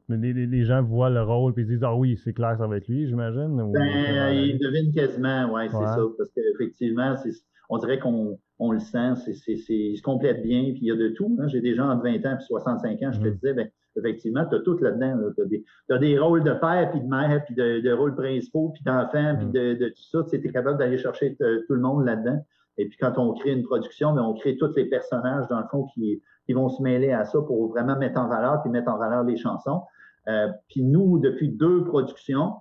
Mais 0.08 0.32
les, 0.32 0.64
gens 0.64 0.82
voient 0.82 1.10
le 1.10 1.22
rôle 1.22 1.54
et 1.56 1.60
ils 1.60 1.66
disent 1.66 1.84
Ah 1.84 1.94
oui, 1.94 2.18
c'est 2.22 2.32
clair, 2.32 2.56
ça 2.58 2.66
va 2.66 2.76
être 2.76 2.88
lui, 2.88 3.06
j'imagine. 3.06 3.56
Ben, 3.72 4.30
ils 4.32 4.58
devinent 4.58 4.92
quasiment, 4.92 5.52
ouais, 5.52 5.68
c'est 5.68 5.76
ça. 5.76 6.00
Parce 6.18 6.30
qu'effectivement, 6.30 7.14
on 7.68 7.78
dirait 7.78 7.98
qu'on 7.98 8.38
le 8.72 8.78
sent, 8.78 9.14
c'est, 9.16 9.52
il 9.68 9.96
se 9.96 10.02
complète 10.02 10.42
bien, 10.42 10.62
puis 10.72 10.80
il 10.82 10.88
y 10.88 10.90
a 10.90 10.96
de 10.96 11.08
tout. 11.08 11.36
Hein. 11.40 11.48
J'ai 11.48 11.60
des 11.60 11.74
gens 11.74 11.88
entre 11.88 12.02
20 12.04 12.26
ans 12.26 12.36
et 12.38 12.42
65 12.42 13.02
ans, 13.02 13.12
je 13.12 13.20
te 13.20 13.28
hmm. 13.28 13.34
disais, 13.34 13.54
ben, 13.54 13.68
effectivement, 13.96 14.44
tu 14.46 14.56
as 14.56 14.60
tout 14.60 14.76
là-dedans. 14.78 15.18
Tu 15.36 15.64
as, 15.90 15.98
des 15.98 16.18
rôles 16.18 16.44
de 16.44 16.52
père, 16.52 16.90
puis 16.90 17.00
de 17.00 17.06
mère, 17.06 17.44
puis 17.44 17.54
de, 17.54 17.92
rôles 17.92 18.14
principaux, 18.14 18.70
puis 18.70 18.82
d'enfants, 18.84 19.36
puis 19.36 19.46
mm. 19.46 19.52
de, 19.52 19.88
tout 19.88 20.02
ça. 20.10 20.24
Tu 20.28 20.36
es 20.36 20.52
capable 20.52 20.78
d'aller 20.78 20.98
chercher 20.98 21.36
tout 21.36 21.74
le 21.74 21.80
monde 21.80 22.04
là-dedans. 22.04 22.44
Et 22.78 22.88
puis 22.88 22.96
quand 22.98 23.18
on 23.18 23.34
crée 23.34 23.52
une 23.52 23.64
production, 23.64 24.14
mais 24.14 24.20
on 24.20 24.34
crée 24.34 24.56
tous 24.56 24.74
les 24.76 24.86
personnages, 24.86 25.46
dans 25.48 25.60
le 25.60 25.66
fond, 25.70 25.84
qui, 25.94 26.22
qui 26.46 26.52
vont 26.54 26.68
se 26.68 26.82
mêler 26.82 27.12
à 27.12 27.24
ça 27.24 27.40
pour 27.42 27.68
vraiment 27.68 27.96
mettre 27.96 28.18
en 28.18 28.28
valeur, 28.28 28.62
puis 28.62 28.70
mettre 28.70 28.90
en 28.90 28.98
valeur 28.98 29.24
les 29.24 29.36
chansons. 29.36 29.82
Euh, 30.28 30.48
puis 30.68 30.82
nous, 30.82 31.18
depuis 31.18 31.50
deux 31.50 31.84
productions, 31.84 32.54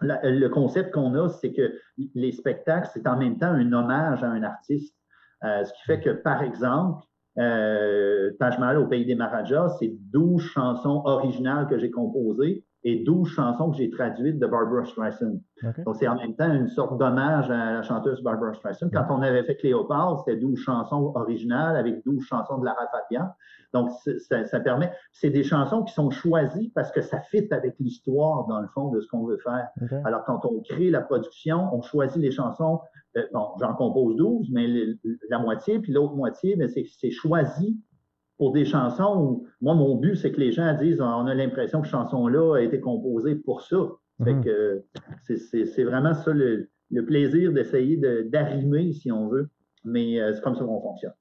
le 0.00 0.46
concept 0.48 0.92
qu'on 0.92 1.14
a, 1.14 1.28
c'est 1.28 1.52
que 1.52 1.72
les 2.14 2.30
spectacles, 2.30 2.88
c'est 2.94 3.08
en 3.08 3.16
même 3.16 3.38
temps 3.38 3.48
un 3.48 3.72
hommage 3.72 4.22
à 4.22 4.28
un 4.28 4.44
artiste. 4.44 4.94
ce 5.42 5.72
qui 5.72 5.82
fait 5.84 6.00
que, 6.00 6.10
par 6.10 6.42
exemple, 6.42 7.04
euh, 7.38 8.30
Taj 8.38 8.58
Mahal 8.58 8.78
au 8.78 8.86
pays 8.86 9.04
des 9.04 9.14
Maharajas, 9.14 9.76
c'est 9.78 9.92
12 10.12 10.42
chansons 10.42 11.02
originales 11.04 11.66
que 11.68 11.78
j'ai 11.78 11.90
composées 11.90 12.64
et 12.84 13.02
12 13.02 13.28
chansons 13.28 13.70
que 13.70 13.78
j'ai 13.78 13.90
traduites 13.90 14.38
de 14.38 14.46
Barbara 14.46 14.84
Streisand. 14.84 15.40
Donc, 15.86 15.96
c'est 15.96 16.06
en 16.06 16.16
même 16.16 16.36
temps 16.36 16.52
une 16.52 16.68
sorte 16.68 16.98
d'hommage 16.98 17.50
à 17.50 17.72
la 17.72 17.82
chanteuse 17.82 18.22
Barbara 18.22 18.52
Streisand. 18.52 18.90
Quand 18.92 19.06
on 19.08 19.22
avait 19.22 19.42
fait 19.44 19.56
Cléopâtre, 19.56 20.18
c'était 20.24 20.38
12 20.38 20.58
chansons 20.58 21.12
originales 21.14 21.76
avec 21.76 22.04
12 22.04 22.22
chansons 22.22 22.58
de 22.58 22.66
Lara 22.66 22.86
Fabian. 22.92 23.30
Donc, 23.72 23.90
ça, 24.28 24.60
permet. 24.60 24.92
C'est 25.12 25.30
des 25.30 25.42
chansons 25.42 25.82
qui 25.82 25.94
sont 25.94 26.10
choisies 26.10 26.70
parce 26.74 26.92
que 26.92 27.00
ça 27.00 27.20
fit 27.20 27.48
avec 27.52 27.74
l'histoire, 27.80 28.46
dans 28.46 28.60
le 28.60 28.68
fond, 28.68 28.90
de 28.90 29.00
ce 29.00 29.08
qu'on 29.08 29.24
veut 29.24 29.38
faire. 29.38 29.68
Alors, 30.04 30.22
quand 30.24 30.44
on 30.44 30.60
crée 30.60 30.90
la 30.90 31.00
production, 31.00 31.74
on 31.74 31.80
choisit 31.80 32.20
les 32.20 32.30
chansons. 32.30 32.80
Euh, 33.16 33.22
bon, 33.32 33.48
j'en 33.60 33.74
compose 33.74 34.16
12, 34.16 34.48
mais 34.52 34.68
la 35.30 35.38
moitié, 35.38 35.78
puis 35.78 35.92
l'autre 35.92 36.14
moitié, 36.14 36.58
c'est 36.68 37.10
choisi 37.10 37.80
pour 38.38 38.52
des 38.52 38.64
chansons 38.64 39.16
où, 39.16 39.46
moi, 39.60 39.74
mon 39.74 39.96
but, 39.96 40.16
c'est 40.16 40.32
que 40.32 40.40
les 40.40 40.52
gens 40.52 40.74
disent 40.74 41.00
on 41.00 41.26
a 41.26 41.34
l'impression 41.34 41.80
que 41.80 41.86
cette 41.86 41.92
chanson-là 41.92 42.56
a 42.56 42.60
été 42.60 42.80
composée 42.80 43.36
pour 43.36 43.62
ça. 43.62 43.76
Mhm. 44.20 44.44
c'est 45.24 45.84
vraiment 45.84 46.14
ça 46.14 46.32
le, 46.32 46.70
plaisir 47.06 47.52
d'essayer 47.52 47.96
d'arrimer, 48.24 48.92
si 48.92 49.10
on 49.10 49.28
veut. 49.28 49.48
Mais 49.84 50.20
euh, 50.20 50.32
c'est 50.32 50.40
comme 50.40 50.54
ça 50.54 50.64
qu'on 50.64 50.80
fonctionne. 50.80 51.12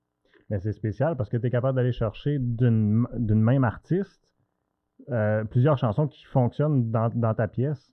Mais 0.50 0.60
c'est 0.60 0.72
spécial 0.72 1.18
parce 1.18 1.30
que 1.30 1.38
tu 1.38 1.48
es 1.48 1.50
capable 1.50 1.76
d'aller 1.76 1.92
chercher 1.92 2.38
d'une 2.40 3.08
même 3.18 3.64
artiste 3.64 4.24
euh, 5.10 5.44
plusieurs 5.44 5.78
chansons 5.78 6.08
qui 6.08 6.24
fonctionnent 6.26 6.92
dans, 6.92 7.34
ta 7.34 7.48
pièce. 7.48 7.92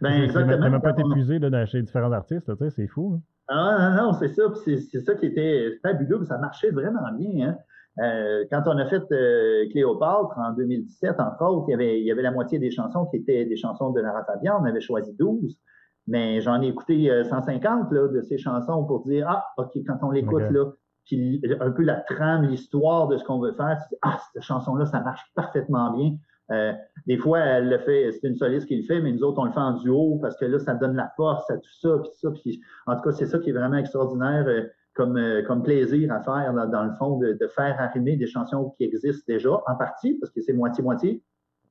Ben, 0.00 0.24
exactement. 0.24 0.56
Tu 0.56 0.60
n'as 0.60 0.70
même 0.70 0.82
pas 0.82 0.90
été 0.90 1.02
épuisé 1.02 1.38
chez 1.66 1.82
différents 1.82 2.12
artistes, 2.12 2.50
c'est 2.70 2.86
fou. 2.88 3.14
Hein. 3.14 3.22
Ah 3.48 3.94
non, 3.96 4.08
non, 4.08 4.12
c'est 4.12 4.28
ça. 4.28 4.42
C'est 4.64 5.00
ça 5.00 5.14
qui 5.14 5.26
était 5.26 5.78
fabuleux. 5.82 6.24
Ça 6.24 6.36
marchait 6.38 6.70
vraiment 6.70 7.10
bien. 7.16 7.48
Hein. 7.48 7.58
Euh, 8.00 8.44
quand 8.50 8.62
on 8.66 8.78
a 8.78 8.86
fait 8.86 9.02
euh, 9.12 9.68
Cléopâtre 9.70 10.38
en 10.38 10.52
2017, 10.52 11.18
entre 11.18 11.44
autres, 11.44 11.64
il 11.68 11.72
y, 11.72 11.74
avait, 11.74 12.00
il 12.00 12.06
y 12.06 12.12
avait 12.12 12.22
la 12.22 12.30
moitié 12.30 12.58
des 12.58 12.70
chansons 12.70 13.06
qui 13.06 13.16
étaient 13.16 13.44
des 13.44 13.56
chansons 13.56 13.90
de 13.90 14.00
Lara 14.00 14.24
Fabian. 14.24 14.60
On 14.60 14.64
avait 14.64 14.80
choisi 14.80 15.12
12, 15.18 15.58
mais 16.06 16.40
j'en 16.40 16.62
ai 16.62 16.68
écouté 16.68 17.10
150 17.24 17.90
là, 17.90 18.08
de 18.08 18.22
ces 18.22 18.38
chansons 18.38 18.84
pour 18.84 19.04
dire 19.04 19.26
Ah, 19.28 19.44
OK, 19.56 19.72
quand 19.86 19.98
on 20.02 20.10
l'écoute, 20.10 20.50
là, 20.50 20.66
puis 21.08 21.42
un 21.60 21.70
peu 21.70 21.82
la 21.82 21.96
trame, 21.96 22.44
l'histoire 22.44 23.08
de 23.08 23.16
ce 23.16 23.24
qu'on 23.24 23.40
veut 23.40 23.52
faire, 23.52 23.78
ah, 24.02 24.18
cette 24.32 24.42
chanson-là, 24.42 24.86
ça 24.86 25.00
marche 25.00 25.22
parfaitement 25.34 25.96
bien. 25.96 26.16
Euh, 26.50 26.72
des 27.06 27.18
fois, 27.18 27.40
elle 27.40 27.68
le 27.68 27.78
fait, 27.78 28.10
c'est 28.12 28.26
une 28.26 28.36
soliste 28.36 28.66
qui 28.66 28.76
le 28.76 28.86
fait, 28.86 29.00
mais 29.00 29.12
nous 29.12 29.22
autres, 29.22 29.38
on 29.38 29.44
le 29.44 29.52
fait 29.52 29.60
en 29.60 29.72
duo 29.72 30.18
parce 30.20 30.36
que 30.36 30.44
là, 30.44 30.58
ça 30.58 30.74
donne 30.74 30.96
la 30.96 31.10
force 31.16 31.50
à 31.50 31.56
tout 31.56 31.74
ça, 31.80 31.98
puis 31.98 32.10
tout 32.10 32.18
ça. 32.18 32.58
En 32.86 32.96
tout 32.96 33.02
cas, 33.02 33.12
c'est 33.12 33.26
ça 33.26 33.38
qui 33.38 33.50
est 33.50 33.52
vraiment 33.52 33.76
extraordinaire 33.76 34.46
euh, 34.46 34.62
comme, 34.98 35.16
euh, 35.16 35.42
comme 35.44 35.62
plaisir 35.62 36.12
à 36.12 36.20
faire, 36.20 36.52
dans, 36.52 36.84
le 36.84 36.92
fond, 36.96 37.18
de, 37.18 37.38
faire 37.54 37.80
arrimer 37.80 38.16
des 38.16 38.26
chansons 38.26 38.74
qui 38.76 38.82
existent 38.82 39.24
déjà, 39.28 39.52
en 39.52 39.76
partie, 39.76 40.14
parce 40.14 40.32
que 40.32 40.40
c'est 40.40 40.52
moitié-moitié, 40.52 41.22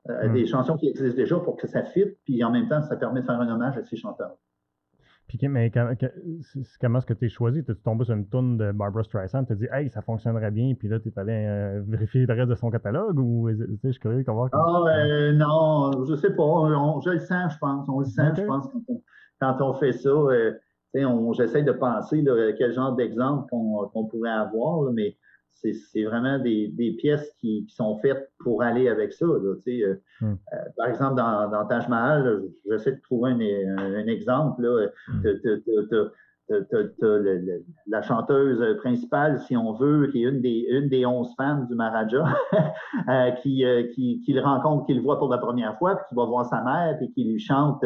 mm. 0.07 0.33
des 0.33 0.47
chansons 0.47 0.77
qui 0.77 0.87
existent 0.87 1.17
déjà 1.17 1.37
pour 1.37 1.57
que 1.57 1.67
ça 1.67 1.83
fitte, 1.83 2.17
puis 2.23 2.41
en 2.45 2.51
même 2.51 2.69
temps, 2.69 2.81
ça 2.83 2.95
permet 2.95 3.19
de 3.19 3.25
faire 3.25 3.39
un 3.39 3.53
hommage 3.53 3.77
à 3.77 3.83
ces 3.83 3.97
chanteurs. 3.97 4.37
Puis, 5.27 5.45
mais 5.49 5.69
comment 5.71 5.89
est-ce 6.99 7.05
que 7.05 7.13
tu 7.13 7.25
es 7.25 7.29
choisi? 7.29 7.61
Tu 7.65 7.73
es 7.73 7.75
tombé 7.75 8.05
sur 8.05 8.13
une 8.13 8.29
tourne 8.29 8.57
de 8.57 8.71
Barbara 8.71 9.03
Streisand, 9.03 9.43
tu 9.43 9.51
as 9.51 9.55
dit, 9.57 9.67
hey, 9.73 9.89
ça 9.89 10.01
fonctionnerait 10.01 10.51
bien, 10.51 10.73
puis 10.73 10.87
là, 10.87 11.01
tu 11.01 11.09
es 11.09 11.19
allé 11.19 11.33
euh, 11.33 11.81
vérifier 11.85 12.25
le 12.25 12.33
reste 12.33 12.47
de 12.47 12.55
son 12.55 12.69
catalogue 12.69 13.19
ou 13.19 13.49
je 13.49 13.91
suis 13.91 13.99
curieux 13.99 14.23
de 14.23 14.31
voir. 14.31 14.47
Ah, 14.53 14.83
euh, 14.87 15.33
non, 15.33 16.05
je 16.05 16.15
sais 16.15 16.33
pas. 16.33 16.69
je 17.03 17.09
le 17.09 17.19
sens, 17.19 17.55
je 17.55 17.57
pense. 17.57 17.89
On 17.89 17.99
le 17.99 18.05
sent, 18.05 18.35
je 18.37 18.43
pense, 18.43 18.69
quand 19.41 19.57
on, 19.59 19.73
fait 19.73 19.91
ça. 19.91 20.11
J'essaie 20.93 21.63
de 21.63 21.71
penser 21.71 22.23
quel 22.57 22.73
genre 22.73 22.95
d'exemple 22.95 23.49
qu'on 23.49 24.05
pourrait 24.05 24.29
avoir, 24.31 24.91
mais 24.91 25.17
c'est 25.53 26.03
vraiment 26.03 26.39
des, 26.39 26.95
pièces 26.99 27.31
qui, 27.39 27.65
sont 27.69 27.97
faites 27.99 28.31
pour 28.39 28.61
aller 28.61 28.89
avec 28.89 29.13
ça. 29.13 29.25
Euh, 29.25 29.59
hmm. 30.21 30.25
euh, 30.25 30.57
par 30.77 30.87
exemple, 30.87 31.15
dans, 31.15 31.49
dans 31.49 31.65
Taj 31.65 31.87
Mahal, 31.87 32.43
j'essaie 32.69 32.93
de 32.93 33.01
trouver 33.01 33.31
un, 33.31 34.07
exemple. 34.07 34.61
Là, 34.61 34.87
la 36.49 38.01
chanteuse 38.01 38.77
principale, 38.77 39.39
si 39.41 39.57
on 39.57 39.73
veut, 39.73 40.07
qui 40.11 40.23
est 40.23 40.27
une 40.27 40.41
des, 40.41 40.65
une 40.69 40.87
des 40.89 41.05
11 41.05 41.33
fans 41.35 41.65
du 41.65 41.75
Maharaja, 41.75 42.25
euh, 43.09 43.31
qui, 43.41 43.63
qui, 44.25 44.33
le 44.33 44.41
rencontre, 44.41 44.85
qui 44.85 44.93
le 44.93 45.01
voit 45.01 45.19
pour 45.19 45.29
la 45.29 45.37
première 45.37 45.77
fois, 45.77 45.95
puis 45.95 46.05
qui 46.09 46.15
va 46.15 46.25
voir 46.25 46.45
sa 46.45 46.63
mère, 46.63 46.97
et 47.01 47.11
qui 47.11 47.23
lui 47.25 47.39
chante 47.39 47.83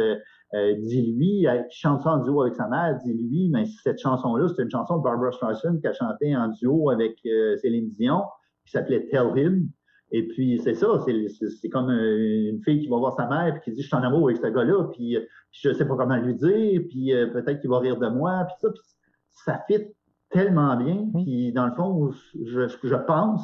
euh, 0.53 0.75
dis-lui, 0.79 1.47
qui 1.69 1.79
chante 1.79 2.01
ça 2.01 2.11
en 2.11 2.17
duo 2.17 2.41
avec 2.41 2.55
sa 2.55 2.67
mère, 2.67 2.97
dis-lui, 3.03 3.49
mais 3.49 3.65
cette 3.83 3.99
chanson-là, 3.99 4.47
c'est 4.49 4.63
une 4.63 4.69
chanson 4.69 4.97
de 4.97 5.03
Barbara 5.03 5.31
Streisand 5.31 5.79
qui 5.79 5.87
a 5.87 5.93
chanté 5.93 6.35
en 6.35 6.49
duo 6.49 6.89
avec 6.89 7.17
euh, 7.25 7.55
Céline 7.57 7.87
Dion, 7.87 8.23
qui 8.65 8.71
s'appelait 8.71 9.07
Tell 9.07 9.31
Him. 9.35 9.69
Et 10.11 10.27
puis, 10.27 10.59
c'est 10.63 10.73
ça, 10.73 10.87
c'est 11.05 11.69
comme 11.69 11.89
une 11.89 12.61
fille 12.63 12.81
qui 12.81 12.87
va 12.87 12.97
voir 12.97 13.15
sa 13.15 13.27
mère 13.27 13.53
puis 13.53 13.61
qui 13.63 13.71
dit 13.71 13.81
Je 13.81 13.87
suis 13.87 13.95
en 13.95 14.03
amour 14.03 14.29
avec 14.29 14.37
ce 14.37 14.47
gars-là, 14.47 14.89
puis, 14.91 15.17
je 15.51 15.69
ne 15.69 15.73
sais 15.73 15.85
pas 15.85 15.95
comment 15.95 16.17
lui 16.17 16.35
dire, 16.35 16.81
puis 16.89 17.13
euh, 17.13 17.27
peut-être 17.27 17.61
qu'il 17.61 17.69
va 17.69 17.79
rire 17.79 17.97
de 17.97 18.07
moi, 18.07 18.45
puis 18.45 18.55
ça, 18.59 18.69
puis 18.69 18.81
ça 19.29 19.59
fit 19.67 19.87
tellement 20.29 20.75
bien. 20.75 21.07
Puis, 21.13 21.53
dans 21.53 21.65
le 21.65 21.73
fond, 21.73 22.11
je, 22.43 22.67
je 22.67 22.95
pense, 22.95 23.41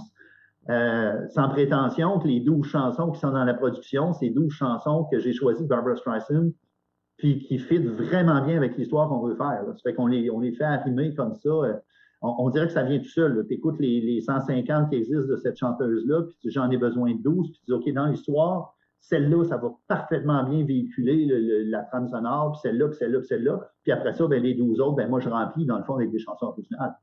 sans 0.67 1.49
prétention, 1.49 2.19
que 2.19 2.27
les 2.27 2.41
douze 2.41 2.67
chansons 2.67 3.11
qui 3.11 3.19
sont 3.19 3.31
dans 3.31 3.45
la 3.45 3.53
production, 3.53 4.11
c'est 4.13 4.29
douze 4.29 4.51
chansons 4.51 5.05
que 5.11 5.19
j'ai 5.19 5.31
choisies 5.31 5.63
de 5.63 5.69
Barbara 5.69 5.95
Streisand 5.95 6.51
puis 7.17 7.39
qui 7.39 7.57
fit 7.57 7.79
vraiment 7.79 8.41
bien 8.45 8.57
avec 8.57 8.77
l'histoire 8.77 9.09
qu'on 9.09 9.25
veut 9.25 9.35
faire. 9.35 9.63
Ça 9.65 9.81
fait 9.83 9.93
qu'on 9.93 10.07
les, 10.07 10.29
on 10.29 10.39
les 10.39 10.51
fait 10.51 10.63
arrimer 10.63 11.13
comme 11.15 11.33
ça. 11.35 11.49
Euh, 11.49 11.73
on, 12.21 12.49
dirait 12.49 12.67
que 12.67 12.73
ça 12.73 12.83
vient 12.83 12.99
tout 12.99 13.09
seul. 13.09 13.45
Tu 13.47 13.55
écoutes 13.55 13.79
les, 13.79 14.01
les, 14.01 14.21
150 14.21 14.89
qui 14.89 14.95
existent 14.95 15.27
de 15.27 15.37
cette 15.37 15.57
chanteuse-là, 15.57 16.23
puis 16.23 16.51
j'en 16.51 16.69
ai 16.71 16.77
besoin 16.77 17.13
de 17.13 17.21
12, 17.21 17.51
puis 17.51 17.59
tu 17.59 17.65
dis, 17.65 17.73
OK, 17.73 17.93
dans 17.93 18.07
l'histoire, 18.07 18.75
celle-là, 18.99 19.45
ça 19.45 19.57
va 19.57 19.71
parfaitement 19.87 20.43
bien 20.43 20.65
véhiculer 20.65 21.25
la 21.65 21.83
trame 21.83 22.09
sonore, 22.09 22.53
puis 22.53 22.61
celle-là, 22.61 22.87
puis 22.87 22.97
celle-là, 22.97 23.19
puis 23.19 23.27
celle-là. 23.27 23.71
Puis 23.83 23.91
après 23.91 24.13
ça, 24.13 24.27
ben, 24.27 24.41
les 24.41 24.53
12 24.53 24.81
autres, 24.81 24.95
ben, 24.95 25.09
moi, 25.09 25.19
je 25.19 25.29
remplis, 25.29 25.65
dans 25.65 25.77
le 25.77 25.83
fond, 25.83 25.95
avec 25.95 26.11
des 26.11 26.19
chansons 26.19 26.47
originales. 26.47 26.95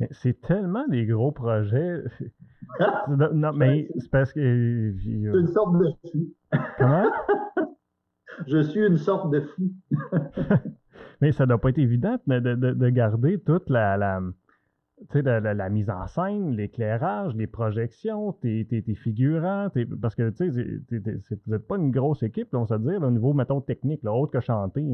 Mais 0.00 0.08
c'est 0.12 0.40
tellement 0.40 0.86
des 0.86 1.06
gros 1.06 1.32
projets. 1.32 2.04
non, 3.10 3.52
mais 3.52 3.88
c'est 3.98 4.10
parce 4.10 4.32
que. 4.32 4.40
Euh, 4.40 4.94
c'est 5.02 5.38
une 5.40 5.46
sorte 5.48 5.76
de 5.76 5.92
Comment? 6.78 7.10
je 8.46 8.62
suis 8.62 8.86
une 8.86 8.96
sorte 8.96 9.30
de 9.30 9.40
fou. 9.40 9.70
Mais 11.20 11.32
ça 11.32 11.46
doit 11.46 11.58
pas 11.58 11.70
être 11.70 11.78
évident 11.78 12.18
de, 12.26 12.88
garder 12.90 13.40
toute 13.40 13.70
la, 13.70 13.96
la, 13.96 14.20
la, 15.54 15.68
mise 15.68 15.90
en 15.90 16.06
scène, 16.06 16.54
l'éclairage, 16.56 17.34
les 17.34 17.46
projections, 17.46 18.32
tes, 18.32 18.82
figurants, 18.94 19.68
parce 20.00 20.14
que 20.14 20.30
vous 20.30 21.52
n'êtes 21.52 21.66
pas 21.66 21.76
une 21.76 21.90
grosse 21.90 22.22
équipe, 22.22 22.48
on 22.52 22.64
va 22.64 22.78
dire, 22.78 23.02
au 23.02 23.10
niveau, 23.10 23.32
mettons, 23.32 23.60
technique, 23.60 24.04
autre 24.04 24.32
que 24.32 24.40
chanter. 24.40 24.84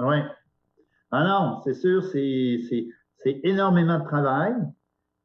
Oui. 0.00 0.16
Ah 1.10 1.24
non, 1.24 1.60
c'est 1.64 1.74
sûr, 1.74 2.02
c'est 2.02 3.40
énormément 3.44 3.98
de 3.98 4.04
travail, 4.04 4.54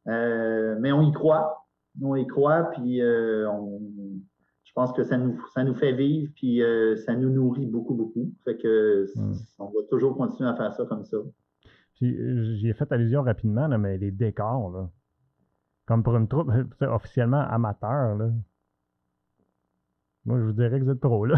euh, 0.07 0.77
mais 0.79 0.91
on 0.91 1.01
y 1.01 1.11
croit. 1.11 1.65
On 2.01 2.15
y 2.15 2.25
croit, 2.25 2.71
puis 2.71 3.01
euh, 3.01 3.47
on, 3.49 3.79
pense 4.73 4.93
que 4.93 5.03
ça 5.03 5.17
nous, 5.17 5.39
ça 5.53 5.63
nous 5.63 5.75
fait 5.75 5.93
vivre, 5.93 6.31
puis 6.35 6.61
euh, 6.61 6.95
ça 6.97 7.15
nous 7.15 7.29
nourrit 7.29 7.65
beaucoup, 7.65 7.93
beaucoup. 7.93 8.31
Fait 8.43 8.57
que 8.57 9.05
hmm. 9.15 9.33
on 9.59 9.65
va 9.65 9.81
toujours 9.89 10.17
continuer 10.17 10.49
à 10.49 10.55
faire 10.55 10.73
ça 10.73 10.85
comme 10.85 11.05
ça. 11.05 11.17
Euh, 12.01 12.55
j'y 12.55 12.69
ai 12.69 12.73
fait 12.73 12.91
allusion 12.91 13.21
rapidement, 13.21 13.67
mais 13.77 13.97
les 13.97 14.11
décors, 14.11 14.71
là, 14.71 14.89
comme 15.85 16.03
pour 16.03 16.15
une 16.15 16.27
troupe 16.27 16.51
officiellement 16.81 17.41
amateur, 17.41 18.15
là, 18.15 18.31
moi, 20.25 20.37
je 20.39 20.43
vous 20.43 20.53
dirais 20.53 20.79
que 20.79 20.85
vous 20.85 20.91
êtes 20.91 21.01
trop, 21.01 21.25
là. 21.25 21.35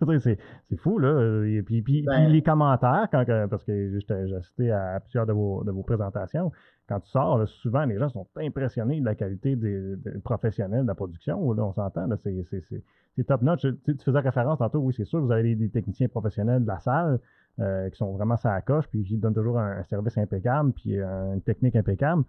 c'est, 0.20 0.38
fou, 0.76 0.98
là. 0.98 1.44
Et 1.44 1.62
puis, 1.62 1.82
puis, 1.82 2.02
ben 2.02 2.28
les 2.28 2.42
commentaires, 2.42 3.06
quand, 3.12 3.24
parce 3.48 3.62
que 3.64 3.98
j'ai 4.00 4.36
assisté 4.36 4.72
à 4.72 4.98
plusieurs 5.00 5.26
de 5.26 5.32
vos, 5.32 5.62
de 5.62 5.70
vos 5.70 5.84
présentations, 5.84 6.50
quand 6.88 6.98
tu 7.00 7.10
sors, 7.10 7.46
souvent, 7.48 7.84
les 7.84 7.96
gens 7.98 8.08
sont 8.08 8.26
impressionnés 8.36 9.00
de 9.00 9.04
la 9.04 9.14
qualité 9.14 9.54
des, 9.54 9.96
professionnels 10.24 10.82
de 10.82 10.88
la 10.88 10.96
production. 10.96 11.52
Là, 11.52 11.64
on 11.64 11.72
s'entend, 11.72 12.08
c'est, 12.22 13.24
top 13.24 13.42
notch. 13.42 13.66
Tu, 13.84 13.96
faisais 14.04 14.18
référence 14.18 14.58
tantôt, 14.58 14.80
oui, 14.80 14.92
c'est 14.96 15.04
sûr, 15.04 15.20
vous 15.20 15.30
avez 15.30 15.54
des, 15.54 15.68
techniciens 15.68 16.08
professionnels 16.08 16.62
de 16.62 16.68
la 16.68 16.80
salle 16.80 17.20
euh, 17.60 17.88
qui 17.88 17.96
sont 17.96 18.12
vraiment 18.14 18.36
ça 18.36 18.52
à 18.52 18.60
coche, 18.62 18.86
puis 18.88 19.04
qui 19.04 19.16
donnent 19.16 19.34
toujours 19.34 19.60
un, 19.60 19.84
service 19.84 20.18
impeccable, 20.18 20.72
puis 20.72 20.98
une 20.98 21.40
technique 21.42 21.76
impeccable. 21.76 22.24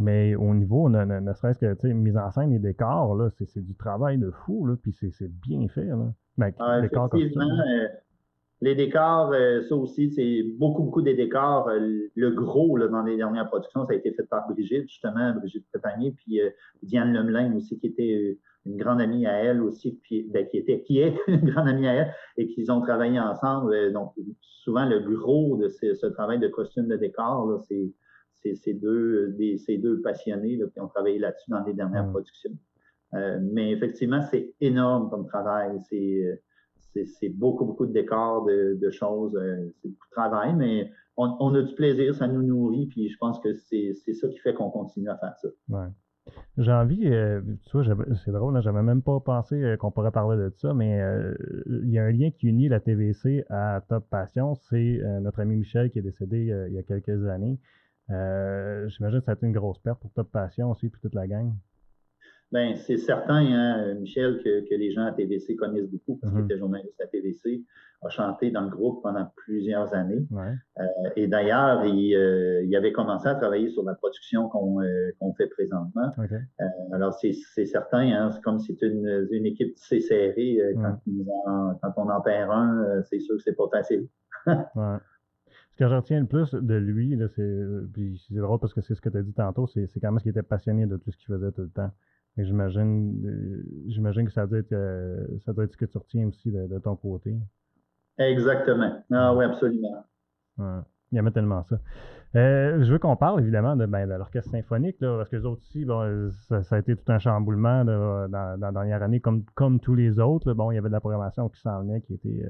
Mais 0.00 0.34
au 0.34 0.54
niveau, 0.54 0.88
ne, 0.88 1.04
ne, 1.04 1.32
serait-ce 1.34 1.58
que 1.58 1.86
mise 1.88 2.16
en 2.16 2.30
scène 2.30 2.52
et 2.52 2.58
décors, 2.58 3.14
là, 3.14 3.28
c'est, 3.28 3.62
du 3.62 3.74
travail 3.74 4.16
de 4.16 4.30
fou, 4.30 4.66
là, 4.66 4.74
puis 4.82 4.92
c'est, 4.92 5.30
bien 5.46 5.68
fait. 5.68 5.84
Là. 5.84 6.12
Mais, 6.38 6.54
ah, 6.58 6.80
décors 6.80 7.10
euh, 7.14 7.88
les 8.62 8.74
décors, 8.74 9.30
euh, 9.34 9.62
ça 9.68 9.76
aussi, 9.76 10.10
c'est 10.10 10.42
beaucoup, 10.58 10.84
beaucoup 10.84 11.02
des 11.02 11.12
décors. 11.12 11.68
Euh, 11.68 12.08
le 12.14 12.30
gros, 12.30 12.78
là, 12.78 12.88
dans 12.88 13.02
les 13.02 13.18
dernières 13.18 13.48
productions, 13.48 13.84
ça 13.84 13.92
a 13.92 13.96
été 13.96 14.12
fait 14.12 14.22
par 14.22 14.48
Brigitte, 14.48 14.88
justement, 14.88 15.34
Brigitte 15.34 15.66
Pétanier, 15.70 16.12
puis 16.12 16.40
Diane 16.82 17.12
Lemelin 17.12 17.54
aussi, 17.54 17.78
qui 17.78 17.88
était 17.88 18.38
une 18.64 18.78
grande 18.78 19.02
amie 19.02 19.26
à 19.26 19.32
elle 19.32 19.62
aussi, 19.62 19.98
puis, 20.02 20.26
ben, 20.32 20.46
qui, 20.46 20.56
était, 20.56 20.80
qui 20.80 21.00
est 21.00 21.14
une 21.28 21.50
grande 21.50 21.68
amie 21.68 21.88
à 21.88 21.92
elle, 21.92 22.14
et 22.38 22.46
qu'ils 22.46 22.72
ont 22.72 22.80
travaillé 22.80 23.20
ensemble. 23.20 23.92
Donc, 23.92 24.14
souvent, 24.40 24.86
le 24.86 25.00
gros 25.00 25.58
de 25.58 25.68
ce, 25.68 26.06
travail 26.06 26.38
de 26.38 26.48
costume 26.48 26.88
de 26.88 26.96
décor, 26.96 27.62
c'est 27.68 27.92
ces 28.42 28.74
deux, 28.74 29.36
ces 29.58 29.78
deux 29.78 30.00
passionnés 30.00 30.58
qui 30.72 30.80
ont 30.80 30.88
travaillé 30.88 31.18
là-dessus 31.18 31.50
dans 31.50 31.64
les 31.64 31.74
dernières 31.74 32.06
mm. 32.06 32.10
productions. 32.10 32.52
Euh, 33.14 33.38
mais 33.42 33.72
effectivement, 33.72 34.22
c'est 34.30 34.54
énorme 34.60 35.10
comme 35.10 35.26
travail. 35.26 35.80
C'est 35.88 37.28
beaucoup, 37.30 37.64
beaucoup 37.64 37.86
de 37.86 37.92
décors, 37.92 38.44
de, 38.44 38.90
choses. 38.90 39.36
Euh, 39.36 39.68
c'est 39.82 39.88
beaucoup 39.88 40.06
de 40.06 40.12
travail, 40.12 40.54
mais 40.54 40.90
on, 41.16 41.54
a 41.54 41.62
du 41.62 41.74
plaisir, 41.74 42.14
ça 42.14 42.26
nous 42.28 42.42
nourrit, 42.42 42.86
puis 42.86 43.10
je 43.10 43.18
pense 43.18 43.38
que 43.40 43.54
c'est 43.54 43.92
ça 43.94 44.28
qui 44.28 44.38
fait 44.38 44.54
qu'on 44.54 44.70
continue 44.70 45.10
à 45.10 45.18
faire 45.18 45.36
ça. 45.36 45.48
Ouais. 45.68 45.88
J'ai 46.56 46.72
envie, 46.72 47.08
euh, 47.08 47.40
tu 47.66 47.76
vois, 47.76 47.84
c'est 48.24 48.30
drôle, 48.30 48.56
hein, 48.56 48.60
j'avais 48.60 48.82
même 48.82 49.02
pas 49.02 49.20
pensé 49.20 49.74
qu'on 49.80 49.90
pourrait 49.90 50.12
parler 50.12 50.36
de 50.36 50.52
ça, 50.56 50.72
mais 50.72 50.98
il 51.66 51.90
y 51.90 51.98
a 51.98 52.04
un 52.04 52.12
lien 52.12 52.30
qui 52.30 52.46
unit 52.46 52.68
la 52.68 52.80
TVC 52.80 53.44
à 53.50 53.82
Top 53.86 54.08
Passion, 54.08 54.54
c'est 54.54 55.00
notre 55.20 55.40
ami 55.40 55.56
Michel 55.56 55.90
qui 55.90 55.98
est 55.98 56.02
décédé 56.02 56.54
il 56.68 56.74
y 56.74 56.78
a 56.78 56.82
quelques 56.82 57.26
années. 57.26 57.58
J'imagine 58.88 59.20
que 59.20 59.24
ça 59.24 59.32
a 59.32 59.34
été 59.34 59.46
une 59.46 59.52
grosse 59.52 59.78
perte 59.78 60.00
pour 60.00 60.12
Top 60.12 60.30
Passion 60.30 60.70
aussi, 60.70 60.88
puis 60.88 61.00
toute 61.00 61.14
la 61.14 61.26
gang. 61.26 61.52
Ben, 62.52 62.74
c'est 62.76 62.96
certain, 62.96 63.46
hein, 63.46 63.94
Michel, 63.94 64.42
que, 64.42 64.68
que, 64.68 64.74
les 64.74 64.90
gens 64.90 65.04
à 65.04 65.12
TVC 65.12 65.54
connaissent 65.54 65.88
beaucoup 65.88 66.16
parce 66.16 66.32
qu'il 66.32 66.42
mm-hmm. 66.42 66.46
était 66.46 66.58
journaliste 66.58 67.00
à 67.00 67.06
TVC, 67.06 67.62
a 68.02 68.08
chanté 68.08 68.50
dans 68.50 68.62
le 68.62 68.70
groupe 68.70 69.02
pendant 69.02 69.30
plusieurs 69.36 69.94
années. 69.94 70.26
Euh, 70.32 70.82
et 71.14 71.28
d'ailleurs, 71.28 71.84
il, 71.84 72.14
euh, 72.16 72.64
il, 72.64 72.74
avait 72.74 72.92
commencé 72.92 73.28
à 73.28 73.36
travailler 73.36 73.68
sur 73.68 73.84
la 73.84 73.94
production 73.94 74.48
qu'on 74.48 74.80
euh, 74.82 75.12
fait 75.36 75.46
présentement. 75.46 76.10
Euh, 76.18 76.64
alors, 76.92 77.14
c'est 77.14 77.66
certain, 77.66 78.10
hein, 78.10 78.30
c'est 78.32 78.40
comme 78.42 78.58
si 78.58 78.74
c'est 78.74 78.86
une, 78.86 79.28
une, 79.30 79.46
équipe 79.46 79.74
tissée 79.74 80.00
serrée. 80.00 80.58
Quand, 80.74 80.98
quand, 81.82 81.92
on 81.98 82.10
en 82.10 82.20
perd 82.20 82.50
un, 82.50 83.02
c'est 83.04 83.20
sûr 83.20 83.36
que 83.36 83.42
c'est 83.42 83.56
pas 83.56 83.68
facile. 83.70 84.08
ouais. 84.46 84.96
Ce 85.80 85.84
que 85.86 85.90
je 85.92 85.96
retiens 85.96 86.20
le 86.20 86.26
plus 86.26 86.52
de 86.52 86.74
lui, 86.74 87.18
c'est 87.34 88.34
drôle 88.34 88.58
parce 88.58 88.74
que 88.74 88.82
c'est 88.82 88.94
ce 88.94 89.00
que 89.00 89.08
tu 89.08 89.16
as 89.16 89.22
dit 89.22 89.32
tantôt, 89.32 89.66
c'est 89.66 89.88
quand 89.98 90.10
même 90.10 90.18
ce 90.18 90.24
qu'il 90.24 90.30
était 90.30 90.42
passionné 90.42 90.84
de 90.84 90.98
tout 90.98 91.10
ce 91.10 91.16
qu'il 91.16 91.28
faisait 91.28 91.50
tout 91.52 91.62
le 91.62 91.70
temps. 91.70 91.90
J'imagine, 92.36 93.18
euh, 93.24 93.64
j'imagine 93.86 94.26
que 94.26 94.32
ça 94.32 94.46
doit, 94.46 94.58
être, 94.58 94.74
euh, 94.74 95.26
ça 95.46 95.54
doit 95.54 95.64
être 95.64 95.72
ce 95.72 95.78
que 95.78 95.86
tu 95.86 95.96
retiens 95.96 96.28
aussi 96.28 96.52
de, 96.52 96.78
ton 96.80 96.96
côté. 96.96 97.34
Exactement. 98.18 99.02
Ah 99.10 99.34
oui, 99.34 99.46
absolument. 99.46 100.04
Il 100.58 101.16
y 101.16 101.18
avait 101.18 101.30
tellement 101.30 101.64
ça. 101.64 101.78
Euh, 102.36 102.84
je 102.84 102.92
veux 102.92 102.98
qu'on 102.98 103.16
parle 103.16 103.40
évidemment 103.40 103.74
de, 103.74 103.86
ben, 103.86 104.06
l'orchestre 104.06 104.50
symphonique, 104.50 104.98
parce 105.00 105.30
que 105.30 105.36
les 105.36 105.46
autres 105.46 105.62
aussi, 105.62 105.86
bon, 105.86 106.30
ça, 106.30 106.76
a 106.76 106.78
été 106.78 106.94
tout 106.94 107.10
un 107.10 107.18
chamboulement 107.18 107.86
dans, 107.86 108.28
la 108.30 108.70
dernière 108.70 109.02
année, 109.02 109.20
comme, 109.20 109.44
comme 109.54 109.80
tous 109.80 109.94
les 109.94 110.18
autres. 110.20 110.52
Bon, 110.52 110.72
il 110.72 110.74
y 110.74 110.78
avait 110.78 110.88
de 110.88 110.92
la 110.92 111.00
programmation 111.00 111.48
qui 111.48 111.58
s'en 111.58 111.80
venait, 111.80 112.02
qui 112.02 112.12
était, 112.12 112.44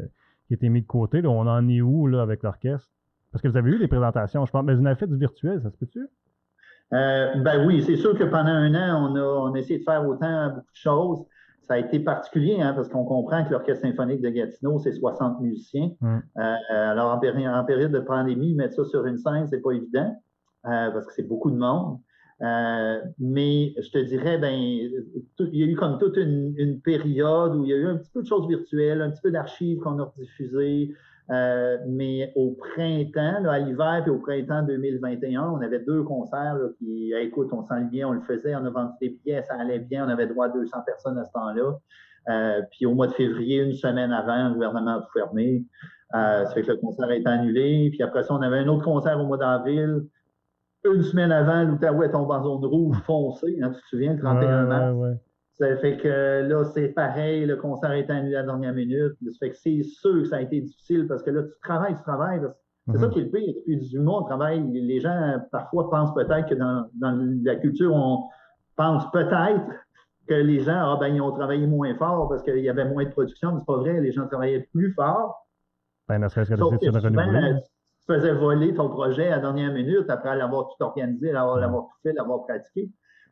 qui 0.48 0.54
était 0.54 0.68
mise 0.68 0.82
de 0.82 0.88
côté. 0.88 1.24
on 1.24 1.46
en 1.46 1.68
est 1.68 1.80
où 1.80 2.08
là, 2.08 2.22
avec 2.22 2.42
l'orchestre? 2.42 2.90
Parce 3.32 3.42
que 3.42 3.48
vous 3.48 3.56
avez 3.56 3.70
eu 3.70 3.78
les 3.78 3.88
présentations, 3.88 4.44
je 4.44 4.50
pense, 4.50 4.64
mais 4.64 4.74
vous 4.74 4.82
en 4.82 4.86
avez 4.86 4.96
fait 4.96 5.06
du 5.06 5.16
virtuel, 5.16 5.60
ça 5.62 5.70
se 5.70 5.76
peut-tu? 5.76 6.08
Euh, 6.92 7.34
ben 7.36 7.64
oui, 7.66 7.82
c'est 7.82 7.96
sûr 7.96 8.18
que 8.18 8.24
pendant 8.24 8.50
un 8.50 8.74
an, 8.74 9.10
on 9.10 9.16
a, 9.16 9.22
on 9.22 9.54
a 9.54 9.58
essayé 9.58 9.78
de 9.78 9.84
faire 9.84 10.06
autant 10.08 10.48
beaucoup 10.48 10.72
de 10.72 10.76
choses. 10.76 11.24
Ça 11.62 11.74
a 11.74 11.78
été 11.78 12.00
particulier 12.00 12.60
hein, 12.60 12.72
parce 12.74 12.88
qu'on 12.88 13.04
comprend 13.04 13.44
que 13.44 13.52
l'Orchestre 13.52 13.86
symphonique 13.86 14.20
de 14.22 14.30
Gatineau, 14.30 14.80
c'est 14.80 14.92
60 14.92 15.40
musiciens. 15.40 15.92
Mm. 16.00 16.18
Euh, 16.38 16.56
alors, 16.68 17.12
en, 17.12 17.16
en, 17.18 17.64
période 17.64 17.92
de 17.92 18.00
pandémie, 18.00 18.54
mettre 18.54 18.74
ça 18.74 18.84
sur 18.84 19.06
une 19.06 19.18
scène, 19.18 19.46
c'est 19.46 19.60
pas 19.60 19.70
évident 19.70 20.20
euh, 20.66 20.90
parce 20.90 21.06
que 21.06 21.12
c'est 21.12 21.28
beaucoup 21.28 21.52
de 21.52 21.56
monde. 21.56 22.00
Euh, 22.42 23.00
mais 23.18 23.74
je 23.80 23.90
te 23.90 23.98
dirais, 23.98 24.38
ben, 24.38 24.52
il 24.52 25.04
y 25.38 25.62
a 25.62 25.66
eu 25.66 25.76
comme 25.76 25.98
toute 25.98 26.16
une, 26.16 26.54
une, 26.56 26.80
période 26.80 27.54
où 27.54 27.64
il 27.64 27.70
y 27.70 27.74
a 27.74 27.76
eu 27.76 27.86
un 27.86 27.96
petit 27.96 28.10
peu 28.10 28.22
de 28.22 28.26
choses 28.26 28.48
virtuelles, 28.48 29.02
un 29.02 29.10
petit 29.10 29.20
peu 29.20 29.30
d'archives 29.30 29.78
qu'on 29.78 29.98
a 30.00 30.12
diffusées, 30.18 30.94
euh, 31.30 31.78
mais 31.86 32.32
au 32.34 32.50
printemps, 32.52 33.44
à 33.48 33.58
l'hiver 33.58 34.02
et 34.06 34.10
au 34.10 34.18
printemps 34.18 34.62
2021, 34.62 35.50
on 35.50 35.60
avait 35.60 35.78
deux 35.80 36.02
concerts 36.02 36.56
qui, 36.78 37.12
écoute, 37.12 37.50
on 37.52 37.62
sent 37.62 37.84
bien, 37.90 38.08
on 38.08 38.12
le 38.12 38.20
faisait, 38.22 38.54
on 38.56 38.64
a 38.64 38.70
vendu 38.70 38.92
des 39.00 39.10
billets, 39.10 39.42
ça 39.42 39.54
allait 39.54 39.78
bien, 39.78 40.06
on 40.06 40.08
avait 40.08 40.26
droit 40.26 40.46
à 40.46 40.48
200 40.48 40.78
personnes 40.84 41.18
à 41.18 41.24
ce 41.24 41.32
temps-là. 41.32 41.78
Euh, 42.28 42.62
puis 42.72 42.86
au 42.86 42.94
mois 42.94 43.06
de 43.06 43.12
février, 43.12 43.62
une 43.62 43.74
semaine 43.74 44.12
avant, 44.12 44.48
le 44.48 44.54
gouvernement 44.54 44.98
a 44.98 45.00
tout 45.00 45.12
fermé. 45.12 45.64
Euh, 46.14 46.44
ça 46.46 46.52
fait 46.52 46.62
que 46.62 46.72
le 46.72 46.78
concert 46.78 47.08
a 47.08 47.14
été 47.14 47.28
annulé. 47.28 47.90
Puis 47.90 48.02
après 48.02 48.24
ça, 48.24 48.34
on 48.34 48.42
avait 48.42 48.58
un 48.58 48.68
autre 48.68 48.84
concert 48.84 49.18
au 49.18 49.26
mois 49.26 49.38
d'avril. 49.38 50.06
Une 50.84 51.02
semaine 51.02 51.30
avant, 51.30 51.62
l'Outaouais 51.62 52.10
tombe 52.10 52.30
en 52.30 52.42
zone 52.42 52.64
rouge 52.64 52.98
foncée. 53.04 53.58
Hein, 53.62 53.70
tu 53.70 53.80
te 53.80 53.86
souviens, 53.88 54.14
le 54.14 54.18
31 54.18 54.64
mars? 54.64 54.96
Ça 55.60 55.76
fait 55.76 55.98
que 55.98 56.48
là, 56.48 56.64
c'est 56.64 56.88
pareil, 56.88 57.44
le 57.44 57.56
concert 57.56 57.92
est 57.92 58.08
annulé 58.08 58.34
à 58.34 58.40
la 58.40 58.46
dernière 58.46 58.72
minute. 58.72 59.12
Ça 59.22 59.38
fait 59.40 59.50
que 59.50 59.56
c'est 59.56 59.82
sûr 59.82 60.22
que 60.22 60.24
ça 60.24 60.36
a 60.36 60.40
été 60.40 60.62
difficile 60.62 61.06
parce 61.06 61.22
que 61.22 61.28
là, 61.28 61.42
tu 61.42 61.52
travailles, 61.62 61.94
tu 61.96 62.02
travailles. 62.02 62.40
C'est 62.90 62.98
ça 62.98 63.06
mhm. 63.06 63.12
qui 63.12 63.18
est 63.18 63.22
le 63.24 63.30
pire. 63.30 63.54
Depuis 63.54 63.76
du 63.76 63.98
mois, 63.98 64.22
on 64.22 64.24
travaille. 64.24 64.66
Les 64.72 65.00
gens, 65.00 65.38
parfois, 65.52 65.90
pensent 65.90 66.14
peut-être 66.14 66.48
que 66.48 66.54
dans, 66.54 66.88
la 67.44 67.56
culture, 67.56 67.94
on 67.94 68.24
pense 68.76 69.10
peut-être 69.10 69.66
que 70.26 70.34
les 70.34 70.60
gens, 70.60 70.94
ah 70.94 70.96
ben, 70.98 71.08
ils 71.08 71.20
ont 71.20 71.32
travaillé 71.32 71.66
moins 71.66 71.94
fort 71.94 72.30
parce 72.30 72.42
qu'il 72.42 72.60
y 72.60 72.70
avait 72.70 72.86
moins 72.86 73.04
de 73.04 73.10
production. 73.10 73.52
Mais 73.52 73.58
c'est 73.58 73.66
pas 73.66 73.76
vrai. 73.76 74.00
Les 74.00 74.12
gens 74.12 74.26
travaillaient 74.28 74.66
plus 74.72 74.94
fort. 74.94 75.46
Ben, 76.08 76.20
ne 76.20 76.28
serait-ce 76.28 76.48
que 76.48 76.54
de 76.54 76.60
Tu 78.06 78.14
faisais 78.14 78.32
voler 78.32 78.72
ton 78.74 78.88
projet 78.88 79.26
à 79.26 79.36
la 79.36 79.38
dernière 79.40 79.74
minute 79.74 80.08
après 80.08 80.34
l'avoir 80.36 80.68
tout 80.68 80.82
organisé, 80.82 81.32
l'avoir 81.32 81.60
tout 81.70 81.98
fait, 82.02 82.14
l'avoir 82.14 82.46
pratiqué. 82.46 82.90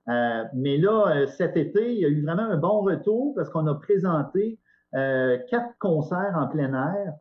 Euh, 0.09 0.45
mais 0.55 0.79
là, 0.79 1.05
euh, 1.09 1.27
cet 1.27 1.57
été, 1.57 1.93
il 1.93 2.01
y 2.01 2.05
a 2.05 2.09
eu 2.09 2.23
vraiment 2.23 2.45
un 2.45 2.57
bon 2.57 2.81
retour 2.81 3.35
parce 3.35 3.51
qu'on 3.51 3.67
a 3.67 3.75
présenté 3.75 4.59
euh, 4.95 5.39
quatre 5.51 5.77
concerts 5.79 6.35
en 6.37 6.49
plein 6.49 6.73
air 6.73 7.13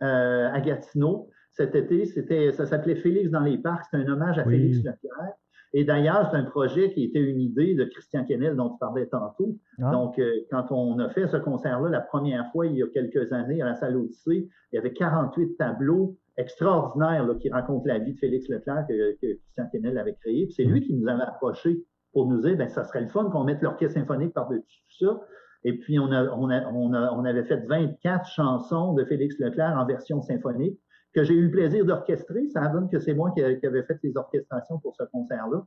à 0.00 0.60
Gatineau. 0.60 1.28
Cet 1.52 1.76
été, 1.76 2.06
c'était, 2.06 2.50
ça 2.50 2.66
s'appelait 2.66 2.96
Félix 2.96 3.30
dans 3.30 3.40
les 3.40 3.56
parcs. 3.56 3.84
C'est 3.88 3.98
un 3.98 4.08
hommage 4.08 4.36
à 4.36 4.44
Félix 4.44 4.78
Leclerc. 4.78 5.34
Et 5.74 5.84
d'ailleurs, 5.84 6.28
c'est 6.28 6.36
un 6.36 6.42
projet 6.42 6.92
qui 6.92 7.04
était 7.04 7.20
une 7.20 7.40
idée 7.40 7.76
de 7.76 7.84
Christian 7.84 8.24
Kennel 8.24 8.56
dont 8.56 8.70
tu 8.70 8.78
parlais 8.80 9.06
tantôt. 9.06 9.56
Ah. 9.80 9.92
Donc, 9.92 10.20
quand 10.50 10.72
on 10.72 10.98
a 10.98 11.08
fait 11.10 11.28
ce 11.28 11.36
concert-là 11.36 11.88
la 11.88 12.00
première 12.00 12.50
fois, 12.50 12.66
il 12.66 12.74
y 12.74 12.82
a 12.82 12.88
quelques 12.88 13.32
années, 13.32 13.62
à 13.62 13.66
la 13.66 13.74
salle 13.76 13.96
Odyssée, 13.96 14.48
il 14.72 14.74
y 14.74 14.78
avait 14.78 14.92
48 14.92 15.56
tableaux 15.56 16.16
extraordinaires 16.36 17.28
qui 17.40 17.48
racontent 17.48 17.86
la 17.86 18.00
vie 18.00 18.14
de 18.14 18.18
Félix 18.18 18.48
Leclerc 18.48 18.86
que, 18.88 19.14
Christian 19.20 19.68
Kennel 19.70 19.98
avait 19.98 20.14
créé. 20.14 20.48
c'est 20.50 20.64
lui 20.64 20.80
qui 20.80 20.94
nous 20.94 21.06
avait 21.06 21.22
approchés 21.22 21.84
pour 22.12 22.26
nous 22.26 22.40
dire, 22.40 22.56
ben, 22.56 22.68
ça 22.68 22.84
serait 22.84 23.00
le 23.00 23.08
fun 23.08 23.30
qu'on 23.30 23.44
mette 23.44 23.62
l'orchestre 23.62 23.98
symphonique 23.98 24.34
par-dessus 24.34 24.82
tout 24.98 25.06
ça. 25.06 25.20
Et 25.64 25.78
puis, 25.78 25.98
on, 25.98 26.10
avait 26.10 27.44
fait 27.44 27.64
24 27.66 28.26
chansons 28.26 28.94
de 28.94 29.04
Félix 29.04 29.38
Leclerc 29.38 29.76
en 29.76 29.86
version 29.86 30.20
symphonique 30.20 30.78
que 31.14 31.22
j'ai 31.22 31.34
eu 31.34 31.44
le 31.44 31.50
plaisir 31.50 31.84
d'orchestrer. 31.84 32.48
Ça 32.48 32.66
donne 32.68 32.88
que 32.90 32.98
c'est 32.98 33.14
moi 33.14 33.30
qui, 33.36 33.42
qui 33.60 33.66
avais 33.66 33.84
fait 33.84 33.98
les 34.02 34.16
orchestrations 34.16 34.78
pour 34.80 34.96
ce 34.96 35.04
concert-là. 35.04 35.64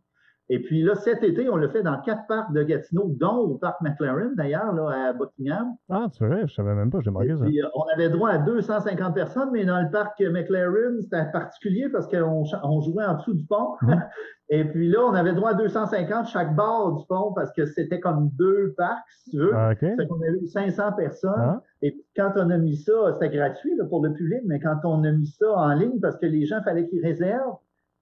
Et 0.49 0.61
puis 0.61 0.83
là, 0.83 0.93
cet 0.95 1.23
été, 1.23 1.49
on 1.49 1.55
l'a 1.55 1.69
fait 1.69 1.81
dans 1.81 1.99
quatre 2.01 2.27
parcs 2.27 2.53
de 2.53 2.61
Gatineau, 2.61 3.11
dont 3.19 3.37
au 3.37 3.55
parc 3.55 3.81
McLaren, 3.81 4.35
d'ailleurs, 4.35 4.73
là, 4.73 5.09
à 5.09 5.13
Buckingham. 5.13 5.73
Ah, 5.89 6.07
tu 6.15 6.23
vrai, 6.23 6.43
je 6.47 6.53
savais 6.53 6.75
même 6.75 6.91
pas, 6.91 6.99
j'ai 7.01 7.09
marqué 7.09 7.35
ça. 7.35 7.45
Puis, 7.45 7.63
euh, 7.63 7.67
on 7.73 7.83
avait 7.95 8.09
droit 8.09 8.29
à 8.29 8.37
250 8.37 9.15
personnes, 9.15 9.49
mais 9.51 9.65
dans 9.65 9.81
le 9.81 9.89
parc 9.89 10.19
McLaren, 10.21 11.01
c'était 11.01 11.31
particulier 11.31 11.89
parce 11.89 12.07
qu'on 12.07 12.43
on 12.63 12.81
jouait 12.81 13.05
en 13.05 13.15
dessous 13.15 13.33
du 13.33 13.43
pont. 13.45 13.75
Hum. 13.81 14.01
Et 14.49 14.63
puis 14.63 14.89
là, 14.89 14.99
on 15.03 15.13
avait 15.13 15.33
droit 15.33 15.51
à 15.51 15.53
250 15.55 16.27
chaque 16.27 16.55
bord 16.55 16.99
du 16.99 17.05
pont 17.07 17.33
parce 17.33 17.51
que 17.53 17.65
c'était 17.65 17.99
comme 17.99 18.29
deux 18.33 18.75
parcs, 18.77 18.99
si 19.23 19.31
tu 19.31 19.37
veux. 19.37 19.55
Ah, 19.55 19.71
C'est 19.79 20.07
qu'on 20.07 20.21
avait 20.21 20.37
eu 20.39 20.45
500 20.45 20.91
personnes. 20.91 21.33
Ah. 21.35 21.61
Et 21.81 21.91
puis 21.91 22.05
quand 22.15 22.31
on 22.35 22.51
a 22.51 22.57
mis 22.57 22.77
ça, 22.77 22.93
c'était 23.13 23.35
gratuit 23.35 23.75
là, 23.75 23.85
pour 23.85 24.03
le 24.03 24.13
public, 24.13 24.41
mais 24.45 24.59
quand 24.59 24.77
on 24.83 25.03
a 25.03 25.11
mis 25.11 25.25
ça 25.25 25.51
en 25.51 25.73
ligne, 25.73 25.99
parce 25.99 26.17
que 26.17 26.27
les 26.27 26.45
gens, 26.45 26.61
fallait 26.61 26.87
qu'ils 26.87 27.01
réservent, 27.01 27.57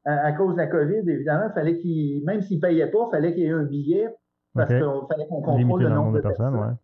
à, 0.06 0.32
cause 0.34 0.54
de 0.54 0.58
la 0.58 0.68
COVID, 0.68 1.10
évidemment, 1.10 1.50
fallait 1.54 1.78
qu'il, 1.78 2.24
même 2.26 2.42
s'ils 2.42 2.58
ne 2.58 2.62
payaient 2.62 2.88
pas, 2.88 3.08
il 3.08 3.12
fallait 3.12 3.34
qu'il 3.34 3.44
y 3.44 3.48
ait 3.48 3.52
un 3.52 3.64
billet 3.64 4.10
parce 4.54 4.70
qu'il 4.70 4.84
fallait 5.10 5.28
qu'on 5.28 5.42
contrôle 5.42 5.84
le 5.84 5.90
nombre 5.90 6.14
de 6.14 6.22
personnes. 6.22 6.78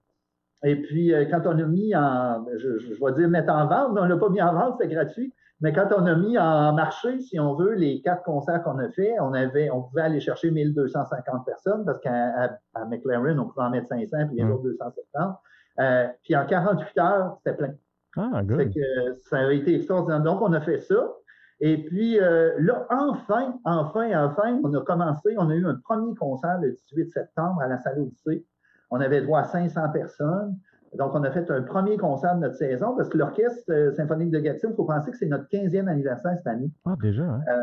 Et 0.63 0.75
puis, 0.75 1.13
euh, 1.13 1.25
quand 1.29 1.41
on 1.45 1.57
a 1.57 1.63
mis 1.63 1.95
en, 1.95 2.45
je, 2.57 2.79
je, 2.79 2.89
vais 2.89 3.13
dire 3.13 3.29
mettre 3.29 3.53
en 3.53 3.67
vente, 3.67 3.93
mais 3.93 4.01
on 4.01 4.05
ne 4.05 4.09
l'a 4.09 4.17
pas 4.17 4.29
mis 4.29 4.41
en 4.41 4.53
vente, 4.53 4.75
c'était 4.77 4.93
gratuit. 4.93 5.33
Mais 5.61 5.73
quand 5.73 5.87
on 5.95 6.05
a 6.05 6.15
mis 6.15 6.37
en 6.37 6.73
marché, 6.73 7.19
si 7.19 7.39
on 7.39 7.55
veut, 7.55 7.73
les 7.73 8.01
quatre 8.01 8.23
concerts 8.23 8.63
qu'on 8.63 8.77
a 8.79 8.89
fait, 8.89 9.19
on 9.19 9.33
avait, 9.33 9.69
on 9.69 9.83
pouvait 9.83 10.03
aller 10.03 10.19
chercher 10.21 10.51
1250 10.51 11.45
personnes 11.45 11.85
parce 11.85 11.99
qu'à 11.99 12.57
à, 12.73 12.85
McLaren, 12.85 13.39
on 13.39 13.45
pouvait 13.45 13.65
en 13.65 13.69
mettre 13.69 13.87
500 13.87 14.27
puis 14.27 14.37
les 14.37 14.43
mm. 14.43 14.51
autres 14.51 14.63
250. 14.63 15.37
Euh, 15.79 16.07
puis 16.23 16.35
en 16.35 16.45
48 16.45 16.97
heures, 16.97 17.37
c'était 17.37 17.57
plein. 17.57 17.73
Ah, 18.17 18.41
good. 18.43 18.57
Fait 18.57 18.69
que 18.69 19.13
ça 19.29 19.39
a 19.39 19.51
été 19.51 19.75
extraordinaire. 19.75 20.21
Donc, 20.21 20.41
on 20.41 20.51
a 20.53 20.61
fait 20.61 20.79
ça. 20.79 21.13
Et 21.61 21.77
puis 21.83 22.19
euh, 22.19 22.53
là, 22.59 22.85
enfin, 22.89 23.59
enfin, 23.65 24.09
enfin, 24.15 24.59
on 24.63 24.73
a 24.73 24.81
commencé, 24.81 25.35
on 25.37 25.49
a 25.49 25.55
eu 25.55 25.65
un 25.65 25.75
premier 25.75 26.15
concert 26.15 26.59
le 26.61 26.71
18 26.71 27.11
septembre 27.11 27.61
à 27.61 27.67
la 27.67 27.77
salle 27.79 27.99
Odyssée. 27.99 28.45
On 28.91 29.01
avait 29.01 29.21
droit 29.21 29.41
à 29.41 29.43
500 29.43 29.89
personnes. 29.91 30.57
Donc, 30.97 31.11
on 31.13 31.23
a 31.23 31.29
fait 31.29 31.49
un 31.51 31.61
premier 31.61 31.97
concert 31.97 32.35
de 32.35 32.41
notre 32.41 32.55
saison 32.55 32.95
parce 32.95 33.09
que 33.09 33.17
l'Orchestre 33.17 33.63
euh, 33.69 33.91
symphonique 33.93 34.31
de 34.31 34.39
Gatineau, 34.39 34.73
il 34.73 34.75
faut 34.75 34.85
penser 34.85 35.11
que 35.11 35.17
c'est 35.17 35.27
notre 35.27 35.47
15e 35.49 35.87
anniversaire 35.87 36.35
cette 36.37 36.47
année. 36.47 36.71
Ah, 36.85 36.95
déjà, 36.99 37.23
hein? 37.23 37.41
euh, 37.47 37.61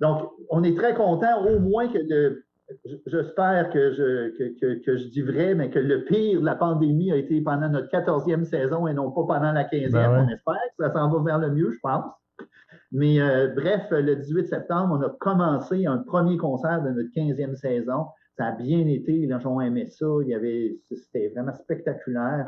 donc, 0.00 0.30
on 0.50 0.62
est 0.62 0.76
très 0.76 0.94
content 0.94 1.44
au 1.44 1.58
moins 1.58 1.88
que 1.88 1.98
de, 1.98 2.44
j'espère 3.06 3.70
que 3.70 3.92
je, 3.92 4.80
que, 4.84 4.96
je 4.96 5.08
dis 5.08 5.22
vrai, 5.22 5.54
mais 5.54 5.70
que 5.70 5.78
le 5.78 6.04
pire 6.04 6.40
de 6.40 6.46
la 6.46 6.54
pandémie 6.54 7.12
a 7.12 7.16
été 7.16 7.40
pendant 7.40 7.68
notre 7.68 7.88
14e 7.88 8.44
saison 8.44 8.86
et 8.86 8.94
non 8.94 9.10
pas 9.10 9.24
pendant 9.26 9.52
la 9.52 9.64
15e. 9.64 9.92
Ben 9.92 10.26
On 10.26 10.28
espère 10.28 10.54
que 10.78 10.84
ça 10.84 10.92
s'en 10.92 11.10
va 11.10 11.22
vers 11.22 11.38
le 11.38 11.50
mieux, 11.54 11.72
je 11.72 11.78
pense. 11.82 12.04
Mais 12.92 13.20
euh, 13.20 13.48
bref, 13.54 13.86
le 13.90 14.16
18 14.16 14.48
septembre, 14.48 14.98
on 14.98 15.06
a 15.06 15.10
commencé 15.20 15.86
un 15.86 15.98
premier 15.98 16.36
concert 16.36 16.82
de 16.82 16.90
notre 16.90 17.10
15e 17.14 17.54
saison. 17.54 18.06
Ça 18.36 18.46
a 18.46 18.52
bien 18.52 18.86
été, 18.86 19.12
les 19.12 19.40
gens 19.40 19.60
aimé 19.60 19.88
ça. 19.90 20.06
Il 20.22 20.28
y 20.28 20.34
avait, 20.34 20.78
c'était 20.90 21.28
vraiment 21.28 21.54
spectaculaire. 21.54 22.44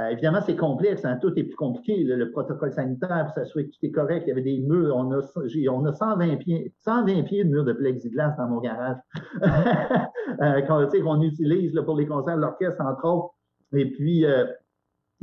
Euh, 0.00 0.08
évidemment, 0.08 0.40
c'est 0.44 0.56
complexe, 0.56 1.04
hein, 1.04 1.18
tout 1.22 1.32
est 1.38 1.44
plus 1.44 1.54
compliqué. 1.54 2.02
Le, 2.02 2.30
protocole 2.32 2.72
sanitaire, 2.72 3.26
pour 3.26 3.34
s'assurer 3.34 3.66
que 3.66 3.70
tout 3.70 3.86
est 3.86 3.92
correct. 3.92 4.24
Il 4.26 4.30
y 4.30 4.32
avait 4.32 4.42
des 4.42 4.58
murs. 4.58 4.96
On 4.96 5.12
a, 5.12 5.20
on 5.70 5.84
a 5.84 5.92
120, 5.92 6.36
pieds, 6.36 6.74
120 6.80 7.22
pieds 7.22 7.44
de 7.44 7.50
murs 7.50 7.64
de 7.64 7.72
plexiglas 7.72 8.34
dans 8.36 8.48
mon 8.48 8.60
garage 8.60 8.96
euh, 10.42 10.62
qu'on 10.62 11.22
utilise 11.22 11.80
pour 11.84 11.96
les 11.96 12.06
concerts 12.06 12.36
de 12.36 12.40
l'orchestre, 12.40 12.80
entre 12.80 13.04
autres. 13.06 13.34
Et 13.72 13.90
puis, 13.90 14.24
euh, 14.24 14.46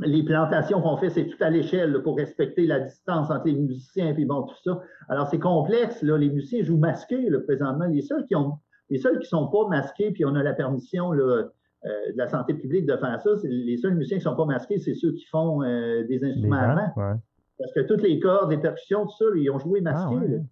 les 0.04 0.22
plantations 0.22 0.80
qu'on 0.80 0.96
fait, 0.96 1.10
c'est 1.10 1.26
tout 1.26 1.36
à 1.40 1.50
l'échelle 1.50 2.02
pour 2.02 2.16
respecter 2.16 2.66
la 2.66 2.80
distance 2.80 3.30
entre 3.30 3.46
les 3.46 3.54
musiciens 3.54 4.14
et 4.16 4.24
bon, 4.24 4.42
tout 4.42 4.54
ça. 4.64 4.80
Alors, 5.08 5.28
c'est 5.28 5.38
complexe. 5.38 6.02
Là. 6.02 6.16
Les 6.16 6.30
musiciens 6.30 6.62
jouent 6.62 6.78
masqués 6.78 7.28
là, 7.30 7.40
présentement. 7.40 7.86
Les 7.86 8.02
seuls 8.02 8.26
qui 8.26 8.36
ont 8.36 8.58
les 8.90 8.98
seuls 8.98 9.18
qui 9.20 9.24
ne 9.24 9.40
sont 9.40 9.46
pas 9.48 9.66
masqués, 9.68 10.10
puis 10.10 10.26
on 10.26 10.34
a 10.34 10.42
la 10.42 10.52
permission 10.52 11.12
là, 11.12 11.24
euh, 11.24 12.12
de 12.12 12.18
la 12.18 12.28
santé 12.28 12.52
publique 12.52 12.84
de 12.84 12.96
faire 12.96 13.20
ça. 13.20 13.30
Les 13.44 13.78
seuls 13.78 13.94
musiciens 13.94 14.18
qui 14.18 14.24
ne 14.24 14.30
sont 14.30 14.36
pas 14.36 14.44
masqués, 14.44 14.78
c'est 14.78 14.94
ceux 14.94 15.12
qui 15.12 15.24
font 15.26 15.62
euh, 15.62 16.04
des 16.06 16.22
instruments 16.22 16.56
avant. 16.56 17.18
Parce 17.58 17.72
que 17.72 17.80
toutes 17.80 18.02
les 18.02 18.20
cordes, 18.20 18.50
les 18.50 18.58
percussions, 18.58 19.06
tout 19.06 19.16
ça, 19.16 19.24
ils 19.34 19.50
ont 19.50 19.58
joué 19.58 19.82
ah, 19.86 19.92
masqués. 19.92 20.42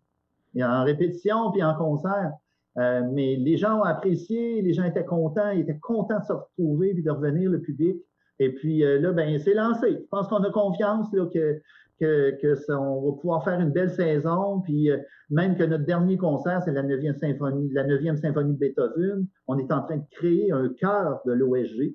En 0.62 0.84
répétition 0.84 1.50
puis 1.52 1.62
en 1.62 1.74
concert. 1.74 2.32
Euh, 2.78 3.02
mais 3.12 3.36
les 3.36 3.56
gens 3.56 3.80
ont 3.80 3.84
apprécié, 3.84 4.62
les 4.62 4.72
gens 4.72 4.84
étaient 4.84 5.04
contents, 5.04 5.50
ils 5.50 5.60
étaient 5.60 5.78
contents 5.78 6.20
de 6.20 6.24
se 6.24 6.32
retrouver 6.32 6.94
puis 6.94 7.02
de 7.02 7.10
revenir, 7.10 7.50
le 7.50 7.60
public. 7.60 7.96
Et 8.40 8.52
puis 8.52 8.80
là, 8.80 9.12
ben, 9.12 9.38
c'est 9.38 9.54
lancé. 9.54 9.98
Je 10.00 10.08
pense 10.10 10.26
qu'on 10.28 10.42
a 10.42 10.50
confiance 10.50 11.06
là, 11.12 11.26
que 11.26 11.60
que, 12.00 12.30
que 12.40 12.72
on 12.72 13.10
va 13.10 13.16
pouvoir 13.16 13.44
faire 13.44 13.60
une 13.60 13.70
belle 13.70 13.90
saison, 13.90 14.60
puis 14.60 14.90
euh, 14.90 14.98
même 15.28 15.56
que 15.56 15.64
notre 15.64 15.84
dernier 15.84 16.16
concert, 16.16 16.62
c'est 16.64 16.72
la 16.72 16.82
9e 16.82 17.18
symphonie, 17.18 17.70
la 17.72 17.84
9e 17.84 18.16
symphonie 18.16 18.54
de 18.54 18.58
Beethoven. 18.58 19.26
On 19.46 19.58
est 19.58 19.70
en 19.70 19.82
train 19.82 19.98
de 19.98 20.06
créer 20.10 20.50
un 20.50 20.70
chœur 20.70 21.20
de 21.26 21.32
l'OSG. 21.32 21.94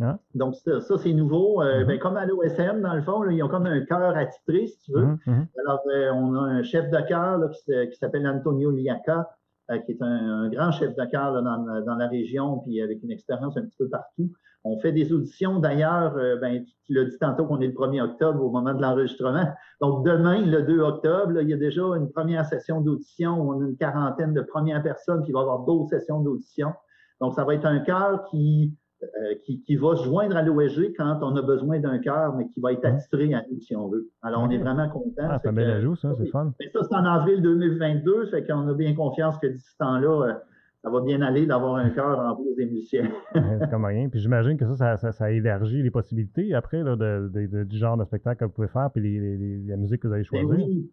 Ah. 0.00 0.18
Donc, 0.34 0.56
ça, 0.56 0.80
c'est 0.80 1.12
nouveau. 1.12 1.62
Euh, 1.62 1.82
mm-hmm. 1.82 1.86
ben, 1.86 1.98
comme 2.00 2.16
à 2.16 2.26
l'OSM, 2.26 2.80
dans 2.80 2.94
le 2.94 3.02
fond, 3.02 3.28
ils 3.30 3.42
ont 3.42 3.48
comme 3.48 3.66
un 3.66 3.84
chœur 3.84 4.16
attitré, 4.16 4.66
si 4.66 4.80
tu 4.80 4.92
veux. 4.92 5.04
Mm-hmm, 5.04 5.18
mm-hmm. 5.26 5.46
Alors, 5.64 5.80
euh, 5.86 6.10
on 6.14 6.34
a 6.34 6.40
un 6.40 6.62
chef 6.62 6.90
de 6.90 7.00
chœur 7.06 7.38
qui, 7.50 7.88
qui 7.90 7.98
s'appelle 7.98 8.26
Antonio 8.26 8.70
Liaca, 8.70 9.28
qui 9.86 9.92
est 9.92 10.02
un, 10.02 10.48
grand 10.48 10.72
chef 10.72 10.94
de 10.94 11.84
dans, 11.84 11.96
la 11.96 12.08
région, 12.08 12.58
puis 12.58 12.80
avec 12.80 13.02
une 13.02 13.10
expérience 13.10 13.56
un 13.56 13.62
petit 13.62 13.76
peu 13.78 13.88
partout. 13.88 14.30
On 14.66 14.78
fait 14.78 14.92
des 14.92 15.12
auditions. 15.12 15.58
D'ailleurs, 15.58 16.16
euh, 16.16 16.36
ben, 16.36 16.64
tu 16.86 16.94
l'as 16.94 17.04
dit 17.04 17.18
tantôt 17.18 17.44
qu'on 17.44 17.60
est 17.60 17.66
le 17.66 17.74
1er 17.74 18.00
octobre 18.00 18.42
au 18.42 18.50
moment 18.50 18.72
de 18.72 18.80
l'enregistrement. 18.80 19.46
Donc, 19.80 20.06
demain, 20.06 20.40
le 20.40 20.62
2 20.62 20.80
octobre, 20.80 21.38
il 21.42 21.50
y 21.50 21.52
a 21.52 21.58
déjà 21.58 21.82
une 21.82 22.10
première 22.10 22.46
session 22.46 22.80
d'audition. 22.80 23.40
On 23.40 23.60
a 23.60 23.64
une 23.66 23.76
quarantaine 23.76 24.32
de 24.32 24.40
premières 24.40 24.82
personnes 24.82 25.22
qui 25.22 25.32
vont 25.32 25.40
avoir 25.40 25.60
d'autres 25.60 25.90
sessions 25.90 26.20
d'audition. 26.20 26.72
Donc, 27.20 27.34
ça 27.34 27.44
va 27.44 27.54
être 27.54 27.66
un 27.66 27.80
cœur 27.80 28.24
qui, 28.30 28.74
euh, 29.02 29.34
qui, 29.44 29.76
va 29.76 29.96
se 29.96 30.04
joindre 30.04 30.36
à 30.36 30.42
l'OSG 30.42 30.94
quand 30.96 31.18
on 31.22 31.36
a 31.36 31.42
besoin 31.42 31.78
d'un 31.78 31.98
cœur, 31.98 32.34
mais 32.36 32.46
qui 32.48 32.60
va 32.60 32.72
être 32.72 32.84
attiré 32.84 33.34
à 33.34 33.44
nous 33.50 33.60
si 33.60 33.74
on 33.76 33.88
veut. 33.88 34.08
Alors, 34.22 34.42
on 34.42 34.50
est 34.50 34.58
vraiment 34.58 34.88
content. 34.88 35.28
Ah, 35.28 35.38
c'est 35.42 35.48
un 35.48 35.52
bel 35.52 35.70
ajout, 35.70 35.96
ça, 35.96 36.14
c'est 36.14 36.26
fun. 36.26 36.52
Mais 36.60 36.70
ça, 36.72 36.80
c'est 36.82 36.94
en 36.94 37.04
avril 37.04 37.42
2022, 37.42 38.26
ça 38.26 38.30
fait 38.38 38.46
qu'on 38.46 38.68
a 38.68 38.74
bien 38.74 38.94
confiance 38.94 39.36
que 39.38 39.46
d'ici 39.46 39.68
ce 39.68 39.76
temps-là, 39.78 40.28
euh, 40.28 40.32
ça 40.82 40.90
va 40.90 41.00
bien 41.00 41.22
aller 41.22 41.46
d'avoir 41.46 41.76
un 41.76 41.90
cœur 41.90 42.18
en 42.18 42.36
plus 42.36 42.54
des 42.56 42.66
musiciens. 42.66 43.10
c'est 43.34 43.70
comme 43.70 43.84
rien. 43.84 44.08
Puis 44.08 44.20
j'imagine 44.20 44.56
que 44.56 44.66
ça 44.74 44.96
ça, 44.96 45.12
ça, 45.12 45.30
élargit 45.30 45.82
les 45.82 45.90
possibilités 45.90 46.54
après 46.54 46.82
là, 46.82 46.94
de, 46.94 47.64
du 47.64 47.76
genre 47.76 47.96
de 47.96 48.04
spectacle 48.04 48.40
que 48.40 48.44
vous 48.44 48.52
pouvez 48.52 48.68
faire 48.68 48.90
puis 48.92 49.02
les, 49.02 49.62
la 49.66 49.76
musique 49.76 50.00
que 50.00 50.08
vous 50.08 50.14
allez 50.14 50.24
choisir. 50.24 50.48
Ben 50.48 50.56
oui. 50.56 50.90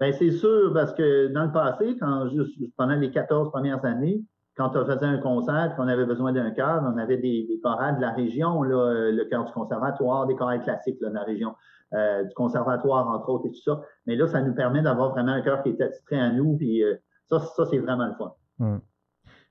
Ben, 0.00 0.12
c'est 0.12 0.30
sûr, 0.30 0.72
parce 0.72 0.92
que 0.92 1.28
dans 1.28 1.44
le 1.44 1.52
passé, 1.52 1.96
quand 1.98 2.28
juste 2.28 2.58
pendant 2.76 2.94
les 2.96 3.10
14 3.10 3.50
premières 3.50 3.84
années, 3.84 4.22
quand 4.56 4.76
on 4.76 4.86
faisait 4.86 5.06
un 5.06 5.18
concert, 5.18 5.74
qu'on 5.76 5.88
avait 5.88 6.04
besoin 6.04 6.32
d'un 6.32 6.50
chœur, 6.52 6.82
on 6.84 6.96
avait 6.96 7.16
des, 7.16 7.60
chorales 7.62 7.96
de 7.96 8.00
la 8.00 8.12
région, 8.12 8.62
là, 8.62 9.10
le 9.10 9.24
chœur 9.24 9.44
du 9.44 9.52
conservatoire, 9.52 10.26
des 10.26 10.36
chorales 10.36 10.62
classiques 10.62 11.00
de 11.00 11.08
la 11.08 11.22
région, 11.22 11.54
euh, 11.92 12.24
du 12.24 12.34
conservatoire, 12.34 13.08
entre 13.08 13.28
autres, 13.30 13.46
et 13.46 13.50
tout 13.50 13.62
ça. 13.62 13.82
Mais 14.06 14.16
là, 14.16 14.26
ça 14.26 14.42
nous 14.42 14.54
permet 14.54 14.82
d'avoir 14.82 15.10
vraiment 15.10 15.32
un 15.32 15.42
chœur 15.42 15.62
qui 15.62 15.70
est 15.70 15.80
attitré 15.80 16.18
à 16.18 16.30
nous, 16.30 16.56
puis 16.56 16.84
euh, 16.84 16.94
ça, 17.26 17.40
ça 17.40 17.66
c'est 17.66 17.78
vraiment 17.78 18.06
le 18.06 18.14
fun. 18.14 18.34
Hum. 18.60 18.80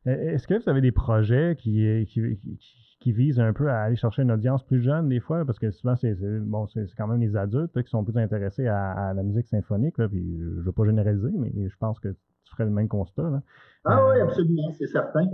Est-ce 0.06 0.48
que 0.48 0.62
vous 0.62 0.70
avez 0.70 0.82
des 0.82 0.92
projets 0.92 1.56
qui, 1.58 2.06
visent 3.06 3.40
un 3.40 3.54
peu 3.54 3.70
à 3.70 3.84
aller 3.84 3.96
chercher 3.96 4.24
une 4.24 4.32
audience 4.32 4.64
plus 4.64 4.82
jeune 4.82 5.08
des 5.08 5.22
fois? 5.22 5.46
Parce 5.46 5.60
que 5.60 5.72
souvent, 5.72 5.96
c'est 5.96 6.14
bon, 6.42 6.68
quand 6.98 7.08
même 7.08 7.22
les 7.22 7.38
adultes 7.38 7.82
qui 7.82 7.90
sont 7.90 8.04
plus 8.04 8.18
intéressés 8.20 8.68
à, 8.68 9.14
la 9.16 9.24
musique 9.24 9.48
symphonique. 9.48 9.96
Puis 9.96 10.38
je 10.38 10.44
ne 10.44 10.62
veux 10.62 10.74
pas 10.74 10.84
généraliser, 10.84 11.30
mais 11.38 11.70
je 11.70 11.78
pense 11.78 12.02
que 12.02 12.14
tu 12.46 12.54
ferais 12.54 12.66
le 12.66 12.72
même 12.72 12.88
constat. 12.88 13.24
Là. 13.24 13.42
Ah 13.86 14.06
oui, 14.08 14.20
euh, 14.20 14.24
absolument, 14.24 14.72
c'est 14.78 14.88
certain. 14.88 15.26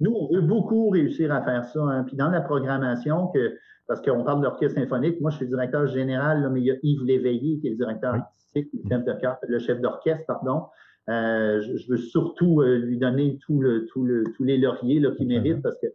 Nous, 0.00 0.12
on 0.12 0.32
veut 0.32 0.42
beaucoup 0.42 0.90
réussir 0.90 1.32
à 1.32 1.42
faire 1.42 1.64
ça. 1.64 1.80
Hein. 1.80 2.04
Puis 2.04 2.16
dans 2.16 2.30
la 2.30 2.40
programmation, 2.40 3.28
que, 3.28 3.56
parce 3.88 4.00
qu'on 4.00 4.22
parle 4.22 4.40
de 4.40 4.44
l'orchestre 4.44 4.78
symphonique, 4.78 5.20
moi 5.20 5.30
je 5.30 5.38
suis 5.38 5.46
directeur 5.46 5.86
général, 5.86 6.48
mais 6.52 6.60
il 6.60 6.66
y 6.66 6.70
a 6.70 6.76
Yves 6.82 7.04
Léveillé 7.04 7.58
qui 7.58 7.66
est 7.66 7.70
le 7.70 7.76
directeur 7.76 8.14
artistique, 8.14 8.70
le 8.72 8.90
chef, 8.90 9.36
le 9.48 9.58
chef 9.58 9.80
d'orchestre, 9.80 10.24
pardon. 10.26 10.66
Euh, 11.08 11.60
je, 11.62 11.88
veux 11.88 11.98
surtout 11.98 12.62
euh, 12.62 12.78
lui 12.78 12.98
donner 12.98 13.38
tout 13.46 13.60
le, 13.60 13.86
tout 13.86 14.04
le, 14.04 14.24
tous 14.36 14.42
les 14.42 14.58
lauriers 14.58 15.00
qu'il 15.16 15.28
mérite 15.28 15.62
parce 15.62 15.76
que 15.78 15.86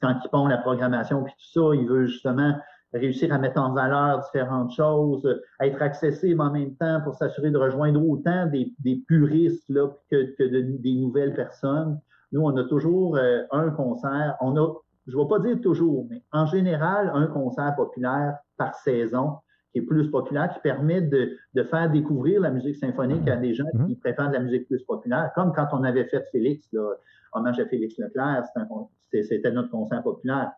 quand 0.00 0.14
il 0.24 0.30
pond 0.30 0.46
la 0.46 0.58
programmation 0.58 1.24
puis 1.24 1.32
tout 1.32 1.60
ça, 1.60 1.74
il 1.74 1.88
veut 1.88 2.06
justement 2.06 2.54
réussir 2.98 3.32
à 3.32 3.38
mettre 3.38 3.60
en 3.60 3.72
valeur 3.72 4.20
différentes 4.20 4.72
choses, 4.72 5.26
être 5.60 5.82
accessible 5.82 6.40
en 6.40 6.50
même 6.50 6.74
temps 6.76 7.00
pour 7.02 7.14
s'assurer 7.14 7.50
de 7.50 7.58
rejoindre 7.58 8.06
autant 8.06 8.46
des, 8.46 8.72
des 8.80 9.02
puristes 9.06 9.68
là, 9.68 9.88
que, 10.10 10.34
que 10.36 10.42
de, 10.42 10.62
des 10.78 10.94
nouvelles 10.94 11.34
personnes. 11.34 12.00
Nous, 12.32 12.40
on 12.40 12.56
a 12.56 12.64
toujours 12.64 13.16
euh, 13.16 13.42
un 13.52 13.70
concert. 13.70 14.36
On 14.40 14.56
a, 14.56 14.74
je 15.06 15.16
ne 15.16 15.22
vais 15.22 15.28
pas 15.28 15.38
dire 15.38 15.60
toujours, 15.60 16.06
mais 16.10 16.22
en 16.32 16.46
général, 16.46 17.10
un 17.14 17.26
concert 17.26 17.74
populaire 17.76 18.38
par 18.56 18.74
saison 18.74 19.36
qui 19.72 19.78
est 19.78 19.82
plus 19.82 20.10
populaire, 20.10 20.52
qui 20.52 20.60
permet 20.60 21.02
de, 21.02 21.36
de, 21.54 21.62
faire 21.64 21.90
découvrir 21.90 22.40
la 22.40 22.50
musique 22.50 22.76
symphonique 22.76 23.28
à 23.28 23.36
des 23.36 23.54
gens 23.54 23.68
qui 23.86 23.94
mhm. 23.94 24.00
préfèrent 24.00 24.28
de 24.28 24.34
la 24.34 24.40
musique 24.40 24.66
plus 24.66 24.82
populaire, 24.84 25.30
comme 25.34 25.52
quand 25.52 25.68
on 25.72 25.84
avait 25.84 26.06
fait 26.06 26.24
Félix, 26.32 26.66
là, 26.72 26.94
hommage 27.32 27.60
à 27.60 27.66
Félix 27.66 27.98
Leclerc, 27.98 28.44
c'était 29.12 29.50
notre 29.50 29.70
concert 29.70 30.02
populaire. 30.02 30.52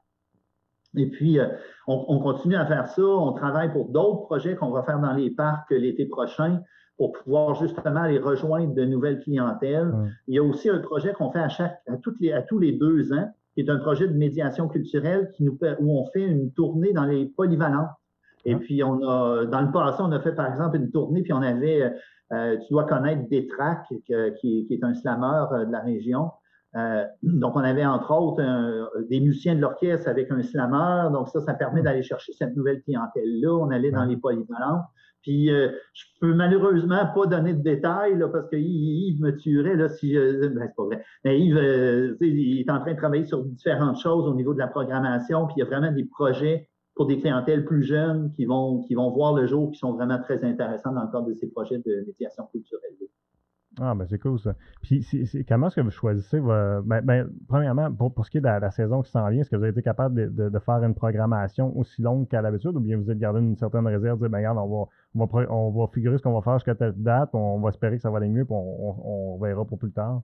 Et 0.97 1.07
puis, 1.07 1.39
euh, 1.39 1.47
on, 1.87 2.05
on, 2.09 2.19
continue 2.19 2.57
à 2.57 2.67
faire 2.67 2.89
ça. 2.89 3.03
On 3.03 3.33
travaille 3.33 3.73
pour 3.73 3.89
d'autres 3.89 4.23
projets 4.23 4.57
qu'on 4.57 4.71
va 4.71 4.83
faire 4.83 4.99
dans 5.01 5.13
les 5.13 5.31
parcs 5.31 5.71
l'été 5.71 6.07
prochain 6.07 6.61
pour 6.99 7.13
pouvoir 7.13 7.55
justement 7.55 8.03
aller 8.03 8.19
rejoindre 8.19 8.75
de 8.75 8.85
nouvelles 8.85 9.21
clientèles. 9.21 9.95
Il 10.27 10.35
y 10.35 10.39
a 10.39 10.43
aussi 10.43 10.69
un 10.69 10.81
projet 10.81 11.13
qu'on 11.13 11.31
fait 11.31 11.39
à, 11.39 11.49
chaque, 11.49 11.81
à, 11.87 11.97
toutes 11.97 12.21
les, 12.21 12.33
à 12.33 12.43
tous 12.43 12.59
les 12.59 12.73
deux 12.73 13.13
ans, 13.13 13.33
qui 13.55 13.61
est 13.61 13.71
un 13.71 13.79
projet 13.79 14.09
de 14.09 14.15
médiation 14.15 14.69
culturelle 14.69 15.31
qui 15.37 15.45
nous, 15.45 15.57
où 15.79 15.99
on 15.99 16.07
fait 16.07 16.25
une 16.25 16.51
tournée 16.53 16.93
dans 16.93 17.05
les 17.05 17.27
polyvalentes. 17.27 17.91
Et 18.45 18.57
puis, 18.57 18.83
on 18.83 19.01
a, 19.09 19.47
dans 19.47 19.61
le 19.61 19.71
passé, 19.71 19.99
on 20.01 20.11
a 20.11 20.21
fait, 20.21 20.33
par 20.33 20.49
exemple, 20.49 20.77
une 20.77 20.91
tournée, 20.91 21.23
puis 21.23 21.33
on 21.33 21.43
avait, 21.43 21.93
euh, 22.33 22.57
tu 22.59 22.73
dois 22.73 22.85
connaître 22.85 23.29
Détrac, 23.29 23.87
qui, 23.89 24.03
qui, 24.67 24.67
est 24.69 24.85
un 24.85 24.95
slammer 24.95 25.45
euh, 25.53 25.65
de 25.67 25.73
la 25.73 25.81
région. 25.81 26.31
Euh, 26.77 27.05
donc, 27.23 27.57
on 27.57 27.61
avait, 27.61 27.87
entre 27.87 28.13
autres, 28.13 28.43
des 29.09 29.21
musiciens 29.21 29.55
de 29.55 29.61
l'orchestre 29.61 30.09
avec 30.09 30.31
un 30.31 30.43
slammer. 30.43 31.11
Donc, 31.13 31.29
ça, 31.29 31.41
ça 31.41 31.55
permet 31.55 31.83
d'aller 31.83 32.03
chercher 32.03 32.33
cette 32.33 32.57
nouvelle 32.57 32.83
clientèle-là. 32.83 33.53
On 33.55 33.71
allait 33.71 33.91
dans 33.91 34.05
les 34.05 34.17
polyvalentes. 34.17 34.85
Puis, 35.23 35.51
euh, 35.51 35.71
je 35.95 36.05
peux 36.21 36.35
malheureusement 36.35 37.07
pas 37.15 37.27
donner 37.27 37.53
de 37.53 37.63
détails 37.63 38.17
là, 38.17 38.29
parce 38.29 38.49
que 38.49 38.57
Yves 38.57 39.21
me 39.21 39.37
tuerait 39.37 39.77
là, 39.77 39.89
si 39.89 40.13
je. 40.13 40.47
Ben, 40.49 40.67
c'est 40.67 40.77
pas 40.77 40.85
vrai. 40.85 41.05
Mais 41.25 41.41
Yves, 41.41 42.17
il 42.21 42.61
est 42.61 42.71
en 42.71 42.81
train 42.81 42.93
de 42.93 42.99
travailler 42.99 43.27
sur 43.27 43.45
différentes 43.45 43.99
choses 43.99 44.27
au 44.27 44.35
niveau 44.35 44.55
de 44.55 44.59
la 44.59 44.69
programmation. 44.69 45.47
Puis, 45.47 45.55
il 45.57 45.61
y 45.61 45.63
a 45.63 45.67
vraiment 45.67 45.93
des 45.93 46.05
projets 46.05 46.69
pour 46.95 47.07
des 47.07 47.19
clientèles 47.19 47.65
plus 47.65 47.85
jeunes 47.85 48.33
qui 48.33 48.45
vont, 48.45 48.83
qui 48.83 48.95
vont 48.95 49.11
voir 49.11 49.35
le 49.35 49.47
jour, 49.47 49.71
qui 49.71 49.79
sont 49.79 49.93
vraiment 49.93 50.19
très 50.19 50.45
intéressants 50.45 50.93
dans 50.93 51.05
le 51.05 51.13
cadre 51.13 51.29
de 51.29 51.35
ces 51.35 51.49
projets 51.49 51.79
de 51.79 52.05
médiation 52.07 52.45
culturelle. 52.47 52.93
Ah, 53.81 53.95
ben 53.95 54.07
c'est 54.09 54.19
cool 54.19 54.39
ça. 54.41 54.55
Puis 54.83 55.07
comment 55.49 55.69
est-ce 55.69 55.77
que 55.77 55.81
vous 55.81 55.91
choisissez 55.91 56.41
ben, 56.41 56.83
ben, 56.83 57.29
premièrement, 57.49 57.93
pour, 57.93 58.13
pour, 58.13 58.27
ce 58.27 58.31
qui 58.31 58.39
est 58.39 58.41
de 58.41 58.47
la, 58.47 58.71
saison 58.71 59.03
qui 59.03 59.11
s'en 59.11 59.29
vient, 59.29 59.41
est-ce 59.41 59.51
que 59.51 59.57
vous 59.57 59.63
avez 59.63 59.73
été 59.73 59.83
capable 59.83 60.35
de, 60.35 60.49
de, 60.49 60.59
faire 60.59 60.83
une 60.83 60.95
programmation 60.95 61.77
aussi 61.77 62.03
longue 62.03 62.29
qu'à 62.29 62.43
l'habitude 62.43 62.75
ou 62.75 62.81
bien 62.81 62.97
vous 62.97 63.11
êtes 63.11 63.19
gardé 63.19 63.41
une 63.41 63.57
certaine 63.57 63.87
réserve, 63.87 64.19
dire, 64.19 64.31
ben 64.31 64.39
regarde, 64.39 64.59
on 64.59 64.67
va, 64.67 64.89
on 65.15 65.27
va, 65.27 65.53
on 65.53 65.71
va 65.71 65.87
figurer 65.93 66.19
ce 66.19 66.23
qu'on 66.23 66.35
va 66.35 66.43
faire 66.43 66.55
jusqu'à 66.55 66.75
telle 66.75 66.95
date, 66.97 67.31
on 67.35 67.61
va 67.61 67.69
espérer 67.69 67.97
que 67.97 68.03
ça 68.03 68.11
va 68.11 68.19
aller 68.19 68.29
mieux, 68.29 68.45
puis 68.45 68.55
on, 68.55 69.35
on 69.35 69.39
verra 69.39 69.65
pour 69.65 69.79
plus 69.79 69.93
tard? 69.93 70.23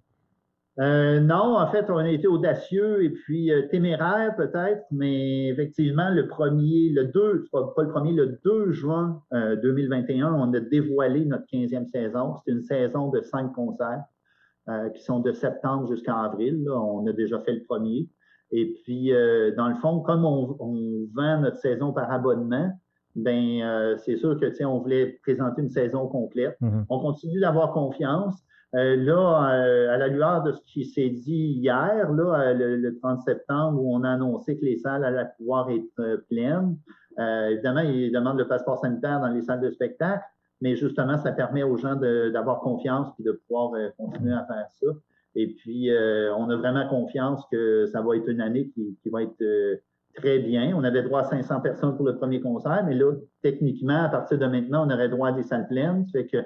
Euh, 0.80 1.20
non, 1.20 1.56
en 1.56 1.66
fait, 1.68 1.88
on 1.88 1.98
a 1.98 2.08
été 2.08 2.26
audacieux 2.26 3.04
et 3.04 3.10
puis 3.10 3.52
euh, 3.52 3.68
téméraire 3.68 4.34
peut-être, 4.34 4.84
mais 4.90 5.46
effectivement, 5.48 6.10
le 6.10 6.26
premier, 6.26 6.90
le 6.90 7.04
2, 7.04 7.46
pas, 7.52 7.72
pas 7.76 7.82
le 7.84 7.90
premier, 7.90 8.12
le 8.12 8.40
2 8.44 8.72
juin 8.72 9.22
2021, 9.32 10.26
euh, 10.26 10.36
on 10.36 10.52
a 10.52 10.60
dévoilé 10.60 11.24
notre 11.26 11.46
15e 11.46 11.86
saison. 11.86 12.34
C'est 12.44 12.50
une 12.50 12.62
saison 12.62 13.08
de 13.10 13.20
cinq 13.20 13.52
concerts. 13.52 14.04
qui 14.94 15.02
sont 15.02 15.20
de 15.20 15.32
septembre 15.32 15.88
jusqu'à 15.88 16.16
avril. 16.16 16.66
On 16.70 17.06
a 17.06 17.12
déjà 17.12 17.38
fait 17.40 17.52
le 17.52 17.62
premier. 17.64 18.08
Et 18.50 18.74
puis, 18.82 19.12
dans 19.56 19.68
le 19.68 19.74
fond, 19.76 20.00
comme 20.00 20.24
on, 20.24 20.56
vend 21.14 21.40
notre 21.40 21.58
saison 21.58 21.92
par 21.92 22.10
abonnement, 22.10 22.70
ben 23.14 23.96
c'est 23.98 24.16
sûr 24.16 24.40
que 24.40 24.64
on 24.64 24.78
voulait 24.80 25.18
présenter 25.22 25.62
une 25.62 25.70
saison 25.70 26.08
complète. 26.08 26.56
Mm-hmm. 26.62 26.84
On 26.88 26.98
continue 26.98 27.40
d'avoir 27.40 27.72
confiance. 27.72 28.42
Euh, 28.74 28.96
là, 28.96 29.52
euh, 29.52 29.94
à 29.94 29.96
la 29.98 30.08
lueur 30.08 30.42
de 30.42 30.50
ce 30.50 30.60
qui 30.62 30.84
s'est 30.84 31.10
dit 31.10 31.58
hier, 31.60 32.10
là, 32.10 32.40
euh, 32.40 32.76
le, 32.76 32.98
30 32.98 33.20
septembre, 33.20 33.80
où 33.80 33.94
on 33.94 34.02
a 34.02 34.10
annoncé 34.10 34.58
que 34.58 34.64
les 34.64 34.78
salles 34.78 35.04
allaient 35.04 35.28
pouvoir 35.38 35.70
être 35.70 36.24
pleines, 36.28 36.76
évidemment, 37.16 37.82
ils 37.82 38.10
demandent 38.10 38.38
le 38.38 38.48
passeport 38.48 38.80
sanitaire 38.80 39.20
dans 39.20 39.28
les 39.28 39.42
salles 39.42 39.60
de 39.60 39.70
spectacle, 39.70 40.24
mais 40.60 40.74
justement, 40.74 41.18
ça 41.18 41.30
permet 41.30 41.62
aux 41.62 41.76
gens 41.76 41.94
d'avoir 41.94 42.60
confiance 42.60 43.08
et 43.20 43.22
de 43.22 43.32
pouvoir 43.46 43.70
continuer 43.96 44.32
à 44.32 44.44
faire 44.44 44.66
ça. 44.68 44.86
Et 45.36 45.46
puis, 45.54 45.90
on 46.36 46.50
a 46.50 46.56
vraiment 46.56 46.88
confiance 46.88 47.44
que 47.52 47.86
ça 47.86 48.02
va 48.02 48.16
être 48.16 48.28
une 48.28 48.40
année 48.40 48.68
qui, 48.70 48.98
qui 49.00 49.10
va 49.10 49.22
être 49.22 49.80
très 50.16 50.40
bien. 50.40 50.74
On 50.76 50.82
avait 50.82 51.04
droit 51.04 51.20
à 51.20 51.24
500 51.24 51.60
personnes 51.60 51.96
pour 51.96 52.04
le 52.04 52.16
premier 52.16 52.40
concert, 52.40 52.82
mais 52.84 52.94
là, 52.94 53.12
techniquement, 53.42 54.02
à 54.02 54.08
partir 54.08 54.36
de 54.36 54.46
maintenant, 54.46 54.84
on 54.88 54.92
aurait 54.92 55.08
droit 55.08 55.28
à 55.28 55.32
des 55.32 55.44
salles 55.44 55.68
pleines. 55.68 56.04
Ça 56.06 56.18
fait 56.18 56.26
que 56.26 56.38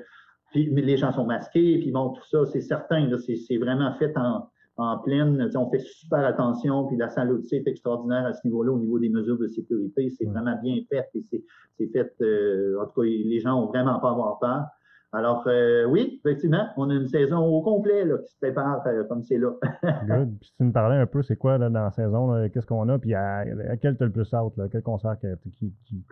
puis 0.50 0.66
les 0.70 0.96
gens 0.96 1.12
sont 1.12 1.26
masqués, 1.26 1.78
puis 1.78 1.90
bon, 1.90 2.10
tout 2.10 2.24
ça, 2.30 2.46
c'est 2.46 2.60
certain, 2.60 3.08
c'est 3.18 3.58
vraiment 3.58 3.92
fait 3.94 4.16
en, 4.16 4.48
en 4.78 4.96
pleine. 4.98 5.50
On 5.54 5.68
fait 5.70 5.80
super 5.80 6.24
attention, 6.24 6.86
puis 6.86 6.96
la 6.96 7.08
salle 7.08 7.36
est 7.50 7.66
extraordinaire 7.66 8.24
à 8.24 8.32
ce 8.32 8.46
niveau-là, 8.46 8.72
au 8.72 8.78
niveau 8.78 8.98
des 8.98 9.08
mesures 9.08 9.38
de 9.38 9.48
sécurité. 9.48 10.08
C'est 10.10 10.24
vraiment 10.24 10.56
bien 10.62 10.76
fait 10.88 11.08
et 11.14 11.22
c'est 11.22 11.86
fait. 11.88 12.14
Euh, 12.22 12.80
en 12.80 12.86
tout 12.86 13.02
cas, 13.02 13.06
les 13.06 13.40
gens 13.40 13.60
ont 13.60 13.66
vraiment 13.66 13.98
pas 13.98 14.08
à 14.08 14.12
avoir 14.12 14.38
peur. 14.38 14.64
Alors, 15.10 15.44
euh, 15.46 15.84
oui, 15.86 16.20
effectivement, 16.22 16.68
on 16.76 16.90
a 16.90 16.94
une 16.94 17.08
saison 17.08 17.38
au 17.38 17.62
complet 17.62 18.04
là, 18.04 18.18
qui 18.18 18.30
se 18.30 18.36
prépare 18.36 18.86
euh, 18.86 19.04
comme 19.04 19.22
c'est 19.22 19.38
là. 19.38 19.52
Good. 20.06 20.38
Puis 20.38 20.52
tu 20.56 20.64
me 20.64 20.70
parlais 20.70 20.96
un 20.96 21.06
peu, 21.06 21.22
c'est 21.22 21.36
quoi 21.36 21.56
là, 21.56 21.70
dans 21.70 21.82
la 21.82 21.90
saison, 21.90 22.48
qu'est-ce 22.50 22.66
qu'on 22.66 22.88
a, 22.90 22.98
puis 22.98 23.14
à, 23.14 23.44
quel 23.80 23.96
tu 23.96 24.04
le 24.04 24.12
plus 24.12 24.32
out, 24.34 24.54
là, 24.58 24.68
quel 24.70 24.82
concert 24.82 25.16
qui, 25.18 25.72
qui, 25.88 26.04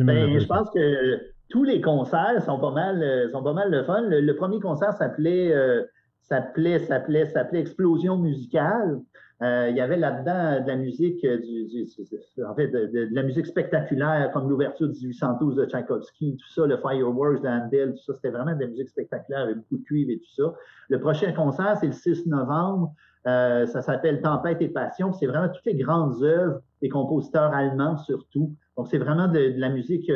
ben, 0.00 0.38
Je 0.38 0.46
pense 0.46 0.70
que 0.70 1.33
tous 1.48 1.64
les 1.64 1.80
concerts 1.80 2.42
sont 2.42 2.58
pas 2.58 2.70
mal, 2.70 3.02
euh, 3.02 3.30
sont 3.30 3.42
pas 3.42 3.52
mal 3.52 3.70
le 3.70 3.84
fun. 3.84 4.02
Le, 4.02 4.32
premier 4.34 4.60
concert 4.60 4.92
s'appelait, 4.92 5.52
euh, 5.52 5.82
s'appelait, 6.20 6.78
s'appelait, 6.78 7.26
s'appelait 7.26 7.60
Explosion 7.60 8.16
musicale. 8.16 9.00
Euh, 9.42 9.66
il 9.68 9.76
y 9.76 9.80
avait 9.80 9.96
là-dedans 9.96 10.64
de 10.64 10.68
la 10.68 10.76
musique, 10.76 11.26
en 11.26 12.54
fait, 12.54 12.68
de, 12.68 13.08
la 13.10 13.22
musique 13.24 13.46
spectaculaire, 13.46 14.30
comme 14.32 14.48
l'ouverture 14.48 14.88
du 14.88 15.08
1812 15.08 15.56
de 15.56 15.66
Tchaïkovski, 15.66 16.36
tout 16.36 16.48
ça, 16.48 16.66
le 16.66 16.76
Fireworks 16.78 17.42
de 17.42 17.48
Handel, 17.48 17.94
tout 17.94 18.02
ça, 18.04 18.14
c'était 18.14 18.30
vraiment 18.30 18.54
de 18.54 18.60
la 18.60 18.68
musique 18.68 18.88
spectaculaire 18.88 19.40
avec 19.40 19.56
beaucoup 19.56 19.78
de 19.78 19.84
cuivre 19.84 20.12
et 20.12 20.18
tout 20.18 20.34
ça. 20.34 20.54
Le 20.88 21.00
prochain 21.00 21.32
concert, 21.32 21.76
c'est 21.78 21.88
le 21.88 21.92
6 21.92 22.26
novembre. 22.26 22.94
Ça 23.24 23.82
s'appelle 23.82 24.20
Tempête 24.20 24.60
et 24.60 24.68
Passion. 24.68 25.12
C'est 25.12 25.26
vraiment 25.26 25.48
toutes 25.48 25.64
les 25.64 25.76
grandes 25.76 26.22
œuvres 26.22 26.60
des 26.82 26.88
compositeurs 26.88 27.54
allemands 27.54 27.96
surtout. 27.96 28.54
Donc, 28.76 28.88
c'est 28.88 28.98
vraiment 28.98 29.28
de, 29.28 29.54
la 29.56 29.70
musique 29.70 30.10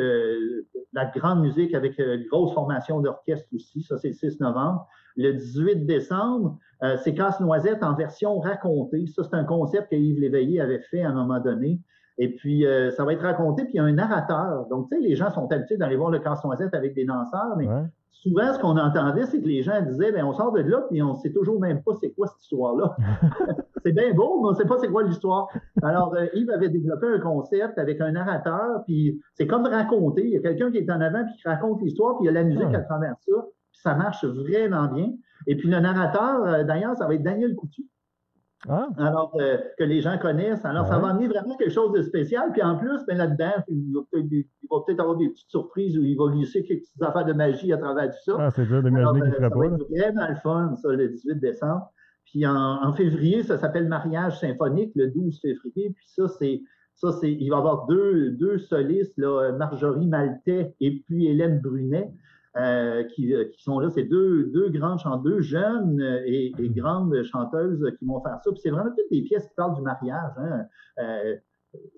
la 0.93 1.05
grande 1.05 1.41
musique 1.41 1.73
avec 1.73 1.99
euh, 1.99 2.17
grosse 2.29 2.53
formation 2.53 2.99
d'orchestre 2.99 3.47
aussi. 3.53 3.81
Ça, 3.83 3.97
c'est 3.97 4.09
le 4.09 4.13
6 4.13 4.39
novembre. 4.39 4.87
Le 5.15 5.33
18 5.33 5.85
décembre, 5.85 6.57
euh, 6.83 6.97
c'est 7.03 7.13
Casse-Noisette 7.13 7.83
en 7.83 7.93
version 7.93 8.39
racontée. 8.39 9.05
Ça, 9.07 9.23
c'est 9.23 9.35
un 9.35 9.43
concept 9.43 9.89
que 9.89 9.95
Yves 9.95 10.19
Léveillé 10.19 10.61
avait 10.61 10.79
fait 10.79 11.01
à 11.03 11.09
un 11.09 11.13
moment 11.13 11.39
donné. 11.39 11.79
Et 12.17 12.35
puis, 12.35 12.65
euh, 12.65 12.91
ça 12.91 13.05
va 13.05 13.13
être 13.13 13.21
raconté, 13.21 13.63
puis 13.63 13.73
il 13.75 13.77
y 13.77 13.79
a 13.79 13.83
un 13.83 13.93
narrateur. 13.93 14.65
Donc, 14.69 14.89
tu 14.89 14.97
sais, 14.97 15.01
les 15.01 15.15
gens 15.15 15.31
sont 15.31 15.49
habitués 15.51 15.77
d'aller 15.77 15.95
voir 15.95 16.09
le 16.09 16.19
casse-noisette 16.19 16.73
avec 16.73 16.93
des 16.93 17.05
danseurs, 17.05 17.55
mais 17.57 17.67
souvent, 18.11 18.53
ce 18.53 18.59
qu'on 18.59 18.77
entendait, 18.77 19.25
c'est 19.25 19.41
que 19.41 19.47
les 19.47 19.63
gens 19.63 19.81
disaient, 19.81 20.11
bien, 20.11 20.25
on 20.25 20.33
sort 20.33 20.51
de 20.51 20.61
là, 20.61 20.85
puis 20.89 21.01
on 21.01 21.15
sait 21.15 21.31
toujours 21.31 21.59
même 21.59 21.81
pas 21.83 21.93
c'est 22.01 22.11
quoi 22.11 22.27
cette 22.27 22.41
histoire-là. 22.41 22.95
c'est 23.83 23.91
bien 23.91 24.13
beau, 24.13 24.41
mais 24.41 24.49
on 24.49 24.51
ne 24.51 24.55
sait 24.55 24.65
pas 24.65 24.77
c'est 24.77 24.89
quoi 24.89 25.03
l'histoire. 25.03 25.47
Alors, 25.81 26.13
euh, 26.15 26.27
Yves 26.33 26.49
avait 26.49 26.69
développé 26.69 27.07
un 27.07 27.19
concept 27.19 27.77
avec 27.77 28.01
un 28.01 28.11
narrateur, 28.11 28.83
puis 28.85 29.21
c'est 29.33 29.47
comme 29.47 29.65
raconter. 29.65 30.25
Il 30.25 30.31
y 30.31 30.37
a 30.37 30.41
quelqu'un 30.41 30.71
qui 30.71 30.77
est 30.77 30.91
en 30.91 30.99
avant, 30.99 31.23
puis 31.25 31.35
qui 31.41 31.47
raconte 31.47 31.81
l'histoire, 31.81 32.17
puis 32.17 32.25
il 32.25 32.27
y 32.27 32.29
a 32.29 32.33
la 32.33 32.43
musique 32.43 32.73
à 32.73 32.81
travers 32.81 33.15
ça, 33.19 33.33
puis 33.71 33.81
ça 33.81 33.95
marche 33.95 34.25
vraiment 34.25 34.87
bien. 34.87 35.11
Et 35.47 35.55
puis 35.55 35.69
le 35.69 35.79
narrateur, 35.79 36.43
euh, 36.43 36.63
d'ailleurs, 36.63 36.97
ça 36.97 37.07
va 37.07 37.13
être 37.13 37.23
Daniel 37.23 37.55
Coutu. 37.55 37.83
Ah. 38.67 38.89
Alors, 38.97 39.31
euh, 39.39 39.57
que 39.77 39.83
les 39.83 40.01
gens 40.01 40.17
connaissent. 40.17 40.65
Alors, 40.65 40.85
ça 40.85 40.99
va 40.99 41.09
amener 41.09 41.27
vraiment 41.27 41.55
quelque 41.55 41.71
chose 41.71 41.93
de 41.93 42.01
spécial. 42.01 42.51
Puis 42.51 42.61
en 42.61 42.77
plus, 42.77 43.05
ben, 43.07 43.17
là-dedans, 43.17 43.53
il 43.69 43.93
va 43.93 44.77
peut-être 44.85 44.99
avoir 44.99 45.15
des 45.15 45.29
petites 45.29 45.49
surprises 45.49 45.97
où 45.97 46.03
il 46.03 46.17
va 46.17 46.29
glisser 46.31 46.63
quelques 46.63 46.81
petites 46.81 47.01
affaires 47.01 47.25
de 47.25 47.33
magie 47.33 47.71
à 47.71 47.77
travers 47.77 48.07
tout 48.07 48.31
ça. 48.31 48.37
Ah, 48.37 48.51
c'est 48.51 48.65
dur 48.65 48.83
d'imaginer 48.83 49.21
qu'il 49.21 49.29
ne 49.29 49.35
ferait 49.35 49.49
pas. 49.49 49.77
C'est 49.77 49.99
vraiment 49.99 50.27
le 50.27 50.35
fun, 50.35 50.75
ça, 50.75 50.89
le 50.89 51.07
18 51.07 51.39
décembre. 51.39 51.91
Puis 52.25 52.45
en, 52.45 52.93
février, 52.93 53.43
ça 53.43 53.57
s'appelle 53.57 53.87
Mariage 53.87 54.39
symphonique, 54.39 54.91
le 54.95 55.07
12 55.07 55.39
février. 55.41 55.91
Puis 55.95 56.05
ça, 56.07 56.27
c'est. 56.27 56.61
Ça, 56.95 57.13
c'est, 57.13 57.31
il 57.31 57.49
va 57.49 57.55
y 57.55 57.59
avoir 57.59 57.87
deux, 57.87 58.31
deux 58.31 58.57
solistes, 58.57 59.17
là, 59.17 59.53
Marjorie 59.53 60.05
Maltais 60.05 60.75
et 60.81 60.99
puis 60.99 61.27
Hélène 61.27 61.61
Brunet. 61.61 62.11
Euh, 62.57 63.03
qui, 63.03 63.31
euh, 63.35 63.45
qui, 63.45 63.61
sont 63.61 63.79
là. 63.79 63.91
C'est 63.91 64.05
deux, 64.05 64.45
deux 64.45 64.69
grandes 64.69 64.97
chanteuses, 64.97 65.43
jeunes 65.43 66.01
et, 66.25 66.51
et, 66.57 66.69
grandes 66.69 67.21
chanteuses 67.21 67.93
qui 67.99 68.05
vont 68.05 68.19
faire 68.23 68.39
ça. 68.43 68.49
Puis 68.51 68.59
c'est 68.63 68.71
vraiment 68.71 68.89
toutes 68.89 69.11
des 69.11 69.21
pièces 69.21 69.47
qui 69.47 69.53
parlent 69.55 69.75
du 69.75 69.83
mariage. 69.83 70.31
Hein. 70.37 70.65
Euh, 70.97 71.35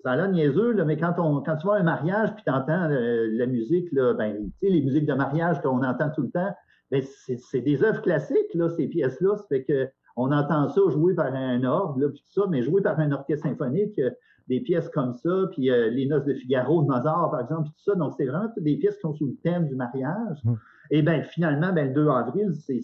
ça 0.04 0.10
a 0.10 0.16
l'air 0.16 0.28
niaiseux, 0.28 0.72
là, 0.72 0.84
mais 0.84 0.98
quand, 0.98 1.14
on, 1.16 1.40
quand 1.40 1.56
tu 1.56 1.66
vois 1.66 1.78
un 1.78 1.82
mariage 1.82 2.34
puis 2.34 2.44
tu 2.44 2.52
entends 2.52 2.86
la 2.86 3.46
musique, 3.46 3.90
là, 3.92 4.12
ben, 4.12 4.50
les 4.60 4.82
musiques 4.82 5.06
de 5.06 5.14
mariage 5.14 5.62
qu'on 5.62 5.82
entend 5.82 6.10
tout 6.10 6.20
le 6.20 6.30
temps, 6.30 6.54
ben, 6.90 7.02
c'est 7.02 7.62
des 7.62 7.82
œuvres 7.82 8.02
classiques, 8.02 8.52
là, 8.52 8.68
ces 8.68 8.88
pièces-là. 8.88 9.36
Ça 9.36 9.44
fait 9.48 9.64
que 9.64 9.88
on 10.16 10.30
entend 10.32 10.68
ça 10.68 10.82
joué 10.90 11.14
par 11.14 11.34
un 11.34 11.64
ordre, 11.64 11.98
là, 11.98 12.10
puis 12.10 12.20
tout 12.20 12.42
ça, 12.42 12.46
mais 12.50 12.60
joué 12.60 12.82
par 12.82 13.00
un 13.00 13.10
orchestre 13.12 13.48
symphonique, 13.48 13.98
des 14.48 14.60
pièces 14.60 14.88
comme 14.88 15.14
ça, 15.14 15.48
puis 15.52 15.70
euh, 15.70 15.88
les 15.90 16.06
Noces 16.06 16.24
de 16.24 16.34
Figaro 16.34 16.82
de 16.82 16.88
Mozart, 16.88 17.30
par 17.30 17.40
exemple, 17.40 17.64
puis 17.64 17.72
tout 17.72 17.90
ça. 17.90 17.94
Donc, 17.96 18.14
c'est 18.16 18.26
vraiment 18.26 18.48
toutes 18.54 18.64
des 18.64 18.76
pièces 18.76 18.96
qui 18.96 19.00
sont 19.02 19.14
sous 19.14 19.26
le 19.26 19.36
thème 19.42 19.68
du 19.68 19.74
mariage. 19.74 20.38
Mmh. 20.44 20.54
Et 20.90 21.02
bien, 21.02 21.22
finalement, 21.22 21.72
ben, 21.72 21.88
le 21.88 21.94
2 21.94 22.08
avril, 22.08 22.52
c'est 22.54 22.80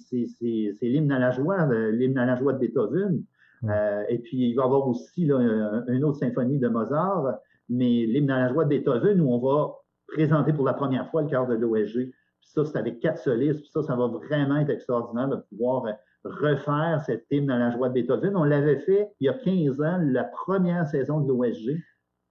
l'hymne 0.82 1.12
à 1.12 1.18
la 1.18 1.30
joie, 1.30 1.66
l'hymne 1.90 2.18
à 2.18 2.26
la 2.26 2.36
joie 2.36 2.52
de 2.52 2.58
Beethoven. 2.58 3.22
Mmh. 3.62 3.70
Euh, 3.70 4.04
et 4.08 4.18
puis, 4.18 4.50
il 4.50 4.54
va 4.54 4.62
y 4.62 4.64
avoir 4.64 4.88
aussi 4.88 5.26
là, 5.26 5.84
une 5.88 6.04
autre 6.04 6.18
symphonie 6.18 6.58
de 6.58 6.68
Mozart, 6.68 7.38
mais 7.68 8.06
l'hymne 8.06 8.30
à 8.30 8.46
la 8.46 8.52
joie 8.52 8.64
de 8.64 8.70
Beethoven, 8.70 9.20
où 9.20 9.32
on 9.32 9.38
va 9.38 9.74
présenter 10.08 10.52
pour 10.52 10.64
la 10.64 10.74
première 10.74 11.10
fois 11.10 11.22
le 11.22 11.28
cœur 11.28 11.46
de 11.46 11.54
l'OSG. 11.54 12.10
Puis 12.40 12.50
ça, 12.50 12.64
c'est 12.64 12.78
avec 12.78 13.00
quatre 13.00 13.18
solistes. 13.18 13.60
Puis 13.60 13.70
ça, 13.70 13.82
ça 13.82 13.94
va 13.94 14.06
vraiment 14.06 14.56
être 14.56 14.70
extraordinaire 14.70 15.28
de 15.28 15.36
pouvoir 15.36 15.84
euh, 15.86 15.92
refaire 16.24 17.02
cette 17.06 17.26
hymne 17.30 17.50
à 17.50 17.58
la 17.58 17.70
joie 17.70 17.88
de 17.88 17.94
Beethoven. 17.94 18.36
On 18.36 18.44
l'avait 18.44 18.80
fait 18.80 19.10
il 19.20 19.26
y 19.26 19.28
a 19.28 19.34
15 19.34 19.80
ans, 19.80 19.98
la 20.02 20.24
première 20.24 20.86
saison 20.86 21.20
de 21.20 21.28
l'OSG. 21.28 21.82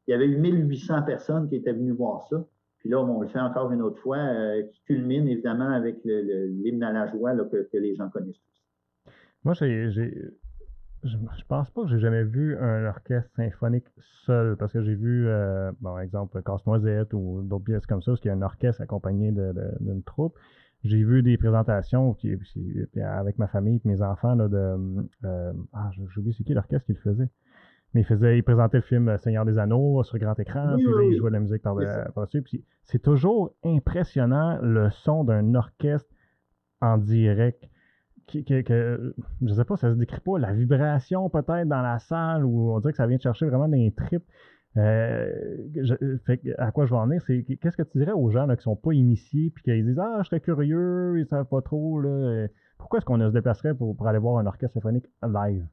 Il 0.08 0.12
y 0.12 0.14
avait 0.14 0.28
eu 0.28 0.38
1800 0.38 1.04
personnes 1.04 1.50
qui 1.50 1.56
étaient 1.56 1.74
venues 1.74 1.92
voir 1.92 2.28
ça. 2.30 2.46
Puis 2.80 2.90
là, 2.90 3.00
on 3.00 3.22
le 3.22 3.28
fait 3.28 3.40
encore 3.40 3.72
une 3.72 3.82
autre 3.82 4.00
fois, 4.00 4.18
euh, 4.18 4.64
qui 4.64 4.82
culmine 4.84 5.28
évidemment 5.28 5.70
avec 5.70 5.98
l'hymne 6.06 6.84
à 6.84 6.92
la 6.92 7.08
joie 7.08 7.36
que, 7.36 7.78
les 7.78 7.96
gens 7.96 8.10
connaissent 8.10 8.40
tous. 8.40 9.12
Moi, 9.44 9.54
je, 9.54 11.44
pense 11.48 11.70
pas 11.72 11.84
que 11.84 11.90
j'ai 11.90 12.00
jamais 12.00 12.24
vu 12.24 12.58
un 12.58 12.86
orchestre 12.86 13.30
symphonique 13.36 13.86
seul, 14.26 14.56
parce 14.58 14.74
que 14.74 14.82
j'ai 14.84 14.96
vu, 14.96 15.28
euh, 15.28 15.72
bon, 15.82 15.98
exemple, 15.98 16.42
Casse-Noisette 16.44 17.14
ou 17.14 17.42
d'autres 17.44 17.66
pièces 17.66 17.86
comme 17.86 18.02
ça, 18.02 18.12
parce 18.12 18.22
qu'il 18.22 18.30
y 18.30 18.34
a 18.34 18.38
un 18.38 18.42
orchestre 18.42 18.82
accompagné 18.82 19.32
d'une 19.32 20.04
troupe. 20.04 20.38
J'ai 20.84 21.04
vu 21.04 21.24
des 21.24 21.38
présentations 21.38 22.14
qui, 22.14 22.32
avec 23.02 23.38
ma 23.40 23.48
famille 23.48 23.82
et 23.84 23.88
mes 23.88 24.02
enfants 24.02 24.36
là, 24.36 24.48
de. 24.48 25.08
Euh, 25.26 25.54
ah, 25.74 25.90
j'ai 25.92 26.20
oublié 26.20 26.36
c'est 26.38 26.44
qui 26.44 26.54
l'orchestre 26.54 26.86
qui 26.86 26.94
le 26.94 27.00
faisait. 27.00 27.30
Mais 27.94 28.02
il 28.02 28.06
faisait, 28.06 28.38
il 28.38 28.44
présentait 28.44 28.78
le 28.78 28.84
film 28.84 29.18
Seigneur 29.18 29.46
des 29.46 29.58
Anneaux 29.58 30.04
sur 30.04 30.18
grand 30.18 30.38
écran, 30.40 30.76
puis 30.76 30.86
là, 30.86 31.04
il 31.04 31.18
jouait 31.18 31.30
de 31.30 31.36
la 31.36 31.40
musique 31.40 31.62
par-dessus. 31.62 32.44
C'est 32.84 33.02
toujours 33.02 33.56
impressionnant 33.64 34.60
le 34.62 34.90
son 34.92 35.24
d'un 35.24 35.56
orchestre 35.56 36.10
en 36.82 36.98
direct. 36.98 37.64
Qui, 38.28 38.44
que, 38.44 39.16
je 39.42 39.54
sais 39.54 39.64
pas, 39.64 39.78
ça 39.78 39.90
se 39.90 39.98
décrit 39.98 40.20
pas. 40.20 40.38
La 40.38 40.52
vibration 40.52 41.30
peut-être 41.30 41.70
dans 41.70 41.82
la 41.82 41.98
salle, 41.98 42.44
où 42.44 42.74
on 42.74 42.80
dirait 42.82 42.92
que 42.92 42.98
ça 42.98 43.08
vient 43.08 43.18
chercher 43.18 43.46
vraiment 43.46 43.70
des 43.70 43.94
tripes. 43.96 44.26
Euh, 44.78 45.68
à 46.58 46.72
quoi 46.72 46.86
je 46.86 46.92
veux 46.92 46.98
en 46.98 47.08
venir, 47.08 47.22
c'est 47.26 47.44
qu'est-ce 47.44 47.78
que 47.78 47.84
tu 47.84 47.98
dirais 47.98 48.12
aux 48.12 48.30
gens 48.30 48.46
qui 48.46 48.52
ne 48.52 48.62
sont 48.62 48.76
pas 48.76 48.94
initiés 48.94 49.50
puis 49.50 49.64
qui 49.64 49.84
disent 49.84 50.00
Ah, 50.00 50.20
je 50.24 50.28
serais 50.28 50.40
curieux, 50.40 51.20
ils 51.20 51.26
savent 51.26 51.48
pas 51.48 51.62
trop. 51.62 52.00
Là. 52.00 52.10
Euh, 52.10 52.48
pourquoi 52.78 52.98
est-ce 52.98 53.06
qu'on 53.06 53.20
se 53.20 53.34
déplacerait 53.34 53.74
pour, 53.74 53.96
aller 54.08 54.20
voir 54.20 54.38
un 54.38 54.46
orchestre 54.46 54.74
symphonique 54.76 55.06
live? 55.24 55.66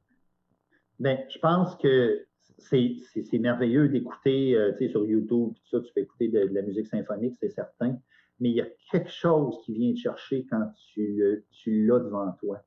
Bien, 0.99 1.19
je 1.29 1.37
pense 1.39 1.75
que 1.75 2.25
c'est 2.57 3.39
merveilleux 3.39 3.89
d'écouter 3.89 4.55
euh, 4.55 4.73
sur 4.89 5.05
YouTube, 5.05 5.53
tout 5.53 5.69
ça, 5.69 5.81
tu 5.81 5.93
peux 5.93 6.01
écouter 6.01 6.29
de, 6.29 6.49
la 6.51 6.61
musique 6.61 6.87
symphonique, 6.87 7.35
c'est 7.39 7.49
certain. 7.49 7.99
Mais 8.39 8.49
il 8.49 8.55
y 8.55 8.61
a 8.61 8.67
quelque 8.91 9.11
chose 9.11 9.59
qui 9.63 9.73
vient 9.73 9.93
te 9.93 9.99
chercher 9.99 10.45
quand 10.49 10.71
tu, 10.93 11.43
tu 11.51 11.85
l'as 11.85 11.99
devant 11.99 12.31
toi. 12.33 12.61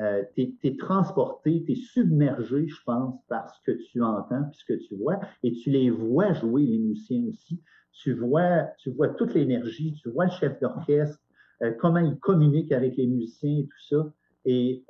Euh, 0.00 0.24
tu 0.34 0.56
es, 0.64 0.76
transporté, 0.76 1.62
tu 1.64 1.72
es 1.72 1.74
submergé, 1.76 2.66
je 2.66 2.82
pense, 2.84 3.14
par 3.28 3.48
ce 3.48 3.60
que 3.62 3.78
tu 3.90 4.02
entends 4.02 4.42
puis 4.50 4.58
ce 4.58 4.64
que 4.64 4.78
tu 4.78 4.96
vois. 4.96 5.20
Et 5.42 5.52
tu 5.52 5.70
les 5.70 5.90
vois 5.90 6.32
jouer, 6.32 6.62
les 6.62 6.78
musiciens 6.78 7.24
aussi. 7.28 7.60
Tu 7.92 8.12
vois, 8.12 8.64
tu 8.78 8.90
vois 8.90 9.08
toute 9.08 9.34
l'énergie, 9.34 9.94
tu 9.94 10.10
vois 10.10 10.24
le 10.24 10.32
chef 10.32 10.58
d'orchestre, 10.58 11.20
euh, 11.62 11.72
comment 11.78 12.00
il 12.00 12.18
communique 12.18 12.72
avec 12.72 12.96
les 12.96 13.06
musiciens 13.06 13.58
et 13.58 13.64
tout 13.66 13.86
ça. 13.88 14.12
Et 14.44 14.84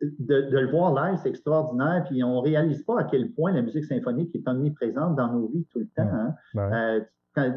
de, 0.00 0.48
le 0.50 0.70
voir 0.70 0.92
live, 0.94 1.20
c'est 1.22 1.28
extraordinaire. 1.28 2.04
Puis 2.08 2.24
on 2.24 2.36
ne 2.36 2.42
réalise 2.42 2.82
pas 2.82 3.00
à 3.00 3.04
quel 3.04 3.30
point 3.32 3.52
la 3.52 3.62
musique 3.62 3.84
symphonique 3.84 4.34
est 4.34 4.48
omniprésente 4.48 5.14
dans 5.14 5.32
nos 5.32 5.46
vies 5.46 5.66
tout 5.70 5.78
le 5.78 5.88
temps. 5.94 6.02
Hein. 6.02 6.34
Euh, 6.56 7.00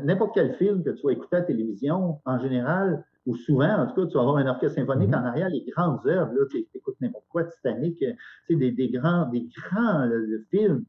n'importe 0.03 0.35
quel 0.35 0.53
film 0.53 0.83
que 0.83 0.91
tu 0.91 1.03
vas 1.03 1.11
écouter 1.11 1.37
à 1.37 1.39
la 1.39 1.45
télévision, 1.45 2.19
en 2.25 2.39
général, 2.39 3.03
ou 3.27 3.35
souvent, 3.35 3.69
en 3.69 3.85
tout 3.85 3.93
cas, 3.93 4.07
tu 4.07 4.13
vas 4.15 4.21
avoir 4.21 4.37
un 4.37 4.47
orchestre 4.47 4.79
symphonique 4.79 5.11
mm-hmm. 5.11 5.21
en 5.21 5.25
arrière, 5.25 5.49
les 5.49 5.65
grandes 5.65 5.99
œuvres, 6.07 6.33
là, 6.33 6.45
tu 6.49 6.65
écoutes 6.73 6.95
n'importe 7.01 7.25
quoi, 7.29 7.43
Titanic, 7.43 8.01
euh, 8.01 8.13
des, 8.49 8.71
des, 8.71 8.89
grands, 8.89 9.29
des 9.29 9.47
grands 9.69 10.09
films. 10.49 10.85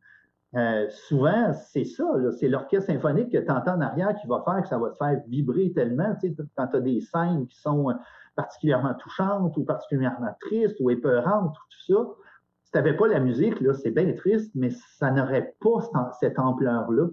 Euh, 0.54 0.86
souvent, 0.88 1.52
c'est 1.52 1.84
ça, 1.84 2.04
c'est 2.38 2.48
l'orchestre 2.48 2.86
symphonique 2.86 3.30
que 3.30 3.38
tu 3.38 3.50
entends 3.50 3.74
en 3.74 3.82
arrière 3.82 4.14
qui 4.18 4.26
va 4.26 4.42
faire 4.46 4.62
que 4.62 4.68
ça 4.68 4.78
va 4.78 4.90
te 4.90 4.96
faire 4.96 5.20
vibrer 5.28 5.72
tellement. 5.74 6.16
Quand 6.56 6.68
tu 6.68 6.76
as 6.76 6.80
des 6.80 7.00
scènes 7.02 7.46
qui 7.48 7.60
sont 7.60 7.92
particulièrement 8.34 8.94
touchantes 8.94 9.56
ou 9.58 9.64
particulièrement 9.64 10.34
tristes 10.40 10.76
ou 10.80 10.88
épeurantes, 10.88 11.54
tout 11.54 11.92
ça, 11.92 12.08
si 12.68 12.72
tu 12.72 12.78
n'avais 12.78 12.96
pas 12.96 13.08
la 13.08 13.18
musique, 13.18 13.60
là, 13.60 13.72
c'est 13.72 13.90
bien 13.90 14.12
triste, 14.12 14.52
mais 14.54 14.70
ça 14.70 15.10
n'aurait 15.10 15.54
pas 15.60 15.80
cette 16.20 16.38
ampleur-là. 16.38 17.08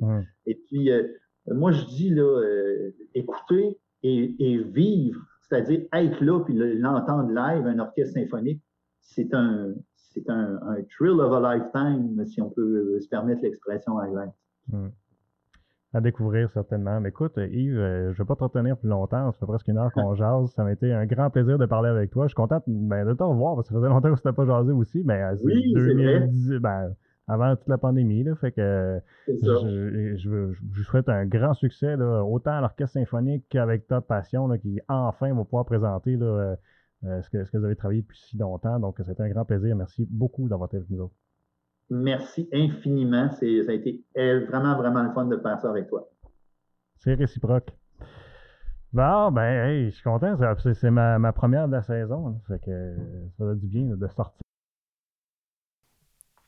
Et 0.46 0.56
puis, 0.56 0.92
euh, 0.92 1.08
moi, 1.48 1.72
je 1.72 1.86
dis, 1.86 2.10
là, 2.10 2.24
euh, 2.24 2.92
écouter 3.14 3.80
et, 4.06 4.58
vivre, 4.64 5.22
c'est-à-dire 5.42 5.82
être 5.94 6.22
là 6.22 6.40
puis 6.42 6.54
l'entendre 6.54 7.30
live, 7.30 7.66
un 7.66 7.80
orchestre 7.80 8.14
symphonique, 8.14 8.62
c'est 9.02 9.34
un, 9.34 9.74
c'est 9.96 10.30
un, 10.30 10.60
thrill 10.96 11.20
of 11.20 11.34
a 11.34 11.56
lifetime, 11.56 12.26
si 12.26 12.42
on 12.42 12.50
peut 12.50 13.00
se 13.00 13.08
permettre 13.08 13.42
l'expression 13.42 13.94
anglaise 13.94 14.32
à 15.96 16.02
découvrir 16.02 16.52
certainement. 16.52 17.00
Mais 17.00 17.10
écoute, 17.10 17.38
Yves, 17.38 17.78
euh, 17.78 18.12
je 18.12 18.22
ne 18.22 18.24
vais 18.24 18.28
pas 18.28 18.36
te 18.36 18.44
retenir 18.44 18.78
plus 18.78 18.90
longtemps. 18.90 19.32
Ça 19.32 19.40
fait 19.40 19.46
presque 19.46 19.68
une 19.70 19.78
heure 19.78 19.92
qu'on 19.94 20.14
jase. 20.16 20.52
Ça 20.52 20.64
m'a 20.64 20.74
été 20.74 20.92
un 20.92 21.06
grand 21.06 21.30
plaisir 21.30 21.58
de 21.58 21.66
parler 21.66 21.90
avec 21.90 22.12
toi. 22.12 22.26
Je 22.26 22.30
suis 22.30 22.36
content 22.36 22.62
ben, 22.68 23.08
de 23.08 23.14
te 23.14 23.24
revoir 23.24 23.56
parce 23.56 23.70
que 23.70 23.74
ça 23.74 23.80
faisait 23.80 23.90
longtemps 23.90 24.14
que 24.14 24.22
tu 24.22 24.28
n'as 24.28 24.34
pas 24.34 24.46
jasé 24.46 24.74
aussi. 24.74 25.04
Mais 25.06 25.24
euh, 25.24 25.36
oui, 25.42 25.74
2010, 25.74 26.60
ben, 26.60 26.94
avant 27.28 27.56
toute 27.56 27.68
la 27.68 27.78
pandémie. 27.78 28.24
Là, 28.24 28.36
fait 28.36 28.52
que 28.52 29.00
je, 29.28 30.16
je, 30.16 30.84
souhaite 30.84 31.10
un 31.10 31.26
grand 31.26 31.54
succès, 31.54 31.96
là, 31.96 32.24
autant 32.24 32.52
à 32.52 32.62
l'Orchestre 32.62 32.94
symphonique 32.94 33.46
qu'avec 33.50 33.88
Top 33.88 34.08
Passion, 34.08 34.48
là, 34.48 34.58
qui 34.58 34.80
enfin 34.88 35.34
va 35.34 35.44
pouvoir 35.44 35.66
présenter 35.66 36.16
là, 36.16 36.58
euh, 37.06 37.22
ce, 37.22 37.30
que, 37.30 37.44
ce, 37.44 37.52
que, 37.52 37.58
vous 37.58 37.66
avez 37.66 37.76
travaillé 37.76 38.02
depuis 38.02 38.20
si 38.20 38.38
longtemps. 38.38 38.80
Donc, 38.80 39.00
c'était 39.04 39.24
un 39.24 39.30
grand 39.30 39.46
plaisir. 39.46 39.76
Merci 39.76 40.08
beaucoup 40.10 40.48
d'avoir 40.48 40.68
été 40.68 40.78
avec 40.78 40.90
nous 40.90 41.12
Merci 41.90 42.50
infiniment. 42.52 43.30
Ça 43.32 43.46
a 43.46 43.74
été 43.74 44.04
euh, 44.18 44.46
vraiment, 44.48 44.76
vraiment 44.76 45.04
le 45.04 45.12
fun 45.12 45.26
de 45.26 45.38
faire 45.38 45.60
ça 45.60 45.70
avec 45.70 45.88
toi. 45.88 46.10
C'est 46.98 47.14
réciproque. 47.14 47.70
Bon, 48.92 49.32
ben, 49.32 49.86
je 49.86 49.90
suis 49.90 50.04
content. 50.04 50.36
C'est 50.74 50.90
ma, 50.90 51.34
première 51.34 51.68
de 51.68 51.74
la 51.74 51.84
saison. 51.84 52.40
Fait 52.48 52.60
que 52.60 52.96
ça 53.38 53.46
va 53.46 53.54
du 53.54 53.68
bien 53.68 53.84
de 53.84 54.08
sortir. 54.08 54.45